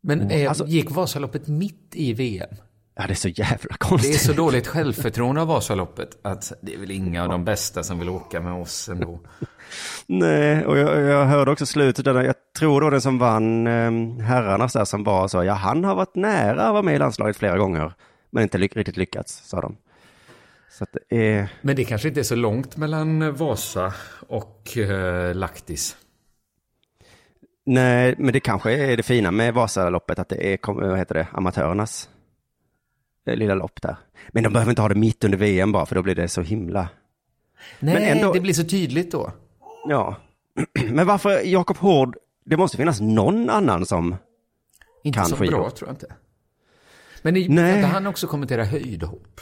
Men 0.00 0.30
eh, 0.30 0.48
Alltså- 0.48 0.66
gick 0.66 0.90
Vasaloppet 0.90 1.48
mitt 1.48 1.92
i 1.92 2.12
VM? 2.12 2.54
Ja, 2.96 3.04
det 3.06 3.12
är 3.12 3.14
så 3.14 3.28
jävla 3.28 3.56
Det 3.68 3.74
är 3.74 3.76
konstigt. 3.76 4.20
så 4.20 4.32
dåligt 4.32 4.66
självförtroende 4.66 5.40
av 5.40 5.46
Vasaloppet 5.48 6.18
att 6.22 6.52
det 6.62 6.74
är 6.74 6.78
väl 6.78 6.90
inga 6.90 7.22
av 7.22 7.28
de 7.28 7.44
bästa 7.44 7.82
som 7.82 7.98
vill 7.98 8.08
åka 8.08 8.40
med 8.40 8.52
oss 8.52 8.88
ändå. 8.88 9.20
Nej, 10.06 10.64
och 10.66 10.78
jag, 10.78 11.00
jag 11.00 11.24
hörde 11.26 11.50
också 11.50 11.66
slutet 11.66 12.04
där, 12.04 12.22
jag 12.22 12.34
tror 12.58 12.80
då 12.80 12.90
den 12.90 13.00
som 13.00 13.18
vann 13.18 13.66
eh, 13.66 14.24
herrarnas 14.26 14.72
där 14.72 14.84
som 14.84 15.04
var 15.04 15.28
så, 15.28 15.44
ja 15.44 15.52
han 15.52 15.84
har 15.84 15.94
varit 15.94 16.14
nära 16.14 16.62
att 16.66 16.72
vara 16.72 16.82
med 16.82 16.94
i 16.94 16.98
landslaget 16.98 17.36
flera 17.36 17.58
gånger, 17.58 17.92
men 18.30 18.42
inte 18.42 18.58
ly- 18.58 18.68
riktigt 18.72 18.96
lyckats, 18.96 19.48
sa 19.48 19.60
de. 19.60 19.76
Så 20.70 20.86
det 21.08 21.16
är, 21.36 21.48
Men 21.62 21.76
det 21.76 21.84
kanske 21.84 22.08
inte 22.08 22.20
är 22.20 22.24
så 22.24 22.34
långt 22.36 22.76
mellan 22.76 23.34
Vasa 23.34 23.94
och 24.28 24.78
eh, 24.78 25.34
Laktis. 25.34 25.96
nej, 27.66 28.14
men 28.18 28.32
det 28.32 28.40
kanske 28.40 28.72
är 28.72 28.96
det 28.96 29.02
fina 29.02 29.30
med 29.30 29.54
Vasaloppet, 29.54 30.18
att 30.18 30.28
det 30.28 30.52
är, 30.54 30.58
vad 30.72 30.98
heter 30.98 31.14
det, 31.14 31.26
amatörernas 31.32 32.08
lilla 33.26 33.54
lopp 33.54 33.82
där. 33.82 33.96
Men 34.28 34.42
de 34.44 34.52
behöver 34.52 34.70
inte 34.72 34.82
ha 34.82 34.88
det 34.88 34.94
mitt 34.94 35.24
under 35.24 35.38
VM 35.38 35.72
bara, 35.72 35.86
för 35.86 35.94
då 35.94 36.02
blir 36.02 36.14
det 36.14 36.28
så 36.28 36.42
himla... 36.42 36.88
Nej, 37.80 37.94
Men 37.94 38.02
ändå- 38.02 38.32
det 38.32 38.40
blir 38.40 38.52
så 38.54 38.64
tydligt 38.64 39.12
då. 39.12 39.32
Ja. 39.88 40.16
Men 40.90 41.06
varför 41.06 41.40
Jakob 41.44 41.76
Hård, 41.76 42.16
det 42.44 42.56
måste 42.56 42.76
finnas 42.76 43.00
någon 43.00 43.50
annan 43.50 43.86
som 43.86 44.16
Inte 45.04 45.16
kan 45.18 45.26
så 45.26 45.36
skidor. 45.36 45.56
bra 45.58 45.70
tror 45.70 45.88
jag 45.88 45.94
inte. 45.94 46.14
Men 47.22 47.34
det, 47.34 47.48
Nej. 47.48 47.82
kan 47.82 47.90
han 47.90 48.06
också 48.06 48.26
kommentera 48.26 48.64
höjdhopp? 48.64 49.40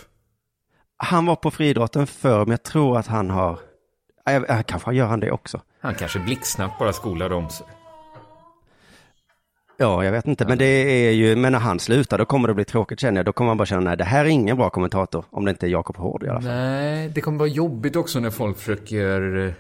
Han 0.97 1.27
var 1.27 1.37
på 1.37 1.51
friidrotten 1.51 2.07
förr, 2.07 2.39
men 2.39 2.51
jag 2.51 2.63
tror 2.63 2.99
att 2.99 3.07
han 3.07 3.31
har... 3.31 3.59
Ja, 4.25 4.33
jag- 4.33 4.45
jag- 4.49 4.67
Kanske 4.67 4.95
gör 4.95 5.07
han 5.07 5.21
det 5.21 5.31
också. 5.31 5.61
Han 5.81 5.95
kanske 5.95 6.19
blixtsnabbt 6.19 6.79
bara 6.79 6.93
skolade 6.93 7.35
om 7.35 7.51
sig. 7.51 7.67
Ja, 9.83 10.05
jag 10.05 10.13
vet 10.13 10.27
inte, 10.27 10.47
men 10.47 10.59
det 10.59 10.65
är 10.65 11.11
ju, 11.11 11.37
men 11.37 11.53
när 11.53 11.59
han 11.59 11.79
slutar 11.79 12.19
då 12.19 12.25
kommer 12.25 12.49
det 12.49 12.55
bli 12.55 12.65
tråkigt 12.65 13.01
känner 13.01 13.19
jag. 13.19 13.27
Då 13.27 13.33
kommer 13.33 13.51
man 13.51 13.57
bara 13.57 13.67
känna, 13.67 13.81
nej 13.81 13.97
det 13.97 14.05
här 14.05 14.25
är 14.25 14.29
ingen 14.29 14.57
bra 14.57 14.71
kommentator, 14.71 15.25
om 15.31 15.45
det 15.45 15.51
inte 15.51 15.67
är 15.67 15.69
Jakob 15.69 15.97
Hård 15.97 16.23
i 16.25 16.29
alla 16.29 16.41
fall. 16.41 16.51
Nej, 16.51 17.09
det 17.09 17.21
kommer 17.21 17.39
vara 17.39 17.49
jobbigt 17.49 17.97
också 17.97 18.21
när 18.21 18.31
folk 18.31 18.59
försöker 18.59 19.47
eh, 19.47 19.53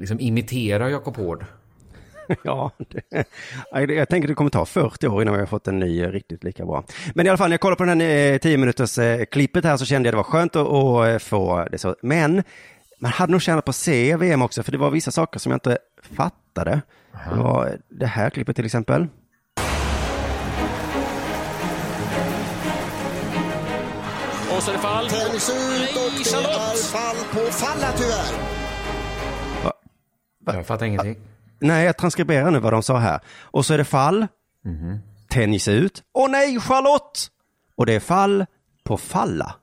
liksom 0.00 0.20
imitera 0.20 0.90
Jakob 0.90 1.16
Hård. 1.16 1.44
Ja, 2.44 2.70
det, 3.86 3.94
jag 3.94 4.08
tänker 4.08 4.28
det 4.28 4.34
kommer 4.34 4.50
ta 4.50 4.64
40 4.64 5.08
år 5.08 5.22
innan 5.22 5.34
vi 5.34 5.40
har 5.40 5.46
fått 5.46 5.68
en 5.68 5.78
ny 5.78 6.02
eh, 6.02 6.10
riktigt 6.10 6.44
lika 6.44 6.66
bra. 6.66 6.84
Men 7.14 7.26
i 7.26 7.28
alla 7.28 7.38
fall, 7.38 7.48
när 7.48 7.54
jag 7.54 7.60
kollade 7.60 7.78
på 7.78 7.84
den 7.84 8.00
här 8.00 8.38
10 8.38 8.58
minuters 8.58 8.98
eh, 8.98 9.24
klippet 9.24 9.64
här 9.64 9.76
så 9.76 9.84
kände 9.84 10.06
jag 10.06 10.12
det 10.12 10.16
var 10.16 10.24
skönt 10.24 10.56
att, 10.56 10.68
att 10.68 11.22
få 11.22 11.68
det 11.70 11.78
så. 11.78 11.96
Men 12.02 12.42
man 13.00 13.10
hade 13.12 13.32
nog 13.32 13.42
tjänat 13.42 13.64
på 13.64 13.70
att 13.70 13.76
se 13.76 14.16
VM 14.16 14.42
också, 14.42 14.62
för 14.62 14.72
det 14.72 14.78
var 14.78 14.90
vissa 14.90 15.10
saker 15.10 15.38
som 15.38 15.52
jag 15.52 15.56
inte 15.56 15.78
fattade. 16.16 16.80
Det 17.30 17.40
var 17.42 17.76
det 17.88 18.06
här 18.06 18.30
klippet 18.30 18.56
till 18.56 18.64
exempel. 18.64 19.06
Och 24.56 24.62
så 24.62 24.70
är 24.70 24.74
det 24.74 24.80
fall. 24.80 25.08
Tänjs 25.08 25.50
ut 25.50 25.96
och 25.96 26.12
det 26.12 26.32
är 26.32 26.82
fall 26.92 27.16
på 27.16 27.52
falla 27.52 27.92
tyvärr. 27.92 28.34
Jag 30.44 30.66
fattar 30.66 30.86
ingenting. 30.86 31.16
Nej, 31.58 31.84
jag 31.86 31.96
transkriberar 31.96 32.50
nu 32.50 32.58
vad 32.58 32.72
de 32.72 32.82
sa 32.82 32.98
här. 32.98 33.20
Och 33.40 33.66
så 33.66 33.74
är 33.74 33.78
det 33.78 33.84
fall, 33.84 34.26
tänjs 35.28 35.68
ut. 35.68 36.02
Åh 36.12 36.30
nej, 36.30 36.60
Charlotte! 36.60 37.18
Och 37.74 37.86
det 37.86 37.94
är 37.94 38.00
fall 38.00 38.46
på 38.84 38.96
falla. 38.96 39.54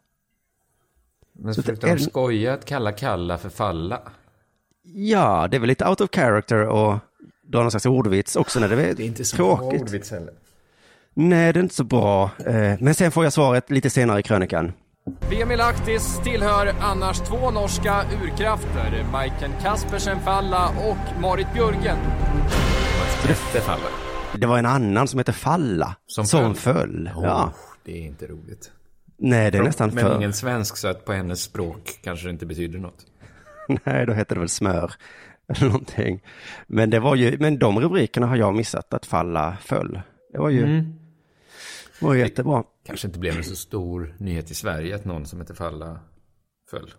Men 1.34 1.54
Så 1.56 1.62
försökte 1.62 1.88
det 1.88 1.92
är- 1.92 1.98
de 1.98 2.04
skoja 2.04 2.54
att 2.54 2.66
kalla 2.66 2.92
Kalla 2.92 3.38
för 3.38 3.50
Falla? 3.50 4.02
Ja, 4.84 5.48
det 5.52 5.58
är 5.58 5.60
väl 5.60 5.68
lite 5.68 5.88
out 5.90 6.02
of 6.02 6.10
character 6.14 6.68
och 6.68 6.98
dra 7.44 7.62
någon 7.62 7.72
slags 7.72 7.86
ordvits 7.86 8.36
också 8.36 8.60
när 8.60 8.68
det 8.70 8.84
är, 8.84 8.94
Det 8.94 9.04
är 9.04 9.08
inte 9.08 9.26
så 9.26 9.36
tråkigt. 9.36 9.82
ordvits 9.82 10.12
heller. 10.12 10.34
Nej, 11.14 11.54
det 11.54 11.60
är 11.60 11.64
inte 11.64 11.76
så 11.76 11.84
bra. 11.84 12.32
Eh, 12.46 12.74
Men 12.80 12.94
sen 12.96 13.12
får 13.12 13.24
jag 13.24 13.34
svaret 13.34 13.70
lite 13.72 13.90
senare 13.90 14.20
i 14.20 14.24
krönikan. 14.24 14.72
Vemi 15.30 15.58
Lahtis 15.58 16.20
tillhör 16.24 16.74
annars 16.82 17.20
två 17.20 17.52
norska 17.52 18.04
urkrafter, 18.24 19.06
Maiken 19.12 19.52
Kaspersen 19.62 20.20
Falla 20.20 20.70
och 20.70 21.22
Marit 21.22 21.54
Björgen. 21.54 21.98
Falla. 23.62 23.82
Det 24.38 24.48
var 24.48 24.58
en 24.60 24.66
annan 24.66 25.08
som 25.08 25.20
heter 25.20 25.34
Falla, 25.34 25.96
som, 26.08 26.26
Som 26.26 26.56
föll. 26.56 26.74
föll? 26.76 27.10
Ja. 27.16 27.44
Oh, 27.46 27.50
det 27.86 27.92
är 27.98 28.06
inte 28.06 28.28
roligt. 28.28 28.72
Nej, 29.18 29.52
det 29.52 29.58
är 29.58 29.64
nästan 29.64 29.90
Men 29.94 30.06
för... 30.06 30.16
ingen 30.16 30.34
svensk, 30.34 30.78
så 30.78 30.88
att 30.88 31.06
på 31.06 31.14
hennes 31.14 31.42
språk 31.42 32.00
kanske 32.04 32.28
det 32.28 32.32
inte 32.32 32.46
betyder 32.46 32.80
något. 32.80 33.06
Nej, 33.84 34.06
då 34.06 34.14
heter 34.14 34.36
det 34.36 34.40
väl 34.40 34.50
smör. 34.50 34.92
Eller 35.48 35.66
någonting. 35.66 36.24
Men 36.68 36.90
det 36.90 37.00
var 37.00 37.16
ju, 37.16 37.38
men 37.40 37.60
de 37.60 37.80
rubrikerna 37.80 38.28
har 38.28 38.36
jag 38.36 38.56
missat, 38.56 38.94
att 38.94 39.06
Falla 39.06 39.58
föll. 39.62 40.02
Det 40.34 40.40
var 40.40 40.50
ju, 40.50 40.64
Mm. 40.64 40.94
Var 42.00 42.16
jättebra. 42.16 42.64
Kanske 42.86 43.08
inte 43.08 43.20
blev 43.20 43.38
en 43.38 43.44
så 43.44 43.56
stor 43.56 44.16
nyhet 44.18 44.52
i 44.52 44.56
Sverige 44.56 44.96
att 44.96 45.06
någon 45.06 45.26
som 45.26 45.42
heter 45.42 45.54
Falla 45.54 46.00
föll. 46.70 46.94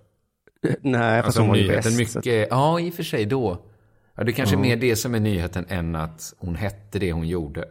Nej, 0.80 1.22
fast 1.22 1.26
Alltså 1.26 1.40
hon 1.40 1.48
var 1.48 1.56
ju 1.56 1.68
bäst. 1.68 1.98
mycket, 1.98 2.48
ja 2.50 2.80
i 2.80 2.90
och 2.90 2.94
för 2.94 3.02
sig 3.02 3.26
då. 3.26 3.66
Ja, 4.14 4.24
det 4.24 4.30
är 4.30 4.32
kanske 4.32 4.56
är 4.56 4.60
mer 4.60 4.76
det 4.76 4.96
som 4.96 5.14
är 5.14 5.20
nyheten 5.20 5.66
än 5.68 5.96
att 5.96 6.34
hon 6.38 6.54
hette 6.54 6.98
det 6.98 7.12
hon 7.12 7.28
gjorde. 7.28 7.60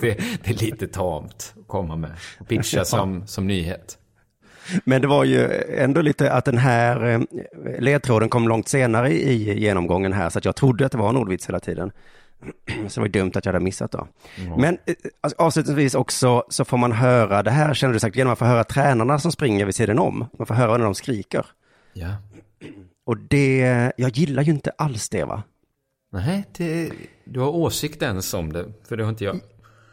det, 0.00 0.18
det 0.44 0.50
är 0.50 0.64
lite 0.64 0.86
tamt 0.86 1.54
att 1.60 1.68
komma 1.68 1.96
med 1.96 2.10
och 2.40 2.48
pitcha 2.48 2.84
som, 2.84 3.26
som 3.26 3.46
nyhet. 3.46 3.98
Men 4.84 5.02
det 5.02 5.08
var 5.08 5.24
ju 5.24 5.48
ändå 5.78 6.00
lite 6.00 6.32
att 6.32 6.44
den 6.44 6.58
här 6.58 7.04
eh, 7.10 7.20
ledtråden 7.80 8.28
kom 8.28 8.48
långt 8.48 8.68
senare 8.68 9.12
i 9.12 9.60
genomgången 9.60 10.12
här, 10.12 10.30
så 10.30 10.38
att 10.38 10.44
jag 10.44 10.56
trodde 10.56 10.86
att 10.86 10.92
det 10.92 10.98
var 10.98 11.08
en 11.08 11.16
ordvits 11.16 11.48
hela 11.48 11.60
tiden. 11.60 11.92
Så 12.88 13.00
det 13.00 13.04
var 13.04 13.08
dumt 13.08 13.32
att 13.34 13.44
jag 13.44 13.52
hade 13.52 13.64
missat 13.64 13.92
då. 13.92 14.08
Ja. 14.36 14.56
Men 14.56 14.78
eh, 14.86 14.94
alltså, 15.20 15.42
avslutningsvis 15.42 15.94
också 15.94 16.44
så 16.48 16.64
får 16.64 16.76
man 16.76 16.92
höra, 16.92 17.42
det 17.42 17.50
här 17.50 17.74
känner 17.74 17.94
du 17.94 18.00
säkert 18.00 18.16
genom 18.16 18.32
att 18.32 18.38
få 18.38 18.44
höra 18.44 18.64
tränarna 18.64 19.18
som 19.18 19.32
springer 19.32 19.64
vid 19.64 19.74
sidan 19.74 19.98
om. 19.98 20.26
Man 20.38 20.46
får 20.46 20.54
höra 20.54 20.76
när 20.76 20.84
de 20.84 20.94
skriker. 20.94 21.46
Ja. 21.92 22.08
Och 23.06 23.16
det, 23.16 23.92
jag 23.96 24.10
gillar 24.10 24.42
ju 24.42 24.52
inte 24.52 24.70
alls 24.78 25.08
det 25.08 25.24
va. 25.24 25.42
Nej, 26.12 26.44
det, 26.56 26.90
du 27.24 27.40
har 27.40 27.48
åsikt 27.48 28.02
ens 28.02 28.34
om 28.34 28.52
det, 28.52 28.66
för 28.88 28.96
det 28.96 29.02
har 29.02 29.10
inte 29.10 29.24
jag. 29.24 29.40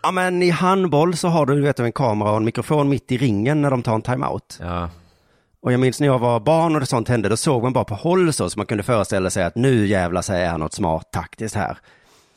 Ja 0.03 0.11
men 0.11 0.43
i 0.43 0.49
handboll 0.49 1.17
så 1.17 1.27
har 1.27 1.45
du, 1.45 1.55
du 1.55 1.61
vet, 1.61 1.79
en 1.79 1.91
kamera 1.91 2.31
och 2.31 2.37
en 2.37 2.45
mikrofon 2.45 2.89
mitt 2.89 3.11
i 3.11 3.17
ringen 3.17 3.61
när 3.61 3.71
de 3.71 3.83
tar 3.83 3.95
en 3.95 4.01
timeout. 4.01 4.57
Ja. 4.61 4.89
Och 5.61 5.73
jag 5.73 5.79
minns 5.79 5.99
när 5.99 6.07
jag 6.07 6.19
var 6.19 6.39
barn 6.39 6.73
och 6.75 6.79
det 6.79 6.85
sånt 6.85 7.07
hände, 7.07 7.29
då 7.29 7.37
såg 7.37 7.63
man 7.63 7.73
bara 7.73 7.83
på 7.83 7.95
håll 7.95 8.33
så, 8.33 8.49
så 8.49 8.59
man 8.59 8.65
kunde 8.65 8.83
föreställa 8.83 9.29
sig 9.29 9.43
att 9.43 9.55
nu 9.55 9.87
jävlar 9.87 10.21
sig 10.21 10.43
är 10.43 10.57
något 10.57 10.73
smart 10.73 11.11
taktiskt 11.11 11.55
här. 11.55 11.77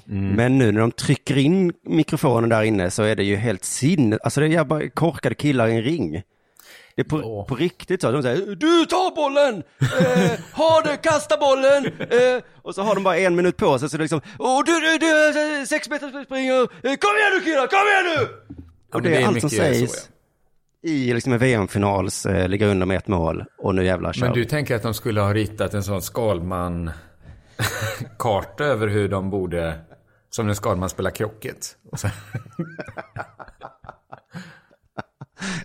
Men 0.06 0.58
nu 0.58 0.72
när 0.72 0.80
de 0.80 0.92
trycker 0.92 1.38
in 1.38 1.72
mikrofonen 1.82 2.50
där 2.50 2.62
inne 2.62 2.90
så 2.90 3.02
är 3.02 3.16
det 3.16 3.24
ju 3.24 3.36
helt 3.36 3.64
sinne, 3.64 4.18
alltså 4.22 4.40
det 4.40 4.54
är 4.54 4.64
bara 4.64 4.88
korkade 4.88 5.34
killar 5.34 5.68
i 5.68 5.74
en 5.74 5.82
ring. 5.82 6.22
Det 6.96 7.02
är 7.02 7.04
på, 7.04 7.44
på 7.48 7.54
riktigt 7.54 8.00
så, 8.00 8.10
de 8.10 8.22
säger 8.22 8.46
du 8.46 8.86
tar 8.86 9.14
bollen, 9.14 9.62
eh, 9.80 10.40
ha 10.52 10.80
det, 10.80 10.96
kasta 10.96 11.36
bollen, 11.36 11.86
eh, 11.86 12.42
och 12.62 12.74
så 12.74 12.82
har 12.82 12.94
de 12.94 13.04
bara 13.04 13.16
en 13.16 13.36
minut 13.36 13.56
på 13.56 13.78
sig 13.78 13.88
så 13.88 13.96
det 13.96 14.00
är 14.00 14.04
liksom, 14.04 14.20
åh 14.38 14.62
du, 14.66 14.80
du, 14.80 14.98
du, 14.98 15.66
sex 15.66 15.90
meter 15.90 16.24
springer, 16.24 16.62
eh, 16.62 16.68
kom 16.82 17.16
igen 17.16 17.32
nu 17.38 17.44
killar, 17.44 17.66
kom 17.66 17.88
igen 17.88 18.18
nu! 18.18 18.28
Ja, 18.90 18.96
och 18.96 19.02
det 19.02 19.08
det 19.08 19.16
är 19.16 19.20
är 19.20 19.26
allt 19.26 19.40
som 19.40 19.44
mycket 19.46 19.50
så, 19.50 19.56
sägs 19.56 20.08
i 20.84 21.14
liksom 21.14 21.32
en 21.32 21.38
VM-finals, 21.38 22.26
eh, 22.26 22.48
ligger 22.48 22.66
under 22.66 22.86
med 22.86 22.96
ett 22.96 23.08
mål 23.08 23.44
och 23.58 23.74
nu 23.74 23.84
jävlar 23.84 24.12
kör 24.12 24.26
Men 24.26 24.34
du 24.34 24.44
tänker 24.44 24.76
att 24.76 24.82
de 24.82 24.94
skulle 24.94 25.20
ha 25.20 25.34
ritat 25.34 25.74
en 25.74 25.82
sån 25.82 26.02
Skalman-karta 26.02 28.64
över 28.64 28.88
hur 28.88 29.08
de 29.08 29.30
borde, 29.30 29.74
som 30.34 30.46
när 30.46 30.54
Skalman 30.54 30.90
spelar 30.90 31.10
krocket. 31.10 31.76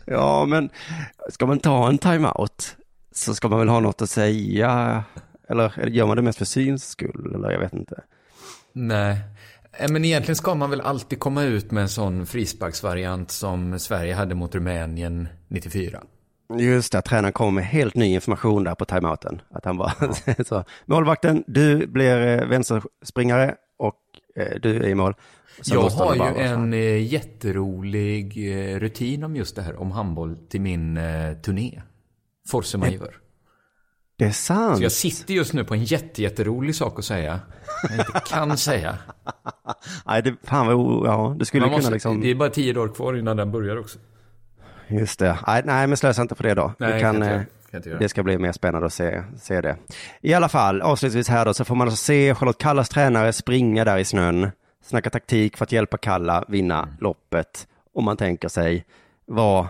Ja, 0.06 0.46
men 0.46 0.70
ska 1.30 1.46
man 1.46 1.60
ta 1.60 1.88
en 1.90 1.98
timeout 1.98 2.76
så 3.12 3.36
ska 3.36 3.48
man 3.50 3.60
väl 3.60 3.70
ha 3.70 3.80
något 3.80 4.02
att 4.02 4.10
säga. 4.10 5.04
Eller, 5.50 5.88
gör 5.88 6.08
man 6.08 6.16
det 6.16 6.22
mest 6.22 6.38
för 6.38 6.46
syns 6.46 6.90
skull? 6.90 7.32
Eller 7.36 7.52
jag 7.52 7.60
vet 7.60 7.74
inte. 7.74 8.02
Nej. 8.74 9.18
Eh, 9.72 9.92
Men 9.92 10.06
egentligen 10.06 10.36
ska 10.36 10.56
man 10.56 10.70
väl 10.70 10.82
alltid 10.82 11.20
komma 11.20 11.44
ut 11.44 11.72
med 11.72 11.82
en 11.82 11.90
sån 11.90 12.26
frisparksvariant 12.26 13.32
som 13.32 13.80
Sverige 13.80 14.14
hade 14.14 14.36
mot 14.36 14.56
Rumänien 14.56 15.28
94. 15.48 16.04
Just 16.60 16.92
det, 16.92 16.98
att 17.00 17.06
tränaren 17.06 17.34
kommer 17.34 17.52
med 17.52 17.66
helt 17.66 17.96
ny 17.96 18.14
information 18.14 18.64
där 18.64 18.76
på 18.76 18.86
timeouten. 18.86 19.42
Att 19.52 19.66
han 19.66 19.78
bara, 19.78 19.94
så, 20.46 20.64
målvakten, 20.86 21.44
du 21.48 21.88
blir 21.88 22.28
eh, 22.28 22.48
vänsterspringare 22.48 23.56
du 24.62 24.76
är 24.76 24.88
i 24.88 24.96
mål. 24.96 25.14
Så 25.62 25.76
jag 25.76 25.82
har 25.90 26.16
ju 26.16 26.42
en 26.42 26.74
eh, 26.74 27.14
jätterolig 27.14 28.38
eh, 28.74 28.80
rutin 28.80 29.24
om 29.24 29.36
just 29.36 29.56
det 29.56 29.62
här, 29.62 29.76
om 29.82 29.92
handboll 29.92 30.38
till 30.50 30.62
min 30.62 30.98
eh, 30.98 31.34
turné. 31.34 31.82
Force 32.50 32.78
Majeure. 32.78 33.14
Det 34.18 34.26
är 34.26 34.32
sant. 34.32 34.78
Så 34.78 34.84
jag 34.84 34.92
sitter 34.92 35.34
just 35.34 35.54
nu 35.54 35.64
på 35.64 35.74
en 35.74 35.84
jätte, 35.84 36.22
jätterolig 36.22 36.76
sak 36.76 37.00
att 37.00 37.06
säga. 37.06 37.40
Jag 37.90 38.00
inte 38.00 38.22
kan 38.30 38.58
säga. 38.70 38.98
Nej, 40.06 40.22
det, 40.24 40.36
fan 40.44 40.68
vad, 40.68 41.08
ja, 41.08 41.36
du 41.40 41.46
skulle 41.46 41.62
Man 41.62 41.70
kunna 41.70 41.78
måste, 41.78 41.92
liksom, 41.94 42.22
Det 42.22 42.32
är 42.32 42.36
bara 42.36 42.50
tio 42.50 42.74
dagar 42.74 42.94
kvar 42.94 43.14
innan 43.18 43.38
den 43.38 43.52
börjar 43.52 43.78
också. 43.78 44.00
just 44.88 45.20
det. 45.20 45.40
Nej, 45.48 45.62
nej, 45.66 45.88
men 45.88 45.98
slösa 45.98 46.22
inte 46.22 46.36
på 46.36 46.44
det 46.44 46.54
då. 46.54 46.74
Nej, 46.80 46.94
Du 46.94 47.00
kan 47.00 47.24
det 48.00 48.10
ska 48.10 48.24
bli 48.24 48.38
mer 48.38 48.52
spännande 48.52 48.86
att 48.88 48.94
se, 48.94 49.24
se 49.42 49.62
det. 49.62 49.78
I 50.22 50.34
alla 50.34 50.50
fall, 50.50 50.82
avslutningsvis 50.82 51.30
här 51.30 51.46
då, 51.46 51.54
så 51.54 51.66
får 51.66 51.76
man 51.76 51.88
alltså 51.88 52.04
se 52.06 52.36
Charlotte 52.36 52.58
Kallas 52.58 52.90
tränare 52.90 53.34
springa 53.34 53.86
där 53.86 53.98
i 53.98 54.06
snön, 54.06 54.52
snacka 54.84 55.10
taktik 55.10 55.58
för 55.58 55.64
att 55.66 55.72
hjälpa 55.72 55.98
Kalla 55.98 56.44
vinna 56.48 56.80
Mm. 56.84 56.96
loppet. 57.00 57.68
Och 57.94 58.04
man 58.04 58.18
tänker 58.18 58.48
sig, 58.48 58.86
vad, 59.26 59.68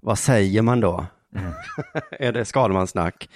vad 0.00 0.18
säger 0.18 0.62
man 0.62 0.80
då? 0.80 1.06
Mm. 1.36 1.52
är 2.10 2.32
det 2.32 2.44
Skalman-snack? 2.44 3.28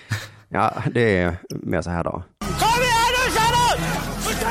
Ja, 0.48 0.72
det 0.94 1.18
är 1.18 1.36
mer 1.48 1.82
så 1.82 1.90
här 1.90 2.04
då. 2.04 2.10
Kom 2.10 2.82
igen 2.82 3.10
nu 3.14 3.30
Charlotte! 3.38 3.80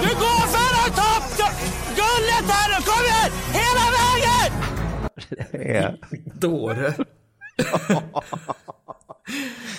Du 0.01 0.16
går 0.16 0.47
för 0.47 0.89
att 0.89 0.95
ta 0.97 1.49
guldet 1.89 2.51
här 2.51 2.70
nu! 2.70 2.76
Kom 2.86 3.06
igen! 3.06 3.32
Hela 3.54 3.86
vägen! 3.97 4.51
Det 5.51 5.78
är... 5.78 5.97
Dåre. 6.39 6.93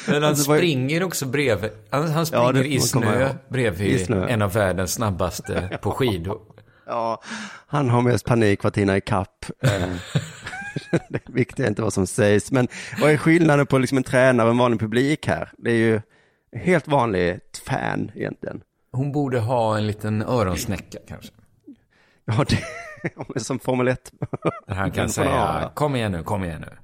Men 0.06 0.14
han 0.14 0.24
Alltså, 0.24 0.44
springer 0.56 1.02
också 1.02 1.26
bredvid. 1.26 1.70
Han, 1.90 2.10
han 2.10 2.26
springer 2.26 2.44
Ja, 2.46 2.52
det 2.52 2.66
i 2.66 2.80
snö 2.80 3.28
bredvid 3.48 3.86
I 3.92 4.04
snö. 4.04 4.26
en 4.28 4.42
av 4.42 4.52
världens 4.52 4.92
snabbaste 4.92 5.78
på 5.82 5.90
skidor. 5.90 6.40
Ja, 6.86 7.22
han 7.66 7.90
har 7.90 8.02
mest 8.02 8.24
panik 8.26 8.62
för 8.62 8.68
att 8.68 8.76
hinna 8.78 8.96
ikapp. 8.96 9.44
Eh, 9.62 9.70
det 11.08 11.20
viktiga 11.28 11.66
är 11.66 11.68
inte 11.70 11.82
vad 11.82 11.92
som 11.92 12.06
sägs. 12.06 12.52
Men 12.52 12.68
vad 13.00 13.10
är 13.10 13.16
skillnaden 13.16 13.66
på 13.66 13.78
liksom 13.78 13.98
en 13.98 14.04
tränare 14.04 14.46
och 14.46 14.52
en 14.52 14.58
vanlig 14.58 14.80
publik 14.80 15.26
här? 15.26 15.52
Det 15.58 15.70
är 15.70 15.74
ju 15.76 16.00
helt 16.56 16.88
vanligt 16.88 17.62
fan 17.66 18.10
egentligen. 18.14 18.60
Hon 18.92 19.12
borde 19.12 19.38
ha 19.40 19.76
en 19.78 19.86
liten 19.86 20.22
öronsnäcka 20.22 20.98
kanske. 21.08 21.32
Ja, 22.24 22.44
det 22.48 22.58
är 23.34 23.38
som 23.40 23.58
Formel 23.58 23.88
1. 23.88 24.12
Där 24.66 24.74
han 24.74 24.90
kan 24.90 25.08
säga, 25.08 25.70
kom 25.74 25.96
igen 25.96 26.12
nu, 26.12 26.22
kom 26.22 26.44
igen 26.44 26.60
nu. 26.60 26.76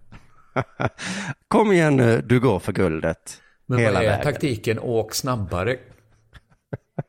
Kom 1.48 1.72
igen 1.72 1.96
nu, 1.96 2.20
du 2.20 2.40
går 2.40 2.58
för 2.58 2.72
guldet. 2.72 3.42
Men 3.66 3.78
hela 3.78 3.92
vad 3.92 4.02
är 4.02 4.08
vägen. 4.08 4.24
taktiken? 4.24 4.78
Åk 4.78 5.14
snabbare. 5.14 5.76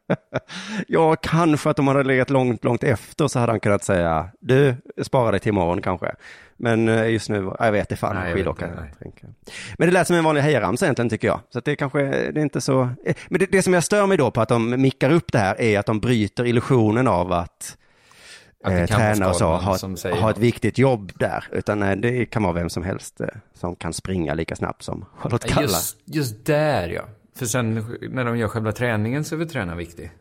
Ja, 0.88 1.16
kanske 1.16 1.70
att 1.70 1.78
de 1.78 1.88
hade 1.88 2.04
legat 2.04 2.30
långt, 2.30 2.64
långt 2.64 2.84
efter 2.84 3.28
så 3.28 3.40
hade 3.40 3.52
han 3.52 3.60
kunnat 3.60 3.84
säga, 3.84 4.30
du, 4.40 4.76
spara 5.02 5.32
dig 5.32 5.40
till 5.40 5.50
imorgon 5.50 5.82
kanske. 5.82 6.16
Men 6.58 6.90
eh, 6.90 7.10
just 7.10 7.30
nu, 7.30 7.52
jag 7.60 7.72
vet 7.72 7.82
inte 7.82 7.96
fan, 7.96 8.16
Nej, 8.16 8.34
skidåkare. 8.34 8.88
Men 9.78 9.88
det 9.88 9.94
lät 9.94 10.08
som 10.08 10.16
en 10.16 10.24
vanlig 10.24 10.42
hejaramsa 10.42 10.86
egentligen 10.86 11.10
tycker 11.10 11.28
jag. 11.28 11.40
Så 11.50 11.60
det 11.60 11.76
kanske, 11.76 12.02
det 12.04 12.40
är 12.40 12.44
inte 12.44 12.62
så, 12.62 12.82
eh, 13.06 13.16
men 13.28 13.40
det, 13.40 13.52
det 13.52 13.62
som 13.62 13.74
jag 13.74 13.84
stör 13.84 14.08
mig 14.08 14.18
då 14.18 14.32
på 14.32 14.42
att 14.42 14.50
de 14.50 14.82
mickar 14.82 15.12
upp 15.12 15.32
det 15.32 15.40
här 15.40 15.62
är 15.62 15.80
att 15.80 15.86
de 15.86 16.00
bryter 16.00 16.46
illusionen 16.46 17.08
av 17.08 17.32
att 17.32 17.60
det 17.60 17.78
eh, 18.68 18.86
tränare 18.86 19.30
och 19.30 19.36
så 19.36 19.48
har, 19.48 19.78
som 19.78 19.98
säger 19.98 20.16
har 20.16 20.32
ett 20.32 20.38
viktigt 20.38 20.78
jobb 20.78 21.12
där. 21.16 21.44
Utan 21.52 21.80
nej, 21.80 21.96
det 21.96 22.26
kan 22.26 22.44
vara 22.44 22.54
vem 22.54 22.70
som 22.70 22.84
helst 22.84 23.22
eh, 23.22 23.28
som 23.54 23.76
kan 23.76 23.94
springa 23.94 24.34
lika 24.34 24.56
snabbt 24.56 24.84
som 24.84 25.06
Charlotte 25.18 25.46
Kalla. 25.48 25.68
Just, 25.68 25.98
just 26.06 26.46
där 26.46 26.90
ja. 26.90 27.02
För 27.36 27.46
sen 27.46 27.86
när 28.10 28.26
de 28.26 28.38
gör 28.38 28.48
själva 28.48 28.72
träningen 28.72 29.24
så 29.24 29.36
är 29.36 29.40
väl 29.40 29.50
tränaren 29.50 29.78
viktig. 29.78 30.12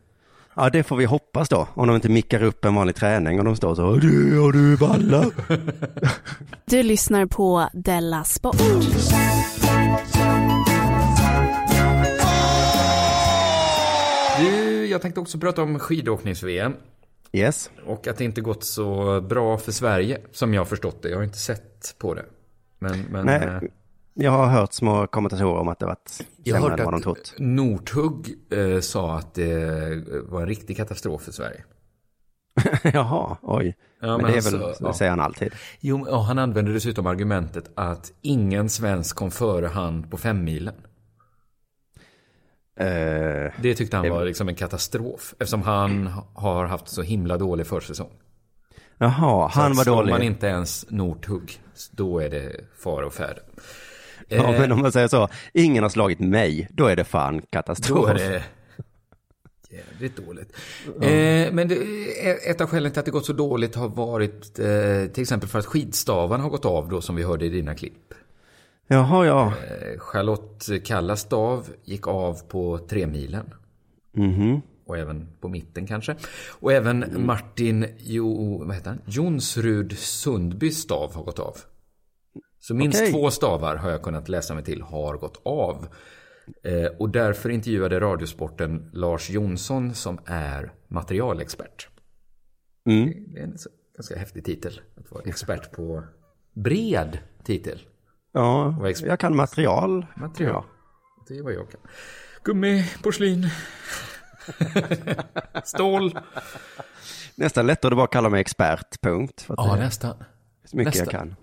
Ja, 0.55 0.71
det 0.71 0.83
får 0.83 0.97
vi 0.97 1.05
hoppas 1.05 1.49
då. 1.49 1.69
Om 1.75 1.87
de 1.87 1.97
inte 1.97 2.09
mickar 2.09 2.43
upp 2.43 2.65
en 2.65 2.75
vanlig 2.75 2.97
träning 2.97 3.39
och 3.39 3.45
de 3.45 3.57
står 3.57 3.75
så, 3.75 3.97
du, 3.97 4.39
har 4.41 4.53
du 4.53 4.77
ballar? 4.77 5.27
Du 6.65 6.83
lyssnar 6.83 7.27
på 7.27 7.69
Della 7.73 8.25
Sport. 8.25 8.57
Du, 14.39 14.87
jag 14.87 15.03
tänkte 15.03 15.21
också 15.21 15.39
prata 15.39 15.63
om 15.63 15.79
skidåknings-VM. 15.79 16.75
Yes. 17.33 17.71
Och 17.87 18.07
att 18.07 18.17
det 18.17 18.25
inte 18.25 18.41
gått 18.41 18.65
så 18.65 19.21
bra 19.21 19.59
för 19.59 19.73
Sverige, 19.73 20.21
som 20.33 20.55
jag 20.55 20.61
har 20.61 20.67
förstått 20.67 21.03
det. 21.03 21.09
Jag 21.09 21.17
har 21.17 21.25
inte 21.25 21.39
sett 21.39 21.95
på 21.99 22.15
det. 22.15 22.25
Men, 22.79 23.01
men 23.11 23.29
eh, 23.29 23.61
Nej, 23.61 23.71
jag 24.15 24.31
har 24.31 24.47
hört 24.47 24.73
små 24.73 25.07
kommentatorer 25.07 25.61
om 25.61 25.69
att 25.69 25.79
det 25.79 25.87
varit 25.87 26.09
sämre 26.09 26.73
än 26.73 26.85
vad 26.85 26.95
de 26.95 27.03
trott. 27.03 27.35
Northug 27.39 28.35
eh, 28.51 28.81
sa 28.81 29.19
att 29.19 29.35
det 29.35 30.23
var 30.29 30.41
en 30.41 30.47
riktig 30.47 30.77
katastrof 30.77 31.23
för 31.23 31.33
Sverige. 31.33 31.65
Jaha, 32.93 33.37
oj. 33.43 33.77
Ja, 34.01 34.07
men, 34.07 34.17
men 34.17 34.27
det 34.27 34.33
är 34.33 34.37
alltså, 34.37 34.59
väl, 34.59 34.75
ja. 34.81 34.93
säger 34.93 35.11
han 35.11 35.21
alltid. 35.21 35.53
Jo, 35.81 36.11
han 36.11 36.39
använde 36.39 36.73
dessutom 36.73 37.07
argumentet 37.07 37.71
att 37.75 38.13
ingen 38.21 38.69
svensk 38.69 39.17
kom 39.17 39.31
före 39.31 39.67
han 39.67 40.03
på 40.11 40.17
femmilen. 40.19 40.75
Eh, 42.81 43.53
Det 43.63 43.75
tyckte 43.75 43.97
han 43.97 44.11
var 44.11 44.25
liksom 44.25 44.49
en 44.49 44.55
katastrof. 44.55 45.35
Eftersom 45.39 45.63
han 45.63 46.11
har 46.35 46.65
haft 46.65 46.89
så 46.89 47.03
himla 47.03 47.37
dålig 47.39 47.67
försäsong. 47.67 48.11
Jaha, 48.99 49.51
han 49.55 49.75
var 49.77 49.85
slår 49.85 49.97
dålig. 49.97 50.13
man 50.13 50.23
inte 50.23 50.47
ens 50.47 50.87
Northug, 50.91 51.61
då 51.91 52.19
är 52.19 52.31
det 52.31 52.53
fara 52.79 53.07
och 53.07 53.15
färde. 53.15 53.41
Ja, 54.29 54.55
Eh, 54.55 54.61
men 54.61 54.73
om 54.73 54.81
man 54.83 54.93
säger 54.93 55.09
så, 55.09 55.29
ingen 55.53 55.83
har 55.83 55.91
slagit 55.91 56.21
mig, 56.21 56.69
då 56.71 56.87
är 56.87 56.97
det 56.97 57.05
fan 57.05 57.43
katastrof. 57.51 57.99
Då 57.99 58.07
är 58.07 58.15
det 58.15 58.43
jävligt 59.71 60.17
dåligt. 60.27 60.53
Eh, 61.03 61.53
men 61.53 61.69
det, 61.69 61.77
ett 62.51 62.61
av 62.61 62.67
skälen 62.67 62.93
till 62.93 62.99
att 62.99 63.05
det 63.05 63.11
gått 63.11 63.27
så 63.27 63.33
dåligt 63.33 63.75
har 63.75 63.89
varit 63.89 64.59
eh, 64.59 65.13
till 65.13 65.23
exempel 65.23 65.49
för 65.49 65.59
att 65.59 65.67
skidstavarna 65.67 66.43
har 66.43 66.51
gått 66.51 66.65
av 66.65 66.89
då 66.89 67.01
som 67.01 67.17
vi 67.17 67.23
hörde 67.23 67.47
i 67.47 67.49
dina 67.49 67.75
klipp. 67.75 68.15
Jaha, 68.93 69.27
ja. 69.27 69.47
Eh, 69.47 69.99
Charlotte 69.99 70.85
Kallas 70.85 71.21
stav 71.21 71.69
gick 71.85 72.07
av 72.07 72.49
på 72.49 72.79
tremilen. 72.79 73.55
Mhm. 74.13 74.61
Och 74.87 74.99
även 74.99 75.29
på 75.41 75.49
mitten 75.49 75.87
kanske. 75.87 76.17
Och 76.61 76.73
även 76.73 77.27
Martin 77.27 77.87
jo, 77.99 78.59
vad 78.65 78.75
heter 78.75 78.91
han? 78.91 79.01
Jonsrud 79.07 79.99
Sundbys 79.99 80.79
stav 80.79 81.15
har 81.15 81.23
gått 81.23 81.39
av. 81.39 81.57
Så 82.59 82.75
minst 82.75 83.01
Okej. 83.01 83.13
två 83.13 83.31
stavar 83.31 83.77
har 83.77 83.91
jag 83.91 84.03
kunnat 84.03 84.29
läsa 84.29 84.55
mig 84.55 84.65
till 84.65 84.83
har 84.83 85.17
gått 85.17 85.41
av. 85.45 85.87
Eh, 86.65 86.87
och 86.99 87.11
därför 87.11 87.51
intervjuade 87.51 88.01
Radiosporten 88.01 88.91
Lars 88.93 89.31
Jonsson 89.31 89.95
som 89.95 90.19
är 90.27 90.73
materialexpert. 90.89 91.89
Mm. 92.87 93.13
Det 93.35 93.41
är 93.41 93.45
en 93.45 93.57
ganska 93.97 94.17
häftig 94.17 94.45
titel. 94.45 94.81
Att 94.97 95.11
vara 95.11 95.23
expert 95.25 95.73
på 95.73 96.05
bred 96.55 97.19
titel. 97.45 97.83
Ja, 98.33 98.75
jag 99.03 99.21
kan 99.21 99.37
material. 99.37 100.07
Material. 100.17 100.65
Det 101.29 101.39
är 101.39 101.43
vad 101.43 101.53
jag 101.53 101.71
kan. 101.71 101.81
Gummi, 102.45 102.85
porslin, 103.03 103.47
stål. 105.65 106.19
Nästan 107.35 107.67
lättare 107.67 107.93
att 107.93 107.97
bara 107.97 108.07
kalla 108.07 108.29
mig 108.29 108.41
expert, 108.41 109.01
punkt. 109.03 109.45
Ja, 109.49 109.75
det 109.75 109.83
nästan. 109.83 110.25
Så 110.65 110.77
mycket 110.77 110.95
jag 110.95 111.05
Nästan. 111.07 111.21
kan. 111.21 111.37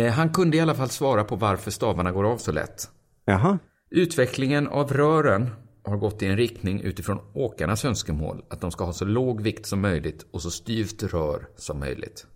Eh, 0.00 0.12
han 0.12 0.32
kunde 0.32 0.56
i 0.56 0.60
alla 0.60 0.74
fall 0.74 0.88
svara 0.90 1.24
på 1.24 1.36
varför 1.36 1.70
stavarna 1.70 2.12
går 2.12 2.24
av 2.24 2.38
så 2.38 2.52
lätt. 2.52 2.90
Jaha. 3.24 3.58
Utvecklingen 3.90 4.68
av 4.68 4.92
rören 4.92 5.50
har 5.84 5.96
gått 5.96 6.22
i 6.22 6.26
en 6.26 6.36
riktning 6.36 6.80
utifrån 6.80 7.20
åkarnas 7.34 7.84
önskemål 7.84 8.44
att 8.50 8.60
de 8.60 8.70
ska 8.70 8.84
ha 8.84 8.92
så 8.92 9.04
låg 9.04 9.40
vikt 9.40 9.66
som 9.66 9.80
möjligt 9.80 10.26
och 10.30 10.42
så 10.42 10.50
styvt 10.50 11.02
rör 11.02 11.48
som 11.56 11.80
möjligt. 11.80 12.26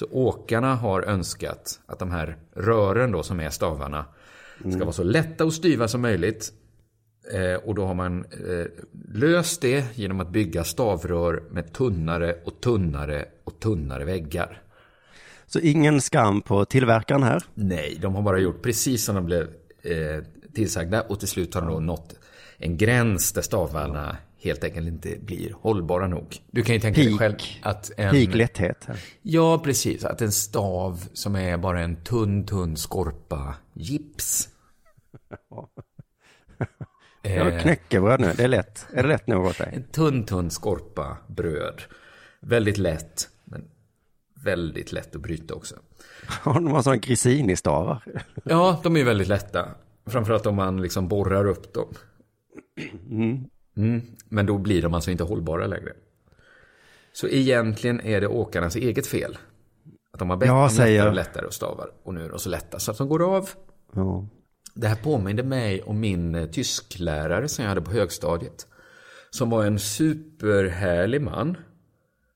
Så 0.00 0.06
åkarna 0.10 0.74
har 0.74 1.02
önskat 1.02 1.80
att 1.86 1.98
de 1.98 2.10
här 2.10 2.36
rören 2.54 3.12
då 3.12 3.22
som 3.22 3.40
är 3.40 3.50
stavarna 3.50 4.04
ska 4.58 4.78
vara 4.78 4.92
så 4.92 5.02
lätta 5.02 5.44
och 5.44 5.52
styva 5.54 5.88
som 5.88 6.00
möjligt. 6.00 6.52
Eh, 7.32 7.54
och 7.54 7.74
då 7.74 7.86
har 7.86 7.94
man 7.94 8.24
eh, 8.24 8.66
löst 9.14 9.60
det 9.60 9.98
genom 9.98 10.20
att 10.20 10.30
bygga 10.30 10.64
stavrör 10.64 11.42
med 11.50 11.72
tunnare 11.72 12.36
och 12.44 12.60
tunnare 12.60 13.24
och 13.44 13.60
tunnare 13.60 14.04
väggar. 14.04 14.62
Så 15.46 15.58
ingen 15.58 16.00
skam 16.00 16.40
på 16.40 16.64
tillverkaren 16.64 17.22
här. 17.22 17.42
Nej, 17.54 17.98
de 18.02 18.14
har 18.14 18.22
bara 18.22 18.38
gjort 18.38 18.62
precis 18.62 19.04
som 19.04 19.14
de 19.14 19.24
blev 19.24 19.42
eh, 19.82 20.24
tillsagda 20.54 21.02
och 21.02 21.18
till 21.18 21.28
slut 21.28 21.54
har 21.54 21.62
de 21.62 21.72
då 21.72 21.80
nått 21.80 22.14
en 22.58 22.76
gräns 22.76 23.32
där 23.32 23.42
stavarna 23.42 24.16
helt 24.42 24.64
enkelt 24.64 24.86
inte 24.86 25.16
blir 25.20 25.52
hållbara 25.60 26.08
nog. 26.08 26.36
Du 26.50 26.62
kan 26.62 26.74
ju 26.74 26.80
tänka 26.80 27.00
dig 27.00 27.08
Peak. 27.08 27.18
själv 27.18 27.34
att 27.62 27.90
en... 27.96 28.10
Peak 28.10 28.34
lätthet. 28.34 28.84
här. 28.86 29.00
Ja, 29.22 29.58
precis. 29.58 30.04
Att 30.04 30.22
en 30.22 30.32
stav 30.32 31.08
som 31.12 31.36
är 31.36 31.56
bara 31.56 31.80
en 31.80 31.96
tunn, 31.96 32.46
tunn 32.46 32.76
skorpa 32.76 33.54
gips. 33.74 34.48
Jag 37.22 37.60
knäckebröd 37.60 38.20
nu, 38.20 38.32
det 38.36 38.44
är 38.44 38.48
lätt. 38.48 38.86
Är 38.92 39.02
det 39.02 39.08
lätt 39.08 39.26
nog 39.26 39.44
åt 39.44 39.58
dig? 39.58 39.72
En 39.74 39.82
tunn, 39.84 40.26
tunn 40.26 40.50
skorpa 40.50 41.16
bröd. 41.26 41.82
Väldigt 42.40 42.78
lätt, 42.78 43.28
men 43.44 43.64
väldigt 44.34 44.92
lätt 44.92 45.14
att 45.16 45.20
bryta 45.22 45.54
också. 45.54 45.74
Har 46.26 46.54
de 46.54 46.66
har 46.66 46.82
sådana 46.82 47.00
Grisini-stavar? 47.00 48.02
Ja, 48.44 48.80
de 48.82 48.96
är 48.96 49.04
väldigt 49.04 49.28
lätta. 49.28 49.68
Framförallt 50.06 50.46
om 50.46 50.56
man 50.56 50.82
liksom 50.82 51.08
borrar 51.08 51.46
upp 51.46 51.74
dem. 51.74 51.94
Mm. 53.10 53.44
Mm. 53.76 54.02
Men 54.28 54.46
då 54.46 54.58
blir 54.58 54.82
de 54.82 54.94
alltså 54.94 55.10
inte 55.10 55.24
hållbara 55.24 55.66
längre. 55.66 55.92
Så 57.12 57.28
egentligen 57.28 58.00
är 58.00 58.20
det 58.20 58.26
åkarnas 58.26 58.76
eget 58.76 59.06
fel. 59.06 59.38
Att 60.12 60.18
de 60.18 60.30
har 60.30 60.36
bett 60.36 60.48
Jag 60.48 60.62
om 60.62 60.76
lättare 60.76 61.08
och 61.08 61.14
lättare 61.14 61.46
och 61.46 61.54
stavar. 61.54 61.90
Och 62.02 62.14
nu 62.14 62.24
är 62.24 62.28
de 62.28 62.38
så 62.38 62.48
lätta 62.48 62.78
så 62.78 62.90
att 62.90 62.98
de 62.98 63.08
går 63.08 63.36
av. 63.36 63.50
Ja. 63.94 64.28
Det 64.74 64.88
här 64.88 64.96
påminde 64.96 65.42
mig 65.42 65.82
om 65.82 66.00
min 66.00 66.34
eh, 66.34 66.46
tysklärare 66.46 67.48
som 67.48 67.62
jag 67.62 67.68
hade 67.68 67.80
på 67.80 67.90
högstadiet. 67.90 68.66
Som 69.30 69.50
var 69.50 69.64
en 69.64 69.78
superhärlig 69.78 71.22
man. 71.22 71.56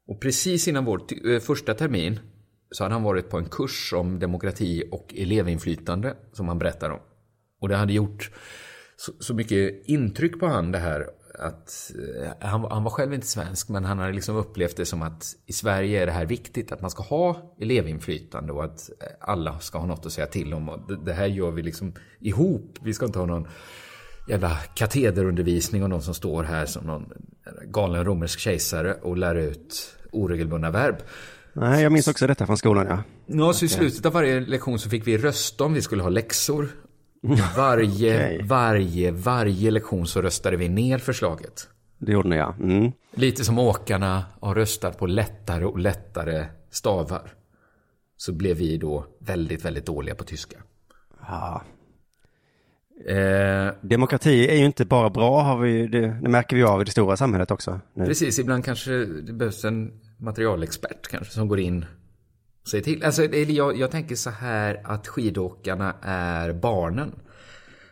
Och 0.09 0.20
precis 0.20 0.68
innan 0.68 0.85
vår 0.85 1.01
eh, 1.30 1.41
första 1.41 1.74
termin 1.74 2.20
så 2.70 2.85
hade 2.85 2.95
han 2.95 3.03
varit 3.03 3.30
på 3.30 3.39
en 3.39 3.49
kurs 3.49 3.93
om 3.93 4.18
demokrati 4.18 4.85
och 4.93 5.14
elevinflytande 5.16 6.14
som 6.32 6.49
han 6.49 6.59
berättar 6.59 6.91
om. 6.91 7.01
Och 7.61 7.68
det 7.68 7.76
hade 7.76 7.93
gjort 7.93 8.30
så, 8.97 9.12
så 9.20 9.35
mycket 9.35 9.87
intryck 9.87 10.41
på 10.41 10.47
han 10.47 10.72
det 10.72 10.78
här 10.78 11.09
att 11.39 11.93
eh, 12.22 12.49
han, 12.49 12.64
han 12.70 12.85
var 12.85 12.91
själv 12.91 13.14
inte 13.14 13.26
svensk 13.26 13.68
men 13.68 13.85
han 13.85 13.99
hade 13.99 14.12
liksom 14.12 14.37
upplevt 14.37 14.76
det 14.76 14.87
som 14.87 15.03
att 15.03 15.37
i 15.47 15.53
Sverige 15.53 16.03
är 16.03 16.07
det 16.07 16.12
här 16.12 16.26
viktigt 16.26 16.72
att 16.72 16.80
man 16.80 16.91
ska 16.91 17.03
ha 17.03 17.55
elevinflytande 17.61 18.53
och 18.53 18.64
att 18.64 18.91
eh, 19.01 19.07
alla 19.20 19.59
ska 19.59 19.78
ha 19.78 19.87
något 19.87 20.07
att 20.07 20.12
säga 20.12 20.26
till 20.26 20.55
om. 20.55 20.68
Och 20.68 20.89
det, 20.89 21.05
det 21.05 21.12
här 21.12 21.26
gör 21.26 21.51
vi 21.51 21.62
liksom 21.62 21.93
ihop. 22.20 22.78
Vi 22.82 22.95
ska 22.95 23.07
inte 23.07 23.18
ha 23.18 23.26
någon 23.26 23.49
jävla 24.28 24.51
katederundervisning 24.74 25.82
och 25.82 25.91
någon 25.91 26.03
som 26.03 26.14
står 26.14 26.43
här 26.43 26.66
som 26.66 26.87
någon 26.87 27.12
galen 27.66 28.05
romersk 28.05 28.39
kejsare 28.39 28.95
och 28.95 29.16
lär 29.16 29.35
ut 29.35 29.97
oregelbundna 30.12 30.70
verb. 30.70 30.97
Nej, 31.53 31.82
jag 31.82 31.93
minns 31.93 32.09
också 32.09 32.26
detta 32.26 32.47
från 32.47 32.57
skolan, 32.57 32.87
ja. 32.87 33.03
Ja, 33.26 33.53
så 33.53 33.64
i 33.64 33.68
slutet 33.68 34.07
av 34.07 34.12
varje 34.12 34.41
lektion 34.41 34.78
så 34.78 34.91
fick 34.91 35.07
vi 35.07 35.18
rösta 35.18 35.64
om 35.64 35.74
vi 35.74 35.82
skulle 35.82 36.03
ha 36.03 36.11
läxor. 36.11 36.68
Varje, 37.57 38.16
Okej. 38.16 38.43
varje, 38.43 39.11
varje 39.11 39.70
lektion 39.70 40.07
så 40.07 40.22
röstade 40.22 40.57
vi 40.57 40.68
ner 40.68 40.99
förslaget. 40.99 41.68
Det 41.99 42.12
gjorde 42.12 42.29
ni, 42.29 42.37
ja. 42.37 42.55
Mm. 42.61 42.93
Lite 43.14 43.45
som 43.45 43.59
åkarna 43.59 44.25
har 44.41 44.55
röstat 44.55 44.99
på 44.99 45.07
lättare 45.07 45.64
och 45.64 45.79
lättare 45.79 46.47
stavar. 46.70 47.33
så 48.16 48.33
blev 48.33 48.57
vi 48.57 48.77
då 48.79 49.07
väldigt, 49.18 49.64
väldigt 49.64 49.87
dåliga 49.87 50.14
på 50.14 50.25
tyska. 50.25 50.57
Ja. 51.27 51.62
Eh, 53.09 53.72
Demokrati 53.81 54.49
är 54.49 54.57
ju 54.57 54.64
inte 54.64 54.85
bara 54.85 55.11
bra, 55.11 55.43
har 55.43 55.59
vi, 55.59 55.87
det, 55.87 56.01
det 56.01 56.29
märker 56.29 56.57
vi 56.57 56.62
av 56.62 56.81
i 56.81 56.85
det 56.85 56.91
stora 56.91 57.16
samhället 57.16 57.51
också. 57.51 57.81
Nu. 57.95 58.07
Precis, 58.07 58.39
ibland 58.39 58.64
kanske 58.64 58.93
det 59.05 59.33
behövs 59.33 59.64
en 59.64 60.01
materialexpert 60.18 61.09
kanske 61.09 61.33
som 61.35 61.49
går 61.49 61.61
in 61.61 61.85
säger 62.68 62.84
till. 62.84 63.04
Alltså, 63.04 63.24
jag, 63.24 63.76
jag 63.78 63.90
tänker 63.90 64.16
så 64.16 64.30
här 64.30 64.80
att 64.84 65.08
skidåkarna 65.08 65.94
är 66.02 66.52
barnen 66.52 67.12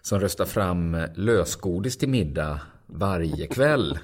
som 0.02 0.20
röstar 0.20 0.44
fram 0.44 0.96
lösgodis 1.14 1.98
till 1.98 2.08
middag 2.08 2.60
varje 2.86 3.46
kväll. 3.46 3.98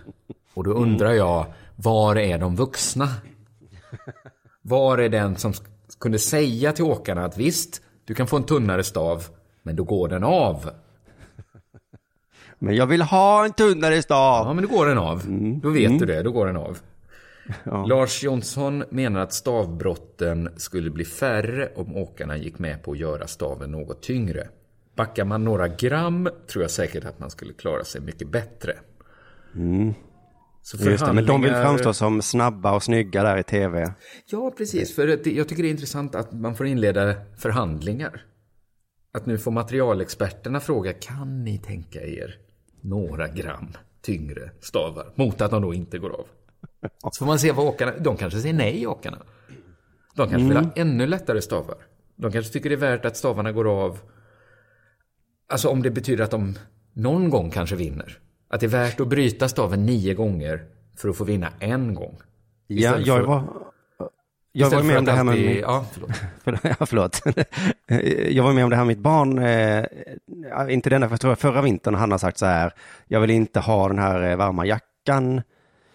Och 0.55 0.65
då 0.65 0.71
undrar 0.73 1.13
jag, 1.13 1.47
var 1.77 2.17
är 2.17 2.39
de 2.39 2.57
vuxna? 2.57 3.09
Var 4.63 4.99
är 4.99 5.09
den 5.09 5.37
som 5.37 5.53
kunde 6.01 6.19
säga 6.19 6.73
till 6.73 6.85
åkarna 6.85 7.25
att 7.25 7.39
visst, 7.39 7.83
du 8.05 8.15
kan 8.15 8.27
få 8.27 8.37
en 8.37 8.45
tunnare 8.45 8.85
stav, 8.85 9.25
men 9.63 9.77
då 9.77 9.85
går 9.85 10.09
den 10.09 10.25
av. 10.25 10.71
Men 12.59 12.77
jag 12.77 12.87
vill 12.87 13.03
ha 13.03 13.45
en 13.45 13.53
tunnare 13.53 14.03
stav. 14.03 14.47
Ja, 14.47 14.53
men 14.53 14.65
då 14.69 14.77
går 14.77 14.87
den 14.87 14.99
av. 14.99 15.23
Då 15.63 15.71
vet 15.71 15.87
Mm. 15.87 15.99
du 15.99 16.07
det, 16.07 16.23
då 16.23 16.33
går 16.33 16.47
den 16.47 16.57
av. 16.57 16.79
Ja. 17.65 17.87
Lars 17.87 18.23
Jonsson 18.23 18.85
menar 18.91 19.21
att 19.21 19.33
stavbrotten 19.33 20.49
skulle 20.57 20.91
bli 20.91 21.05
färre 21.05 21.69
om 21.77 21.97
åkarna 21.97 22.37
gick 22.37 22.59
med 22.59 22.83
på 22.83 22.93
att 22.93 22.99
göra 22.99 23.27
staven 23.27 23.71
något 23.71 24.03
tyngre. 24.03 24.49
Backar 24.97 25.25
man 25.25 25.45
några 25.45 25.69
gram 25.69 26.29
tror 26.53 26.63
jag 26.65 26.71
säkert 26.71 27.05
att 27.05 27.19
man 27.19 27.31
skulle 27.31 27.53
klara 27.53 27.85
sig 27.85 28.01
mycket 28.01 28.29
bättre. 28.29 28.73
Mm. 29.55 29.95
Så 30.63 30.77
Just 30.91 31.07
det, 31.07 31.13
men 31.13 31.27
de 31.27 31.43
vill 31.43 31.51
förhandlingar- 31.51 31.63
framstå 31.63 31.93
som 31.93 32.23
snabba 32.23 32.75
och 32.75 32.83
snygga 32.83 33.23
där 33.23 33.37
i 33.39 33.43
tv. 33.43 33.95
Ja, 34.31 34.55
precis. 34.59 34.95
För 34.95 35.09
jag 35.09 35.49
tycker 35.49 35.63
det 35.63 35.69
är 35.69 35.71
intressant 35.71 36.15
att 36.15 36.33
man 36.33 36.55
får 36.55 36.67
inleda 36.67 37.15
förhandlingar. 37.39 38.25
Att 39.13 39.27
nu 39.27 39.39
får 39.39 39.51
materialexperterna 39.51 40.61
fråga, 40.61 40.93
kan 40.93 41.45
ni 41.45 41.59
tänka 41.59 42.01
er 42.03 42.35
några 42.81 43.29
gram 43.29 43.73
tyngre 44.03 44.51
stavar? 44.61 45.13
Mot 45.15 45.41
att 45.41 45.51
de 45.51 45.63
då 45.63 45.75
inte 45.75 45.99
går 45.99 46.11
av. 46.11 46.27
Så 47.03 47.19
får 47.19 47.27
man 47.27 47.39
se 47.39 47.53
vad 47.53 47.67
åkarna, 47.67 47.93
de 48.01 48.17
kanske 48.17 48.41
säger 48.41 48.55
nej 48.55 48.87
åkarna. 48.87 49.19
De 50.15 50.29
kanske 50.31 50.49
vill 50.49 50.57
ha 50.57 50.71
ännu 50.77 51.07
lättare 51.07 51.43
stavar. 51.43 51.77
De 52.17 52.33
kanske 52.33 52.53
tycker 52.53 52.69
det 52.71 52.75
är 52.75 52.91
värt 52.91 53.05
att 53.05 53.17
stavarna 53.17 53.53
går 53.53 53.85
av. 53.85 53.99
Alltså 55.49 55.69
om 55.69 55.83
det 55.83 55.91
betyder 55.91 56.25
att 56.25 56.31
de 56.31 56.55
någon 56.93 57.31
gång 57.31 57.51
kanske 57.51 57.77
vinner. 57.77 58.19
Att 58.49 58.61
det 58.61 58.67
är 58.67 58.71
värt 58.71 59.01
att 59.01 59.09
bryta 59.09 59.49
staven 59.49 59.87
nio 59.87 60.15
gånger 60.15 60.65
för 60.97 61.09
att 61.09 61.17
få 61.17 61.25
vinna 61.25 61.49
en 61.61 61.95
gång. 61.95 62.19
Ja, 62.67 62.99
jag 62.99 63.23
var... 63.23 63.43
Jag 64.53 64.71
var 64.71 64.83
med 64.83 64.99
om 64.99 65.05
det 65.05 65.13
här 65.13 65.25
med... 65.25 65.33
alltid- 65.33 65.49
mitt- 65.51 65.61
Ja, 65.61 65.85
förlåt. 65.93 66.11
Förlåt, 66.45 66.61
ja, 66.81 66.87
förlåt. 66.87 67.23
Jag 68.35 68.45
var 68.45 68.53
med 68.53 68.65
om 68.65 68.71
det 68.71 68.77
här 68.77 68.85
med 68.85 68.97
mitt 68.97 69.03
barn, 69.03 69.39
eh, 69.39 70.75
inte 70.75 70.91
denna, 70.91 71.09
för 71.09 71.35
förra 71.35 71.63
vintern 71.63 71.95
han 71.95 72.11
har 72.11 72.19
sagt 72.19 72.39
så 72.39 72.47
här, 72.47 72.73
jag 73.07 73.21
vill 73.21 73.31
inte 73.31 73.61
ha 73.61 73.89
den 73.89 73.99
här 73.99 74.31
eh, 74.31 74.37
varma 74.37 74.67
jackan 74.67 75.43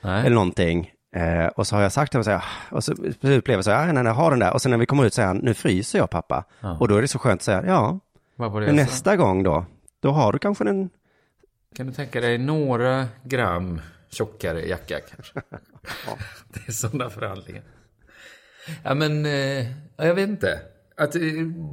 Nej. 0.04 0.20
eller 0.26 0.36
någonting. 0.36 0.92
Eh, 1.16 1.46
och 1.46 1.68
så 1.68 1.76
har 1.76 1.84
jag 1.84 1.92
sagt 1.92 2.16
och 2.16 2.26
så, 2.26 2.32
här, 2.32 2.44
och 2.70 2.84
så 2.84 2.96
till 2.96 3.42
blev 3.42 3.58
jag 3.58 3.64
så 3.64 3.72
här, 3.72 3.80
"Ja, 3.80 3.94
nej, 3.94 4.04
nej, 4.04 4.06
jag 4.06 4.14
har 4.14 4.30
den 4.32 4.40
där. 4.40 4.54
Och 4.54 4.62
sen 4.62 4.72
när 4.72 4.78
vi 4.78 4.86
kommer 4.86 5.06
ut 5.06 5.14
säger 5.14 5.28
han, 5.28 5.38
nu 5.38 5.54
fryser 5.54 6.00
jag 6.00 6.10
pappa. 6.10 6.46
Ja. 6.60 6.78
Och 6.80 6.88
då 6.88 6.96
är 6.96 7.02
det 7.02 7.08
så 7.08 7.20
skönt 7.20 7.40
att 7.40 7.46
säga, 7.46 7.64
ja, 7.68 8.00
men 8.38 8.76
nästa 8.76 9.16
gång 9.16 9.44
då, 9.44 9.66
då 10.00 10.12
har 10.12 10.34
du 10.34 10.40
kanske 10.40 10.70
en, 10.70 10.90
Kan 11.76 11.88
du 11.88 11.94
tänka 11.94 12.22
dig 12.22 12.38
några 12.38 13.08
gram 13.24 13.82
tjockare 14.10 14.68
jacka 14.68 15.00
kanske? 15.00 15.34
Det 16.54 16.68
är 16.68 16.72
sådana 16.72 17.10
förhandlingar. 17.10 17.64
Ja 18.84 18.94
men, 18.94 19.26
eh, 19.26 19.64
ja, 19.98 20.06
jag 20.06 20.16
vet 20.16 20.30
inte. 20.30 20.60
Att 20.98 21.16
eh, 21.16 21.22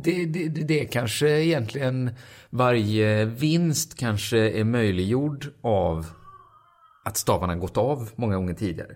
det, 0.04 0.24
det, 0.26 0.48
det, 0.48 0.84
kanske 0.84 1.28
egentligen 1.28 2.10
varje 2.50 3.24
vinst 3.24 3.98
kanske 3.98 4.38
är 4.38 4.64
möjliggjord 4.64 5.46
av 5.62 6.06
att 7.04 7.16
stavarna 7.16 7.56
gått 7.56 7.76
av 7.76 8.10
många 8.16 8.36
gånger 8.36 8.54
tidigare. 8.54 8.94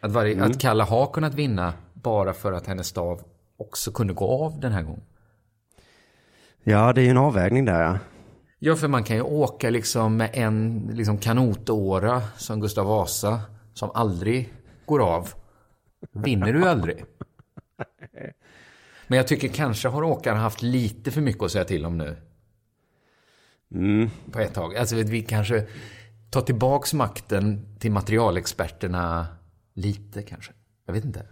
Att, 0.00 0.10
varje, 0.12 0.32
Mm. 0.34 0.50
att 0.50 0.60
Kalla 0.60 0.84
har 0.84 1.06
kunnat 1.12 1.34
vinna 1.34 1.72
bara 1.92 2.32
för 2.34 2.52
att 2.52 2.66
hennes 2.66 2.86
stav 2.86 3.22
också 3.56 3.92
kunde 3.92 4.12
gå 4.14 4.44
av 4.44 4.60
den 4.60 4.72
här 4.72 4.82
gången. 4.82 5.02
ja 6.62 6.92
det 6.92 7.00
är 7.00 7.04
ju 7.04 7.10
en 7.10 7.18
avvägning 7.18 7.64
där 7.64 7.82
ja. 7.82 7.98
Ja, 8.58 8.76
för 8.76 8.88
man 8.88 9.04
kan 9.04 9.16
ju 9.16 9.22
åka 9.22 9.70
liksom 9.70 10.16
med 10.16 10.30
en 10.32 10.90
liksom 10.92 11.18
kanotåra 11.18 12.22
som 12.36 12.60
Gustav 12.60 12.86
Vasa 12.86 13.40
som 13.74 13.90
aldrig 13.94 14.52
går 14.86 15.00
av. 15.02 15.28
Vinner 16.12 16.52
du 16.52 16.68
aldrig. 16.68 17.04
Men 19.06 19.16
jag 19.16 19.26
tycker 19.28 19.48
kanske 19.48 19.88
har 19.88 20.02
åkarna 20.02 20.40
haft 20.40 20.62
lite 20.62 21.10
för 21.10 21.20
mycket 21.20 21.42
att 21.42 21.52
säga 21.52 21.64
till 21.64 21.86
om 21.86 21.98
nu. 21.98 22.16
Mm. 23.74 24.10
På 24.32 24.38
ett 24.38 24.54
tag. 24.54 24.76
Alltså 24.76 24.96
vi 24.96 25.22
kanske 25.22 25.66
tar 26.32 26.40
tillbaks 26.40 26.94
makten 26.94 27.66
till 27.78 27.92
materialexperterna 27.92 29.26
lite 29.74 30.22
kanske. 30.22 30.52
Jag 30.86 30.94
vet 30.94 31.04
inte. 31.04 31.22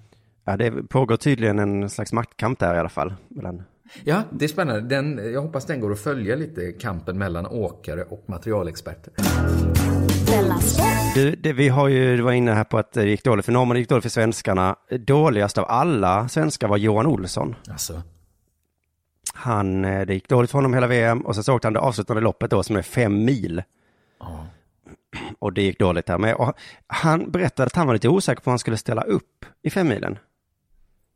Ja, 0.45 0.57
det 0.57 0.71
pågår 0.71 1.17
tydligen 1.17 1.59
en 1.59 1.91
slags 1.91 2.13
maktkamp 2.13 2.59
där 2.59 2.75
i 2.75 2.79
alla 2.79 2.89
fall. 2.89 3.15
Mellan... 3.29 3.63
Ja, 4.05 4.23
det 4.31 4.45
är 4.45 4.49
spännande. 4.49 4.81
Den, 4.81 5.33
jag 5.33 5.43
hoppas 5.43 5.67
den 5.67 5.81
går 5.81 5.93
att 5.93 6.01
följa 6.01 6.37
lite, 6.37 6.73
kampen 6.73 7.19
mellan 7.19 7.47
åkare 7.47 8.03
och 8.03 8.25
materialexperter. 8.27 9.13
Du, 11.15 11.37
det, 11.37 11.53
vi 11.53 11.69
har 11.69 11.89
ju, 11.89 12.17
du 12.17 12.23
var 12.23 12.33
inne 12.33 12.53
här 12.53 12.65
på 12.65 12.79
att 12.79 12.93
det 12.93 13.05
gick 13.05 13.25
dåligt 13.25 13.45
för 13.45 13.53
norrmännen, 13.53 13.75
det 13.75 13.81
gick 13.81 13.89
dåligt 13.89 14.03
för 14.03 14.11
svenskarna. 14.11 14.77
Dåligast 15.07 15.59
av 15.59 15.65
alla 15.69 16.29
svenskar 16.29 16.69
var 16.69 16.77
Johan 16.77 17.07
Olsson. 17.07 17.55
Alltså. 17.69 18.03
Han, 19.35 19.85
eh, 19.85 20.07
det 20.07 20.15
gick 20.15 20.29
dåligt 20.29 20.51
för 20.51 20.59
honom 20.59 20.75
hela 20.75 20.87
VM 20.87 21.21
och 21.21 21.35
sen 21.35 21.45
så 21.45 21.55
åkte 21.55 21.67
han 21.67 21.73
det 21.73 21.81
avslutande 21.81 22.23
loppet 22.23 22.51
då 22.51 22.63
som 22.63 22.77
är 22.77 22.83
fem 22.83 23.25
mil. 23.25 23.63
Och 25.39 25.53
det 25.53 25.63
gick 25.63 25.79
dåligt 25.79 26.07
där 26.07 26.19
med. 26.19 26.35
Och 26.35 26.53
han 26.87 27.31
berättade 27.31 27.67
att 27.67 27.77
han 27.77 27.87
var 27.87 27.95
lite 27.95 28.09
osäker 28.09 28.43
på 28.43 28.51
om 28.51 28.53
han 28.53 28.59
skulle 28.59 28.77
ställa 28.77 29.03
upp 29.03 29.45
i 29.63 29.71
fem 29.71 29.89
milen. 29.89 30.19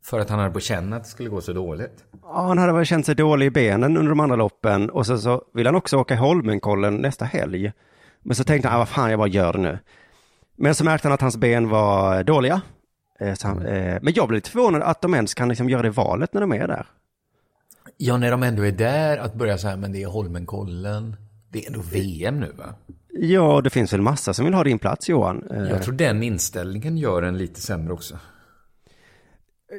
För 0.05 0.21
att 0.21 0.31
han 0.31 0.39
hade 0.39 0.51
på 0.51 0.61
känn 0.61 0.93
att 0.93 1.05
det 1.05 1.09
skulle 1.09 1.29
gå 1.29 1.41
så 1.41 1.53
dåligt. 1.53 2.05
Ja, 2.23 2.47
han 2.47 2.59
hade 2.59 2.73
väl 2.73 2.85
känt 2.85 3.07
sig 3.07 3.15
dålig 3.15 3.47
i 3.47 3.51
benen 3.51 3.97
under 3.97 4.11
de 4.11 4.21
andra 4.21 4.37
loppen 4.37 4.91
och 4.91 5.07
så, 5.07 5.19
så 5.19 5.45
vill 5.55 5.67
han 5.67 5.75
också 5.75 5.97
åka 5.97 6.17
Holmenkollen 6.17 6.97
nästa 6.97 7.25
helg. 7.25 7.73
Men 8.23 8.37
så 8.37 8.45
tänkte 8.45 8.69
han, 8.69 8.77
ah, 8.77 8.79
vad 8.79 8.89
fan, 8.89 9.11
jag 9.11 9.19
bara 9.19 9.29
gör 9.29 9.53
det 9.53 9.59
nu. 9.59 9.79
Men 10.57 10.75
så 10.75 10.85
märkte 10.85 11.09
han 11.09 11.15
att 11.15 11.21
hans 11.21 11.37
ben 11.37 11.69
var 11.69 12.23
dåliga. 12.23 12.61
Eh, 13.21 13.37
han, 13.43 13.67
eh, 13.67 13.99
men 14.03 14.13
jag 14.17 14.29
blev 14.29 14.37
lite 14.37 14.51
förvånad 14.51 14.83
att 14.83 15.01
de 15.01 15.15
ens 15.15 15.35
kan 15.35 15.49
liksom 15.49 15.69
göra 15.69 15.83
det 15.83 15.91
valet 15.91 16.35
när 16.35 16.41
de 16.41 16.53
är 16.53 16.69
där. 16.69 16.87
Ja, 17.97 18.17
när 18.17 18.31
de 18.31 18.43
ändå 18.43 18.63
är 18.67 18.73
där, 18.73 19.19
att 19.19 19.35
börja 19.35 19.59
så 19.59 19.69
här, 19.69 19.77
men 19.77 19.93
det 19.93 20.03
är 20.03 20.07
Holmenkollen. 20.07 21.17
Det 21.49 21.65
är 21.65 21.67
ändå 21.67 21.81
VM 21.81 22.41
nu 22.41 22.53
va? 22.53 22.75
Ja, 23.21 23.61
det 23.61 23.71
finns 23.71 23.93
väl 23.93 24.01
massa 24.01 24.35
som 24.35 24.45
vill 24.45 24.55
ha 24.55 24.65
din 24.65 24.79
plats 24.79 25.09
Johan. 25.09 25.43
Eh, 25.51 25.63
Jag 25.63 25.83
tror 25.83 25.95
den 25.95 26.23
inställningen 26.23 26.97
gör 26.99 27.23
en 27.23 27.39
lite 27.39 27.61
sämre 27.61 27.93
också. 27.93 28.19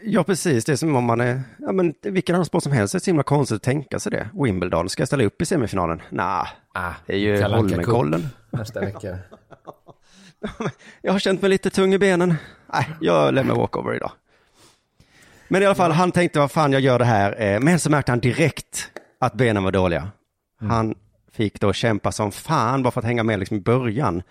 Ja, 0.03 0.23
precis. 0.23 0.65
Det 0.65 0.71
är 0.71 0.75
som 0.75 0.95
om 0.95 1.03
man 1.03 1.21
är, 1.21 1.41
ja 1.57 1.71
men 1.71 1.93
vilken 2.01 2.35
annan 2.35 2.45
sport 2.45 2.63
som 2.63 2.71
helst, 2.71 2.91
det 2.91 2.97
är 2.97 2.99
så 2.99 3.09
himla 3.09 3.23
konstigt 3.23 3.55
att 3.55 3.63
tänka 3.63 3.99
sig 3.99 4.11
det. 4.11 4.29
Wimbledon, 4.33 4.89
ska 4.89 5.01
jag 5.01 5.07
ställa 5.07 5.23
upp 5.23 5.41
i 5.41 5.45
semifinalen? 5.45 6.01
Nej, 6.09 6.47
Ah, 6.73 6.93
det 7.05 7.13
är 7.13 7.17
ju 7.17 7.43
Holmenkollen. 7.43 8.27
Nästa 8.51 8.79
vecka. 8.79 9.17
Jag 11.01 11.11
har 11.11 11.19
känt 11.19 11.41
mig 11.41 11.49
lite 11.49 11.69
tung 11.69 11.93
i 11.93 11.97
benen. 11.97 12.33
Nej, 12.73 12.89
jag 13.01 13.33
lämnar 13.33 13.55
walkover 13.55 13.95
idag. 13.95 14.11
Men 15.47 15.61
i 15.61 15.65
alla 15.65 15.75
fall, 15.75 15.91
han 15.91 16.11
tänkte 16.11 16.39
vad 16.39 16.51
fan 16.51 16.71
jag 16.71 16.81
gör 16.81 16.99
det 16.99 17.05
här. 17.05 17.41
Eh, 17.41 17.59
Men 17.59 17.79
så 17.79 17.89
märkte 17.89 18.11
han 18.11 18.19
direkt 18.19 18.91
att 19.19 19.33
benen 19.33 19.63
var 19.63 19.71
dåliga. 19.71 20.07
Han 20.59 20.95
fick 21.35 21.59
då 21.61 21.73
kämpa 21.73 22.11
som 22.11 22.31
fan 22.31 22.83
bara 22.83 22.91
för 22.91 23.01
att 23.01 23.05
hänga 23.05 23.23
med 23.23 23.39
liksom 23.39 23.57
i 23.57 23.61
början. 23.61 24.21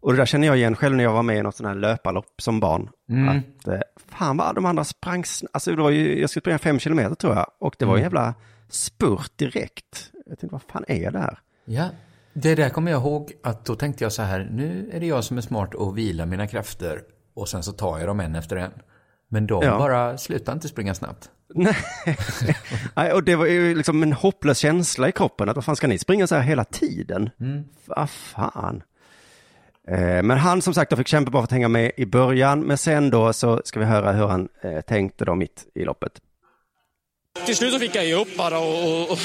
Och 0.00 0.12
det 0.12 0.18
där 0.18 0.26
känner 0.26 0.46
jag 0.46 0.56
igen 0.56 0.76
själv 0.76 0.96
när 0.96 1.04
jag 1.04 1.12
var 1.12 1.22
med 1.22 1.36
i 1.38 1.42
något 1.42 1.56
sånt 1.56 1.66
här 1.68 1.74
löparlopp 1.74 2.34
som 2.42 2.60
barn. 2.60 2.90
Mm. 3.08 3.28
Att, 3.38 3.68
eh, 3.68 3.80
fan 4.08 4.36
vad 4.36 4.54
de 4.54 4.66
andra 4.66 4.84
sprang, 4.84 5.24
alltså 5.52 5.70
det 5.70 5.82
var 5.82 5.90
ju, 5.90 6.20
jag 6.20 6.30
skulle 6.30 6.40
springa 6.40 6.58
fem 6.58 6.78
kilometer 6.78 7.14
tror 7.14 7.34
jag. 7.34 7.46
Och 7.58 7.74
det 7.78 7.84
var 7.84 7.92
en 7.94 7.98
Mm. 8.00 8.04
jävla 8.04 8.34
spurt 8.68 9.32
direkt. 9.38 10.10
Jag 10.26 10.38
tänkte, 10.38 10.46
vad 10.52 10.62
fan 10.62 10.84
är 10.88 11.10
det 11.10 11.18
här? 11.18 11.38
Ja, 11.64 11.88
det 12.32 12.54
där 12.54 12.68
kommer 12.68 12.90
jag 12.90 13.00
ihåg 13.00 13.32
att 13.42 13.64
då 13.64 13.74
tänkte 13.74 14.04
jag 14.04 14.12
så 14.12 14.22
här, 14.22 14.48
nu 14.52 14.90
är 14.92 15.00
det 15.00 15.06
jag 15.06 15.24
som 15.24 15.36
är 15.38 15.40
smart 15.42 15.74
och 15.74 15.98
vilar 15.98 16.26
mina 16.26 16.46
krafter 16.46 17.02
och 17.34 17.48
sen 17.48 17.62
så 17.62 17.72
tar 17.72 17.98
jag 17.98 18.08
dem 18.08 18.20
en 18.20 18.34
efter 18.34 18.56
en. 18.56 18.70
Men 19.32 19.46
de 19.46 19.62
Ja. 19.64 19.78
bara 19.78 20.18
slutar 20.18 20.52
inte 20.52 20.68
springa 20.68 20.94
snabbt. 20.94 21.30
Nej. 22.94 23.12
Och 23.12 23.24
det 23.24 23.36
var 23.36 23.46
ju 23.46 23.74
liksom 23.74 24.02
en 24.02 24.12
hopplös 24.12 24.58
känsla 24.58 25.08
i 25.08 25.12
kroppen. 25.12 25.48
Att 25.48 25.56
vad 25.56 25.64
fan 25.64 25.76
ska 25.76 25.86
ni 25.86 25.98
springa 25.98 26.26
så 26.26 26.34
här 26.34 26.42
hela 26.42 26.64
tiden? 26.64 27.30
Mm. 27.40 27.64
Vad 27.84 28.10
fan. 28.10 28.82
Eh, 29.88 30.22
Men 30.22 30.30
han 30.30 30.62
som 30.62 30.74
sagt 30.74 30.90
då 30.90 30.96
fick 30.96 31.08
kämpa 31.08 31.30
bara 31.30 31.42
för 31.42 31.44
att 31.44 31.50
hänga 31.52 31.68
med 31.68 31.92
i 31.96 32.06
början. 32.06 32.60
Men 32.60 32.78
sen 32.78 33.10
då 33.10 33.32
så 33.32 33.60
ska 33.64 33.80
vi 33.80 33.86
höra 33.86 34.12
hur 34.12 34.26
han 34.26 34.48
eh, 34.62 34.80
tänkte 34.80 35.24
då 35.24 35.34
mitt 35.34 35.66
i 35.74 35.84
loppet. 35.84 36.12
Till 37.46 37.56
slut 37.56 37.72
så 37.72 37.78
fick 37.78 37.94
jag 37.96 38.06
ge 38.06 38.14
upp 38.14 38.36
bara 38.36 38.58
och, 38.58 38.84
och, 39.02 39.10
och 39.10 39.18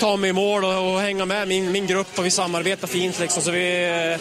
ta 0.00 0.16
mig 0.16 0.30
i 0.30 0.32
mål 0.32 0.64
och, 0.64 0.92
och 0.94 1.00
hänga 1.00 1.24
med 1.24 1.48
min, 1.48 1.72
min 1.72 1.86
grupp 1.86 2.18
och 2.18 2.24
vi 2.26 2.30
samarbetade 2.30 2.92
fint 2.92 3.20
liksom 3.20 3.42
så 3.42 3.50
vi 3.50 3.88
eh, 4.14 4.20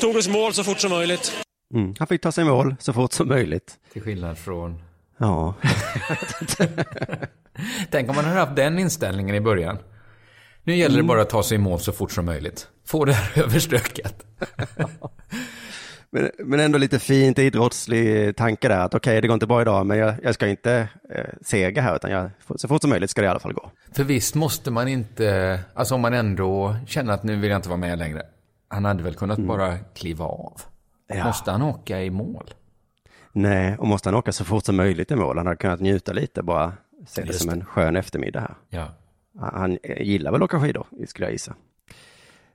tog 0.00 0.16
oss 0.16 0.28
mål 0.28 0.52
så 0.52 0.64
fort 0.64 0.80
som 0.80 0.90
möjligt. 0.90 1.43
Mm. 1.74 1.94
Han 1.98 2.06
fick 2.08 2.20
ta 2.22 2.32
sig 2.32 2.44
mål 2.44 2.76
så 2.80 2.92
fort 2.92 3.12
som 3.12 3.28
möjligt. 3.28 3.74
Till 3.92 4.02
skillnad 4.02 4.38
från 4.38 4.82
Ja. 5.18 5.54
Tänk 7.90 8.10
om 8.10 8.16
man 8.16 8.24
hade 8.24 8.40
haft 8.40 8.56
den 8.56 8.78
inställningen 8.78 9.34
i 9.34 9.40
början. 9.40 9.78
Nu 10.64 10.76
gäller 10.76 10.94
det 10.94 11.00
Mm. 11.00 11.06
bara 11.06 11.22
att 11.22 11.30
ta 11.30 11.42
sig 11.42 11.54
i 11.54 11.58
mål 11.58 11.80
så 11.80 11.92
fort 11.92 12.12
som 12.12 12.24
möjligt. 12.24 12.68
Få 12.86 13.04
det 13.04 13.12
här 13.12 13.42
överstökat. 13.44 14.14
Men, 16.10 16.30
men 16.38 16.60
ändå 16.60 16.78
lite 16.78 16.98
fint 16.98 17.38
idrottslig 17.38 18.36
tanke 18.36 18.68
där 18.68 18.78
att 18.78 18.94
okej, 18.94 19.20
det 19.20 19.26
går 19.28 19.34
inte 19.34 19.46
bra 19.46 19.62
idag, 19.62 19.86
men 19.86 19.98
jag, 19.98 20.14
jag 20.22 20.34
ska 20.34 20.46
inte 20.46 20.88
eh, 21.14 21.24
sega 21.42 21.82
här, 21.82 21.96
utan 21.96 22.10
jag, 22.10 22.30
så 22.56 22.68
fort 22.68 22.80
som 22.80 22.90
möjligt 22.90 23.10
ska 23.10 23.20
det 23.20 23.24
i 23.24 23.28
alla 23.30 23.40
fall 23.40 23.52
gå. 23.52 23.70
För 23.92 24.04
visst 24.04 24.34
måste 24.34 24.70
man 24.70 24.88
inte, 24.88 25.60
alltså 25.74 25.94
om 25.94 26.00
man 26.00 26.14
ändå 26.14 26.76
känner 26.86 27.12
att 27.12 27.22
nu 27.22 27.36
vill 27.36 27.50
jag 27.50 27.58
inte 27.58 27.68
vara 27.68 27.76
med 27.78 27.98
längre. 27.98 28.22
Han 28.68 28.84
hade 28.84 29.02
väl 29.02 29.14
kunnat 29.14 29.38
bara 29.38 29.78
kliva 29.78 30.24
av. 30.24 30.60
Ja. 31.06 31.24
Måste 31.24 31.50
han 31.50 31.62
åka 31.62 32.02
i 32.02 32.10
mål? 32.10 32.54
Nej, 33.32 33.76
och 33.78 33.86
måste 33.86 34.08
han 34.08 34.18
åka 34.18 34.32
så 34.32 34.44
fort 34.44 34.64
som 34.64 34.76
möjligt 34.76 35.10
i 35.10 35.16
mål, 35.16 35.36
han 35.36 35.46
hade 35.46 35.56
kunnat 35.56 35.80
njuta 35.80 36.12
lite, 36.12 36.42
bara 36.42 36.72
se 37.06 37.22
det 37.22 37.32
som 37.32 37.50
en 37.50 37.64
skön 37.64 37.96
eftermiddag 37.96 38.40
här. 38.40 38.54
Ja. 38.68 38.86
Han 39.40 39.78
gillar 39.98 40.32
väl 40.32 40.42
att 40.42 40.44
åka 40.44 40.60
skidor, 40.60 40.86
skulle 41.06 41.26
jag 41.26 41.32
gissa. 41.32 41.54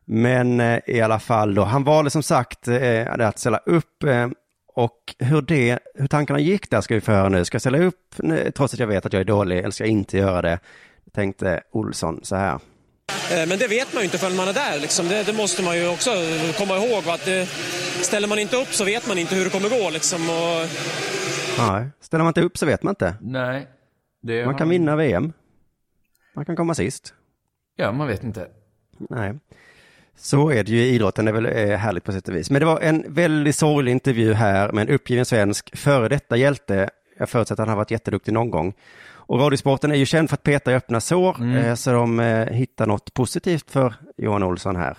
Men 0.06 0.60
eh, 0.60 0.80
i 0.88 1.02
alla 1.02 1.20
fall 1.20 1.56
då, 1.56 1.64
han 1.64 1.84
valde 1.84 2.10
som 2.10 2.24
sagt 2.24 2.68
eh, 2.68 3.08
att 3.20 3.40
ställa 3.40 3.58
upp 3.58 4.04
eh, 4.04 4.28
och 4.68 5.16
hur 5.20 5.42
det, 5.42 5.80
hur 5.96 6.08
tankarna 6.08 6.40
gick 6.40 6.70
där 6.70 6.82
ska 6.82 6.96
vi 6.96 7.02
få 7.02 7.12
höra 7.12 7.30
nu. 7.30 7.46
Ska 7.46 7.56
jag 7.56 7.62
ställa 7.62 7.78
upp 7.78 8.16
nu, 8.18 8.52
trots 8.52 8.74
att 8.74 8.80
jag 8.80 8.88
vet 8.88 9.06
att 9.06 9.14
jag 9.14 9.20
är 9.20 9.26
dålig 9.26 9.58
eller 9.58 9.72
ska 9.72 9.84
jag 9.84 9.92
inte 9.92 10.18
göra 10.18 10.42
det? 10.42 10.60
Tänkte 11.14 11.62
Olsson 11.72 12.20
så 12.24 12.36
här. 12.36 12.60
Eh, 13.32 13.48
Men 13.48 13.60
det 13.60 13.68
vet 13.68 13.94
man 13.94 14.02
ju 14.02 14.06
inte 14.06 14.18
förrän 14.18 14.36
man 14.36 14.48
är 14.48 14.54
där. 14.54 14.80
Liksom. 14.80 15.08
Det, 15.08 15.24
det 15.24 15.34
måste 15.34 15.64
man 15.64 15.78
ju 15.78 15.88
också 15.88 16.12
komma 16.58 16.78
ihåg. 16.78 17.04
va, 17.04 17.14
Att 17.14 17.26
det, 17.26 17.46
ställer 18.02 18.28
man 18.28 18.40
inte 18.40 18.56
upp 18.58 18.74
så 18.74 18.84
vet 18.84 19.08
man 19.08 19.18
inte 19.18 19.36
hur 19.36 19.44
det 19.44 19.50
kommer 19.50 19.70
gå. 19.70 19.90
Liksom. 19.90 20.30
Och, 20.30 20.68
Nej, 21.58 21.88
ställer 22.02 22.24
man 22.24 22.30
inte 22.30 22.42
upp 22.42 22.58
så 22.58 22.66
vet 22.66 22.84
man 22.84 22.92
inte. 22.92 23.16
Nej. 23.22 23.68
Det 24.22 24.46
Man 24.46 24.56
kan 24.58 24.70
vinna 24.70 24.96
VM. 24.96 25.34
Man 26.36 26.46
kan 26.46 26.56
komma 26.56 26.74
sist. 26.74 27.14
Ja, 27.76 27.92
man 27.92 28.08
vet 28.08 28.24
inte. 28.24 28.48
Nej. 29.10 29.34
Så 30.18 30.52
är 30.52 30.64
det 30.64 30.72
ju 30.72 30.80
i 30.82 30.90
idrotten, 30.90 31.26
det 31.26 31.32
är 31.32 31.34
väl 31.34 31.46
eh, 31.46 31.78
härligt 31.78 32.04
på 32.04 32.12
sätt 32.12 32.28
och 32.28 32.36
vis. 32.36 32.50
Men 32.50 32.60
det 32.60 32.66
var 32.66 32.80
en 32.80 33.06
väldigt 33.08 33.56
sorglig 33.56 33.92
intervju 33.92 34.34
här 34.34 34.72
med 34.72 34.90
en 34.90 34.96
uppgiven 34.96 35.26
svensk 35.26 35.78
före 35.78 36.08
detta 36.08 36.38
hjälte. 36.38 36.90
Jag 37.20 37.30
förutsätter 37.30 37.64
att 37.64 37.68
han 37.68 37.70
har 37.70 37.76
varit 37.84 37.92
jätteduktig 37.92 38.34
någon 38.34 38.52
gång. 38.52 38.74
Och 39.12 39.40
Radiosporten 39.40 39.92
är 39.92 39.96
ju 39.96 40.06
känd 40.06 40.30
för 40.30 40.34
att 40.36 40.44
peta 40.44 40.72
i 40.72 40.76
öppna 40.76 41.02
sår, 41.02 41.58
eh, 41.58 41.76
så 41.76 41.92
de 41.92 42.20
eh, 42.20 42.48
hittar 42.48 42.88
något 42.88 43.14
positivt 43.14 43.72
för 43.72 43.94
Johan 44.18 44.44
Olsson 44.44 44.76
här. 44.76 44.98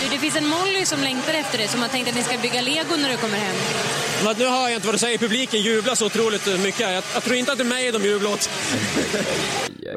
Du, 0.00 0.08
det 0.10 0.18
finns 0.18 0.36
en 0.36 0.46
Molly 0.46 0.84
som 0.84 1.00
längtar 1.00 1.34
efter 1.34 1.58
det, 1.58 1.68
som 1.68 1.82
har 1.82 1.88
tänkt 1.88 2.08
att 2.08 2.14
ni 2.14 2.22
ska 2.22 2.38
bygga 2.38 2.60
lego 2.60 2.96
när 2.96 3.08
du 3.08 3.16
kommer 3.16 3.38
hem. 3.38 3.56
men 4.24 4.36
nu 4.38 4.44
hör 4.44 4.62
jag 4.62 4.74
inte 4.74 4.86
vad 4.86 4.94
du 4.94 4.98
säger. 4.98 5.18
Publiken 5.18 5.60
jublar 5.60 5.94
så 5.94 6.06
otroligt 6.06 6.62
mycket. 6.62 6.80
Jag, 6.80 7.02
jag 7.14 7.22
tror 7.22 7.36
inte 7.36 7.52
att 7.52 7.58
det 7.58 7.64
är 7.64 7.68
mig 7.68 7.92
de 7.92 8.02
jublar 8.02 8.30
åt. 8.30 8.50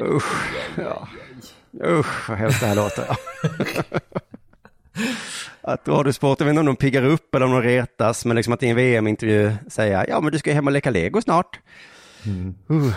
Usch, 0.00 0.32
ja. 0.76 1.08
Usch 1.84 2.28
vad 2.28 2.38
hemskt 2.38 2.60
det 2.60 2.66
här 2.66 2.74
låter. 2.74 3.16
att 5.62 5.88
Radiosport, 5.88 6.40
jag 6.40 6.46
vet 6.46 6.52
inte 6.52 6.60
om 6.60 6.66
de 6.66 6.76
piggar 6.76 7.04
upp 7.04 7.34
eller 7.34 7.46
om 7.46 7.52
de 7.52 7.62
retas, 7.62 8.24
men 8.24 8.36
liksom 8.36 8.54
att 8.54 8.62
i 8.62 8.68
en 8.68 8.76
VM-intervju 8.76 9.52
säga, 9.68 10.06
ja 10.08 10.20
men 10.20 10.32
du 10.32 10.38
ska 10.38 10.52
hem 10.52 10.66
och 10.66 10.72
leka 10.72 10.90
lego 10.90 11.22
snart. 11.22 11.60
Uh. 12.70 12.94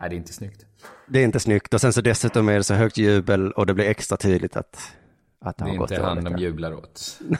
Nej, 0.00 0.08
det 0.10 0.14
är 0.14 0.16
inte 0.16 0.32
snyggt. 0.32 0.66
Det 1.08 1.18
är 1.18 1.24
inte 1.24 1.40
snyggt 1.40 1.74
och 1.74 1.80
sen 1.80 1.92
så 1.92 2.00
dessutom 2.00 2.48
är 2.48 2.54
det 2.54 2.64
så 2.64 2.74
högt 2.74 2.98
jubel 2.98 3.52
och 3.52 3.66
det 3.66 3.74
blir 3.74 3.84
extra 3.84 4.16
tydligt 4.16 4.56
att, 4.56 4.92
att 5.40 5.56
det 5.56 5.64
Det 5.64 5.70
har 5.70 5.74
är 5.74 5.78
gått 5.78 5.90
inte 5.90 6.02
han 6.02 6.24
de 6.24 6.38
jublar 6.38 6.74
åt. 6.74 7.20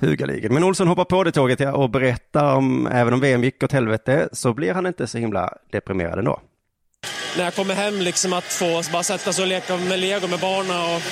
Hugaligen. 0.00 0.54
Men 0.54 0.64
Olsson 0.64 0.88
hoppar 0.88 1.04
på 1.04 1.24
det 1.24 1.32
tåget 1.32 1.74
och 1.74 1.90
berättar 1.90 2.56
om, 2.56 2.86
även 2.86 3.14
om 3.14 3.20
VM 3.20 3.44
gick 3.44 3.62
åt 3.62 3.72
helvete, 3.72 4.28
så 4.32 4.54
blir 4.54 4.74
han 4.74 4.86
inte 4.86 5.06
så 5.06 5.18
himla 5.18 5.54
deprimerad 5.72 6.18
ändå. 6.18 6.40
När 7.36 7.44
jag 7.44 7.54
kommer 7.54 7.74
hem, 7.74 8.00
liksom 8.02 8.32
att 8.32 8.52
få 8.52 8.82
bara 8.92 9.02
sätta 9.02 9.32
sig 9.32 9.42
och 9.42 9.48
leka 9.48 9.76
med 9.76 9.98
lego 9.98 10.26
med 10.26 10.38
barnen 10.38 10.80
och, 10.80 11.02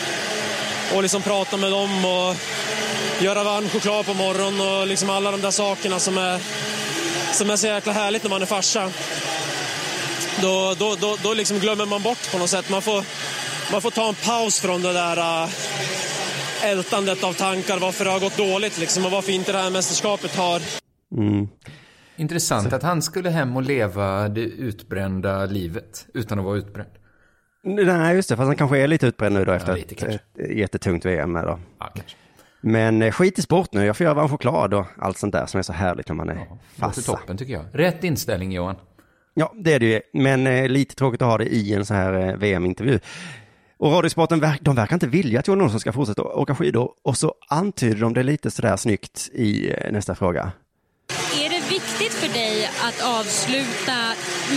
och 0.97 1.03
liksom 1.03 1.23
prata 1.23 1.57
med 1.57 1.73
dem 1.73 2.05
och 2.05 2.37
göra 3.21 3.45
varm 3.45 3.69
choklad 3.69 4.07
på 4.07 4.15
morgonen 4.15 4.61
och 4.61 4.87
liksom 4.87 5.11
alla 5.11 5.31
de 5.31 5.41
där 5.41 5.51
sakerna 5.51 5.99
som 5.99 6.19
är, 6.19 6.41
som 7.33 7.51
är 7.51 7.57
så 7.57 7.67
jäkla 7.67 7.93
härligt 7.93 8.23
när 8.23 8.31
man 8.31 8.43
är 8.43 8.47
farsa. 8.47 8.91
Då, 10.43 10.75
då, 10.79 10.95
då, 10.95 11.17
då 11.23 11.35
liksom 11.35 11.59
glömmer 11.59 11.87
man 11.87 12.03
bort 12.03 12.33
på 12.33 12.39
något 12.39 12.51
sätt. 12.51 12.69
Man 12.69 12.83
får, 12.83 13.05
man 13.73 13.83
får 13.83 13.91
ta 13.91 14.09
en 14.09 14.15
paus 14.15 14.61
från 14.61 14.83
det 14.83 14.93
där 14.93 15.43
äh, 15.43 15.51
ältandet 16.63 17.25
av 17.25 17.33
tankar, 17.33 17.79
varför 17.79 18.05
det 18.05 18.11
har 18.11 18.21
gått 18.21 18.37
dåligt 18.37 18.79
liksom, 18.79 19.05
och 19.05 19.11
varför 19.11 19.33
inte 19.33 19.53
det 19.53 19.59
här 19.59 19.71
mästerskapet 19.71 20.37
har 20.37 20.63
Mm. 21.17 21.49
Intressant 22.17 22.73
att 22.73 22.83
han 22.83 23.03
skulle 23.03 23.31
hem 23.31 23.57
och 23.57 23.63
leva 23.63 24.29
det 24.29 24.41
utbrända 24.41 25.47
livet 25.47 26.07
utan 26.15 26.39
att 26.39 26.45
vara 26.45 26.57
utbränd. 26.57 26.91
Nej, 27.65 28.17
just 28.17 28.29
det, 28.29 28.37
fast 28.37 28.47
han 28.47 28.57
kanske 28.57 28.79
är 28.79 28.89
lite 28.89 29.07
utbränd 29.07 29.35
nu 29.35 29.45
då 29.45 29.53
efter 29.53 29.75
lite 29.75 29.95
ett, 29.95 29.99
kanske. 29.99 30.21
ett 30.39 30.57
jättetungt 30.57 31.05
VM. 31.05 31.33
Då. 31.33 31.59
Ja. 31.79 31.93
Men 32.61 33.03
eh, 33.03 33.13
skit 33.13 33.39
i 33.39 33.43
sport 33.43 33.73
nu, 33.73 33.85
jag 33.85 33.97
får 33.97 34.05
göra 34.05 34.15
varm 34.15 34.29
choklad 34.29 34.75
och 34.75 34.87
allt 34.99 35.19
sånt 35.19 35.33
där 35.33 35.47
som 35.47 35.59
är 35.59 35.63
så 35.63 35.73
härligt 35.73 36.09
när 36.09 36.15
man 36.15 36.29
är 36.29 36.35
Låter 36.35 36.57
fassa. 36.79 37.17
toppen 37.17 37.37
tycker 37.37 37.53
jag. 37.53 37.65
Rätt 37.73 38.05
inställning 38.05 38.53
Johan. 38.53 38.77
Ja, 39.35 39.53
det 39.55 39.73
är 39.73 39.81
det 39.81 39.87
ju, 39.87 40.01
men 40.13 40.47
eh, 40.47 40.69
lite 40.69 40.95
tråkigt 40.95 41.23
att 41.23 41.29
ha 41.29 41.39
det 41.39 41.45
i 41.45 41.75
en 41.75 41.87
så 41.87 41.95
här 41.95 42.29
eh, 42.29 42.37
VM-intervju. 42.37 42.99
Och 43.79 43.93
Radiosporten, 43.93 44.41
verk, 44.41 44.59
de 44.61 44.75
verkar 44.75 44.97
inte 44.97 45.07
vilja 45.07 45.41
att 45.41 45.49
Johan 45.49 45.63
Olsson 45.63 45.81
ska 45.81 45.93
fortsätta 45.93 46.23
åka 46.23 46.55
skidor 46.55 46.91
och 47.05 47.17
så 47.17 47.35
antyder 47.49 48.01
de 48.01 48.15
det 48.15 48.23
lite 48.23 48.51
sådär 48.51 48.77
snyggt 48.77 49.29
i 49.33 49.71
eh, 49.71 49.93
nästa 49.93 50.15
fråga. 50.15 50.53
Viktigt 51.77 52.15
för 52.15 52.29
dig 52.29 52.71
att 52.83 53.03
avsluta 53.21 53.97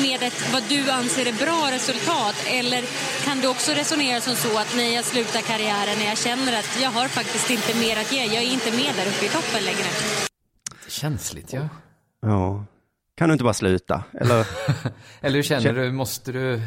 med 0.03 0.24
ett, 0.24 0.53
vad 0.53 0.63
du 0.70 0.89
anser 0.89 1.26
är 1.26 1.34
bra 1.45 1.72
resultat? 1.72 2.36
Eller 2.47 2.84
kan 3.26 3.39
du 3.41 3.47
också 3.47 3.72
resonera 3.72 4.22
som 4.22 4.36
så 4.36 4.57
att 4.57 4.76
när 4.76 4.95
jag 4.95 5.05
slutar 5.05 5.41
karriären, 5.41 5.97
när 5.99 6.05
jag 6.05 6.17
känner 6.17 6.59
att 6.59 6.80
jag 6.82 6.89
har 6.89 7.07
faktiskt 7.07 7.49
inte 7.49 7.80
mer 7.80 7.97
att 8.01 8.11
ge, 8.11 8.26
jag 8.26 8.43
är 8.43 8.51
inte 8.53 8.72
med 8.72 8.95
där 8.95 9.07
uppe 9.07 9.26
i 9.26 9.30
toppen 9.30 9.63
längre? 9.63 9.89
Känsligt 10.88 11.53
ja. 11.53 11.70
Ja, 12.22 12.65
kan 13.17 13.30
du 13.30 13.34
inte 13.34 13.43
bara 13.43 13.53
sluta? 13.53 14.03
Eller? 14.22 14.47
Eller 15.22 15.36
hur 15.36 15.43
känner 15.43 15.74
du? 15.74 15.91
Måste 15.91 16.32
du 16.32 16.61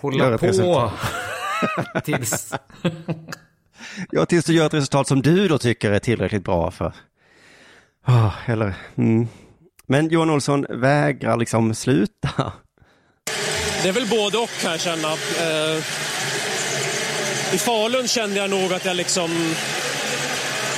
hålla 0.00 0.38
på 0.38 0.92
tills... 2.04 2.52
Ja, 4.10 4.26
tills 4.26 4.44
du 4.44 4.52
gör 4.52 4.66
ett 4.66 4.74
resultat 4.74 5.08
som 5.08 5.22
du 5.22 5.48
då 5.48 5.58
tycker 5.58 5.90
är 5.92 5.98
tillräckligt 5.98 6.44
bra 6.44 6.70
för. 6.70 6.92
Ah, 8.04 8.32
eller, 8.46 8.74
mm. 8.96 9.28
Men 9.86 10.08
Johan 10.08 10.30
Olsson 10.30 10.66
vägrar 10.68 11.36
liksom 11.36 11.74
sluta. 11.74 12.52
Det 13.82 13.88
är 13.88 13.92
väl 13.92 14.06
både 14.10 14.38
och 14.38 14.50
kan 14.62 14.70
jag 14.70 14.80
känna. 14.80 15.08
Eh, 15.12 15.76
I 17.54 17.58
Falun 17.58 18.08
kände 18.08 18.36
jag 18.36 18.50
nog 18.50 18.72
att 18.72 18.84
jag 18.84 18.96
liksom 18.96 19.30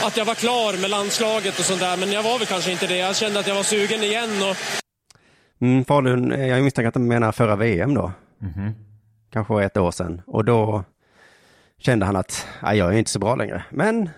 att 0.04 0.16
jag 0.16 0.24
var 0.24 0.34
klar 0.34 0.80
med 0.80 0.90
landslaget 0.90 1.58
och 1.58 1.64
sånt 1.64 1.80
där, 1.80 1.96
men 1.96 2.12
jag 2.12 2.22
var 2.22 2.38
väl 2.38 2.46
kanske 2.46 2.72
inte 2.72 2.86
det. 2.86 2.96
Jag 2.96 3.16
kände 3.16 3.40
att 3.40 3.46
jag 3.46 3.54
var 3.54 3.62
sugen 3.62 4.02
igen 4.02 4.30
och 4.50 4.56
Mm, 5.60 5.84
Falun, 5.84 6.32
eh, 6.32 6.46
jag 6.46 6.62
misstänker 6.62 6.88
att 6.88 6.94
de 6.94 7.06
menar 7.08 7.32
förra 7.32 7.56
VM 7.56 7.94
då. 7.94 8.12
Mhm. 8.38 8.74
Kanske 9.32 9.64
ett 9.64 9.76
år 9.76 9.90
sedan. 9.90 10.22
Och 10.26 10.44
då 10.44 10.84
kände 11.78 12.06
han 12.06 12.16
att, 12.16 12.46
nej, 12.62 12.78
jag 12.78 12.94
är 12.94 12.98
inte 12.98 13.10
så 13.10 13.18
bra 13.18 13.34
längre. 13.34 13.64
Men 13.70 14.10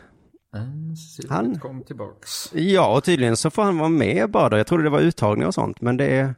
Han- 1.28 1.58
kom 1.58 1.82
tillbaks. 1.82 2.50
ja, 2.52 2.96
och 2.96 3.04
tydligen 3.04 3.36
så 3.36 3.50
får 3.50 3.62
han 3.62 3.78
vara 3.78 3.88
med 3.88 4.30
bara 4.30 4.48
då. 4.48 4.56
Jag 4.56 4.66
trodde 4.66 4.84
det 4.84 4.90
var 4.90 5.00
uttagning 5.00 5.46
och 5.46 5.54
sånt, 5.54 5.80
men 5.80 5.96
det 5.96 6.06
är... 6.06 6.34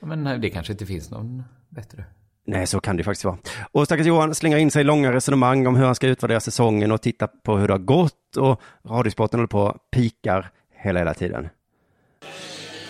Ja, 0.00 0.06
Men 0.06 0.40
det 0.40 0.50
kanske 0.50 0.72
inte 0.72 0.86
finns 0.86 1.10
någon 1.10 1.42
bättre. 1.68 2.04
Nej, 2.46 2.66
så 2.66 2.80
kan 2.80 2.96
det 2.96 3.04
faktiskt 3.04 3.24
vara. 3.24 3.38
Och 3.72 3.84
stackars 3.84 4.06
Johan 4.06 4.34
slänger 4.34 4.56
in 4.56 4.70
sig 4.70 4.80
i 4.80 4.84
långa 4.84 5.12
resonemang 5.12 5.66
om 5.66 5.76
hur 5.76 5.84
han 5.84 5.94
ska 5.94 6.06
utvärdera 6.06 6.40
säsongen 6.40 6.92
och 6.92 7.02
titta 7.02 7.26
på 7.26 7.56
hur 7.58 7.66
det 7.68 7.74
har 7.74 7.78
gått 7.78 8.36
och 8.36 8.60
Radiosporten 8.88 9.40
håller 9.40 9.48
på 9.48 9.60
och 9.62 9.76
pikar 9.90 10.50
hela, 10.82 10.98
hela 10.98 11.14
tiden. 11.14 11.48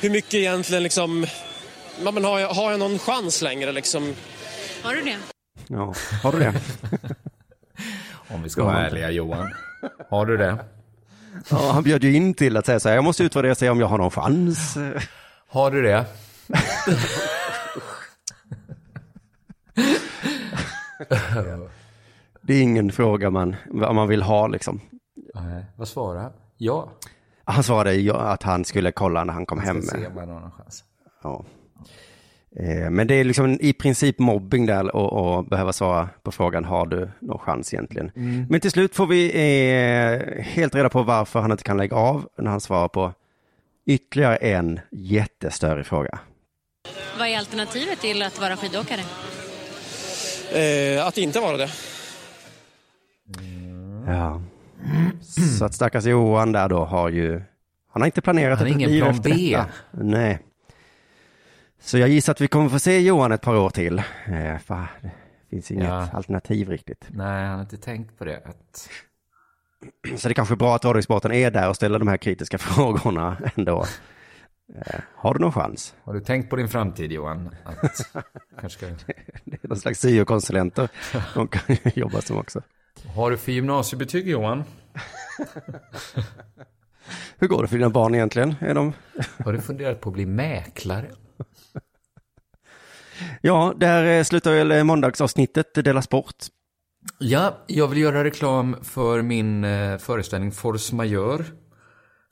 hur 0.00 0.10
mycket 0.10 0.34
egentligen 0.34 0.82
liksom... 0.82 1.26
Ja, 2.04 2.10
men 2.10 2.24
har, 2.24 2.38
jag, 2.38 2.48
har 2.48 2.70
jag 2.70 2.80
någon 2.80 2.98
chans 2.98 3.42
längre 3.42 3.72
liksom? 3.72 4.14
Har 4.82 4.94
du 4.94 5.02
det? 5.02 5.16
Ja, 5.68 5.94
har 6.22 6.32
du 6.32 6.38
det? 6.38 6.54
Om 8.34 8.42
vi 8.42 8.48
ska 8.48 8.64
vara 8.64 8.86
ärliga 8.86 9.10
Johan. 9.10 9.50
Har 10.08 10.26
du 10.26 10.36
det? 10.36 10.58
Ja, 11.50 11.70
han 11.72 11.82
bjöd 11.82 12.04
ju 12.04 12.14
in 12.14 12.34
till 12.34 12.56
att 12.56 12.66
säga 12.66 12.80
så 12.80 12.88
här, 12.88 12.96
jag 12.96 13.04
måste 13.04 13.24
utvärdera 13.24 13.52
och 13.52 13.58
se 13.58 13.70
om 13.70 13.80
jag 13.80 13.86
har 13.86 13.98
någon 13.98 14.10
chans. 14.10 14.76
Har 15.48 15.70
du 15.70 15.82
det? 15.82 16.06
Det 22.40 22.54
är 22.54 22.62
ingen 22.62 22.92
fråga 22.92 23.30
man, 23.30 23.56
man 23.72 24.08
vill 24.08 24.22
ha 24.22 24.46
liksom. 24.46 24.80
Nej, 25.34 25.64
vad 25.76 25.88
svarar 25.88 26.22
han? 26.22 26.32
Ja. 26.56 26.90
Han 27.44 27.62
svarade 27.62 27.94
ja, 27.94 28.14
att 28.14 28.42
han 28.42 28.64
skulle 28.64 28.92
kolla 28.92 29.24
när 29.24 29.32
han 29.32 29.46
kom 29.46 29.60
hem. 29.60 29.82
Ska 29.82 29.98
se 29.98 30.06
om 30.06 30.16
han 30.16 30.28
har 30.28 30.40
någon 30.40 30.50
chans. 30.50 30.84
Ja. 31.22 31.44
Eh, 32.56 32.90
Men 32.90 33.06
det 33.06 33.14
är 33.14 33.24
liksom 33.24 33.58
i 33.60 33.72
princip 33.72 34.18
mobbing 34.18 34.66
där 34.66 34.96
och, 34.96 35.36
och 35.36 35.44
behöva 35.44 35.72
svara 35.72 36.08
på 36.22 36.32
frågan 36.32 36.64
har 36.64 36.86
du 36.86 37.10
någon 37.20 37.38
chans 37.38 37.74
egentligen. 37.74 38.10
Mm. 38.16 38.46
Men 38.50 38.60
till 38.60 38.70
slut 38.70 38.94
får 38.94 39.06
vi 39.06 39.26
eh, 39.30 40.42
helt 40.44 40.74
reda 40.74 40.88
på 40.88 41.02
varför 41.02 41.40
han 41.40 41.50
inte 41.52 41.64
kan 41.64 41.76
lägga 41.76 41.96
av 41.96 42.28
när 42.38 42.50
han 42.50 42.60
svarar 42.60 42.88
på 42.88 43.12
ytterligare 43.86 44.36
en 44.36 44.80
jättestörre 44.90 45.84
fråga. 45.84 46.18
Vad 47.18 47.28
är 47.28 47.38
alternativet 47.38 48.00
till 48.00 48.22
att 48.22 48.40
vara 48.40 48.56
skidåkare? 48.56 49.00
Eh, 50.52 51.06
att 51.06 51.18
inte 51.18 51.40
vara 51.40 51.56
det. 51.56 51.68
Ja. 54.06 54.42
Så 55.58 55.64
att 55.64 55.74
stackars 55.74 56.04
Johan 56.04 56.52
där 56.52 56.68
då 56.68 56.84
har 56.84 57.08
ju, 57.08 57.42
han 57.92 58.02
har 58.02 58.06
inte 58.06 58.20
planerat 58.20 58.58
Han 58.58 58.66
har 58.68 58.74
ett 58.74 58.78
ingen 58.78 58.90
liv 58.90 59.00
plan 59.00 59.14
efter 59.14 59.30
B. 59.30 59.36
detta. 59.56 59.66
Nej. 60.04 60.38
Så 61.80 61.98
jag 61.98 62.08
gissar 62.08 62.32
att 62.32 62.40
vi 62.40 62.48
kommer 62.48 62.68
få 62.68 62.78
se 62.78 63.00
Johan 63.00 63.32
ett 63.32 63.40
par 63.42 63.56
år 63.56 63.70
till. 63.70 63.98
Eh, 63.98 64.58
för 64.58 64.86
det 65.02 65.10
finns 65.50 65.70
inget 65.70 65.84
Ja. 65.84 66.08
alternativ 66.12 66.68
riktigt. 66.68 67.06
Nej, 67.10 67.44
han 67.46 67.54
har 67.54 67.60
inte 67.60 67.76
tänkt 67.76 68.18
på 68.18 68.24
det. 68.24 68.36
Att... 68.44 68.88
Så 70.18 70.28
det 70.28 70.32
är 70.32 70.34
kanske 70.34 70.54
är 70.54 70.56
bra 70.56 70.74
att 70.76 70.84
radiosporten 70.84 71.32
är 71.32 71.50
där 71.50 71.68
och 71.68 71.76
ställer 71.76 71.98
de 71.98 72.08
här 72.08 72.16
kritiska 72.16 72.58
frågorna 72.58 73.36
ändå. 73.56 73.84
Eh, 74.76 75.00
har 75.14 75.34
du 75.34 75.40
någon 75.40 75.52
chans? 75.52 75.94
Har 76.04 76.14
du 76.14 76.20
tänkt 76.20 76.50
på 76.50 76.56
din 76.56 76.68
framtid 76.68 77.12
Johan? 77.12 77.54
Att... 77.64 78.12
kanske. 78.60 78.86
Det 79.44 79.64
är 79.64 79.68
någon 79.68 79.78
slags 79.78 80.00
syokonsulenter. 80.00 80.88
De 81.34 81.48
kan 81.48 81.76
ju 81.84 81.90
jobba 82.00 82.20
som 82.20 82.36
också. 82.38 82.62
Har 83.14 83.30
du 83.30 83.36
för 83.36 83.52
gymnasiebetyg 83.52 84.28
Johan? 84.28 84.64
Hur 87.38 87.48
går 87.48 87.62
det 87.62 87.68
för 87.68 87.76
dina 87.76 87.90
barn 87.90 88.14
egentligen? 88.14 88.54
Är 88.60 88.74
de... 88.74 88.92
Har 89.44 89.52
du 89.52 89.60
funderat 89.60 90.00
på 90.00 90.08
att 90.08 90.14
bli 90.14 90.26
mäklare? 90.26 91.06
Ja, 93.40 93.74
där 93.76 94.18
eh, 94.18 94.22
slutar 94.24 94.52
väl 94.54 94.70
eh, 94.72 94.84
måndagsavsnittet 94.84 95.74
Dela 95.74 96.02
Sport. 96.02 96.34
Ja, 97.18 97.64
jag 97.66 97.88
vill 97.88 97.98
göra 97.98 98.24
reklam 98.24 98.76
för 98.82 99.22
min 99.22 99.64
eh, 99.64 99.98
föreställning 99.98 100.52
Force 100.52 100.94
Majeure. 100.94 101.44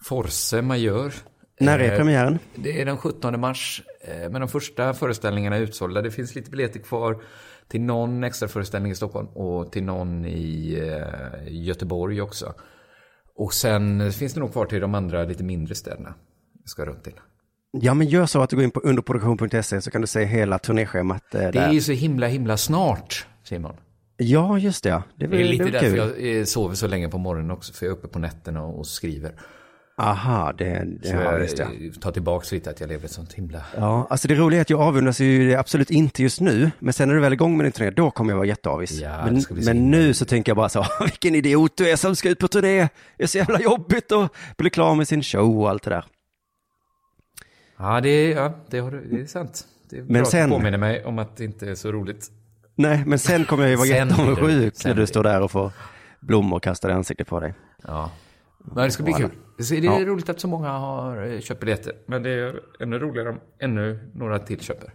Force 0.05 0.63
Majeure. 0.63 1.13
När 1.61 1.79
är 1.79 1.93
Eh, 1.93 1.97
premiären? 1.97 2.39
Det 2.55 2.81
är 2.81 2.85
den 2.85 2.97
17 2.97 3.41
mars. 3.41 3.83
eh, 4.01 4.31
Men 4.31 4.41
de 4.41 4.49
första 4.49 4.95
föreställningarna 4.95 5.57
är 5.57 5.61
utsålda. 5.61 6.03
Det 6.03 6.11
finns 6.11 6.35
lite 6.35 6.51
biljetter 6.51 6.81
kvar 6.81 7.23
till 7.69 7.81
någon 7.81 8.25
extra 8.25 8.49
föreställning 8.49 8.93
i 8.93 8.95
Stockholm 8.95 9.29
och 9.29 9.73
till 9.73 9.85
någon 9.85 10.25
i 10.25 10.79
eh, 10.83 11.53
Göteborg 11.53 12.21
också. 12.23 12.55
Och 13.37 13.55
sen 13.55 14.13
finns 14.13 14.35
det 14.35 14.41
nog 14.41 14.53
kvar 14.53 14.67
till 14.67 14.81
de 14.81 14.95
andra 14.95 15.25
lite 15.25 15.45
mindre 15.45 15.75
städerna. 15.75 16.15
Jag 16.63 16.69
ska 16.69 16.85
runt 16.85 17.05
till. 17.05 17.21
Ja, 17.83 17.95
men 17.95 18.07
gör 18.07 18.27
så 18.27 18.43
att 18.43 18.51
du 18.51 18.57
går 18.57 18.65
in 18.65 18.71
på 18.71 18.81
underproduktion.se 18.81 19.81
så 19.81 19.91
kan 19.91 20.01
du 20.01 20.07
se 20.07 20.25
hela 20.25 20.59
turnéschemat 20.59 21.35
eh, 21.35 21.41
Det 21.41 21.59
är 21.59 21.73
ju 21.73 21.81
så 21.81 21.93
himla, 21.93 22.27
himla 22.27 22.57
snart, 22.57 23.27
Simon. 23.45 23.77
Ja, 24.17 24.59
just 24.59 24.83
det. 24.83 24.89
ja. 24.89 25.03
Det 25.17 25.25
är, 25.25 25.29
Det 25.29 25.41
är 25.41 25.45
lite 25.45 25.65
det 25.65 25.69
är 25.69 25.73
därför 25.73 26.11
kul. 26.15 26.25
jag 26.27 26.39
eh, 26.39 26.45
sover 26.45 26.75
så 26.75 26.87
länge 26.87 27.09
på 27.09 27.19
morgonen 27.19 27.51
också, 27.51 27.73
för 27.73 27.87
jag 27.87 27.93
är 27.93 27.97
uppe 27.99 28.09
på 28.09 28.19
nätterna 28.19 28.63
och 28.63 28.87
skriver. 28.87 29.33
Aha, 29.99 30.53
det, 30.53 30.85
det 31.03 31.09
Så 31.09 31.15
ja, 31.15 31.39
just 31.39 31.57
det. 31.57 31.63
eh, 31.63 31.69
tar 32.01 32.13
tillbaks 32.13 32.53
lite 32.53 32.71
att 32.71 32.81
jag 32.81 32.89
lever 32.89 33.05
ett 33.05 33.11
sånt 33.13 33.33
himla... 33.33 33.61
Ja, 33.77 34.07
alltså 34.11 34.29
det 34.29 34.35
roliga 34.35 34.59
är 34.59 34.63
att 34.63 34.71
jag 34.71 34.81
avundas 34.81 35.21
ju 35.21 35.55
absolut 35.55 35.91
inte 35.91 36.23
just 36.23 36.41
nu, 36.41 36.71
men 36.79 36.93
sen 36.93 37.09
när 37.09 37.15
du 37.15 37.21
väl 37.21 37.33
är 37.33 37.35
igång 37.35 37.57
med 37.57 37.65
din 37.65 37.73
turné, 37.73 37.91
då 37.91 38.11
kommer 38.11 38.31
jag 38.33 38.37
vara 38.37 38.47
jätteavis. 38.47 39.01
Ja, 39.01 39.25
men 39.25 39.43
så 39.43 39.55
men 39.55 39.91
nu 39.91 40.15
så 40.15 40.25
tänker 40.25 40.51
jag 40.51 40.57
bara 40.57 40.69
så, 40.69 40.87
vilken 41.01 41.35
idiot 41.35 41.73
du 41.77 41.89
är 41.91 41.97
som 41.97 42.17
ska 42.17 42.29
ut 42.29 42.39
på 42.39 42.49
turné. 42.49 42.89
Det 43.17 43.23
är 43.25 43.27
så 43.27 43.39
jävla 43.39 43.61
jobbigt 43.61 44.13
att 44.13 44.33
bli 44.57 44.71
klar 44.71 44.95
med 44.95 45.09
sin 45.09 45.23
show 45.23 45.61
och 45.61 45.71
allt 45.71 45.83
det 45.83 45.91
där. 45.91 46.05
Ja, 47.79 48.01
det 48.01 48.09
är, 48.09 48.37
ja, 48.37 48.55
det, 48.71 48.79
har, 48.79 48.91
du- 48.91 49.05
det 49.11 49.21
är 49.23 49.27
sant. 49.27 49.65
Det 49.91 49.97
är 49.97 50.03
Men 50.03 50.13
bra 50.13 50.23
att 50.23 50.29
sen- 50.29 50.51
du 50.51 50.57
påminner 50.57 50.79
mig 50.79 51.05
om 51.05 51.19
att 51.19 51.37
det 51.37 51.45
inte 51.45 51.71
är 51.71 51.75
så 51.75 51.93
roligt. 51.93 52.31
Nej, 52.75 53.03
men 53.07 53.19
sen 53.19 53.45
kommer 53.45 53.63
jag 53.63 53.71
ju 53.71 53.77
vara 53.77 53.87
jätteavundsjuk 54.09 54.85
när 54.85 54.95
du 54.95 55.07
står 55.07 55.23
där 55.23 55.43
och 55.43 55.51
får 55.51 55.73
blommor 56.21 56.61
kastade 56.61 56.95
i 56.95 56.97
ansiktet 56.97 57.29
på 57.29 57.41
dig. 57.41 57.55
Ja. 57.83 58.11
Men 58.65 58.85
det 58.85 58.91
ska 58.91 59.03
bli 59.03 59.13
kul. 59.13 59.31
Det 59.59 59.71
är 59.71 59.85
Ja. 59.85 60.05
roligt 60.07 60.29
att 60.29 60.41
så 60.41 60.49
många 60.49 60.69
har 60.71 61.27
eh, 61.27 61.41
köpt 61.41 61.61
biljetter. 61.61 61.93
Men 62.07 62.23
det 62.23 62.31
är 62.31 62.61
ännu 62.81 62.99
roligare 62.99 63.29
om 63.31 63.41
ännu 63.61 64.11
några 64.15 64.39
till 64.39 64.61
köper. 64.61 64.91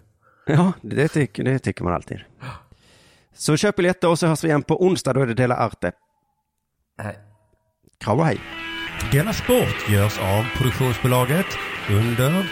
Ja, 0.45 0.73
det 0.81 1.07
tycker, 1.07 1.43
det 1.43 1.59
tycker 1.59 1.83
man 1.83 1.93
alltid. 1.93 2.17
Så 3.33 3.57
köp 3.57 3.75
biljetter 3.75 4.09
och 4.09 4.19
så 4.19 4.27
hörs 4.27 4.43
vi 4.43 4.47
igen 4.47 4.61
på 4.63 4.85
onsdag, 4.85 5.13
då 5.13 5.21
är 5.21 5.25
det 5.25 5.33
Dela 5.33 5.55
Arte. 5.55 5.91
Nej. 7.03 7.17
Kram 7.99 8.19
och 8.19 8.25
hej. 8.25 8.39
Denna 9.11 9.33
sport 9.33 9.89
görs 9.89 10.19
av 10.19 10.43
produktionsbolaget 10.57 11.45
under 11.89 12.51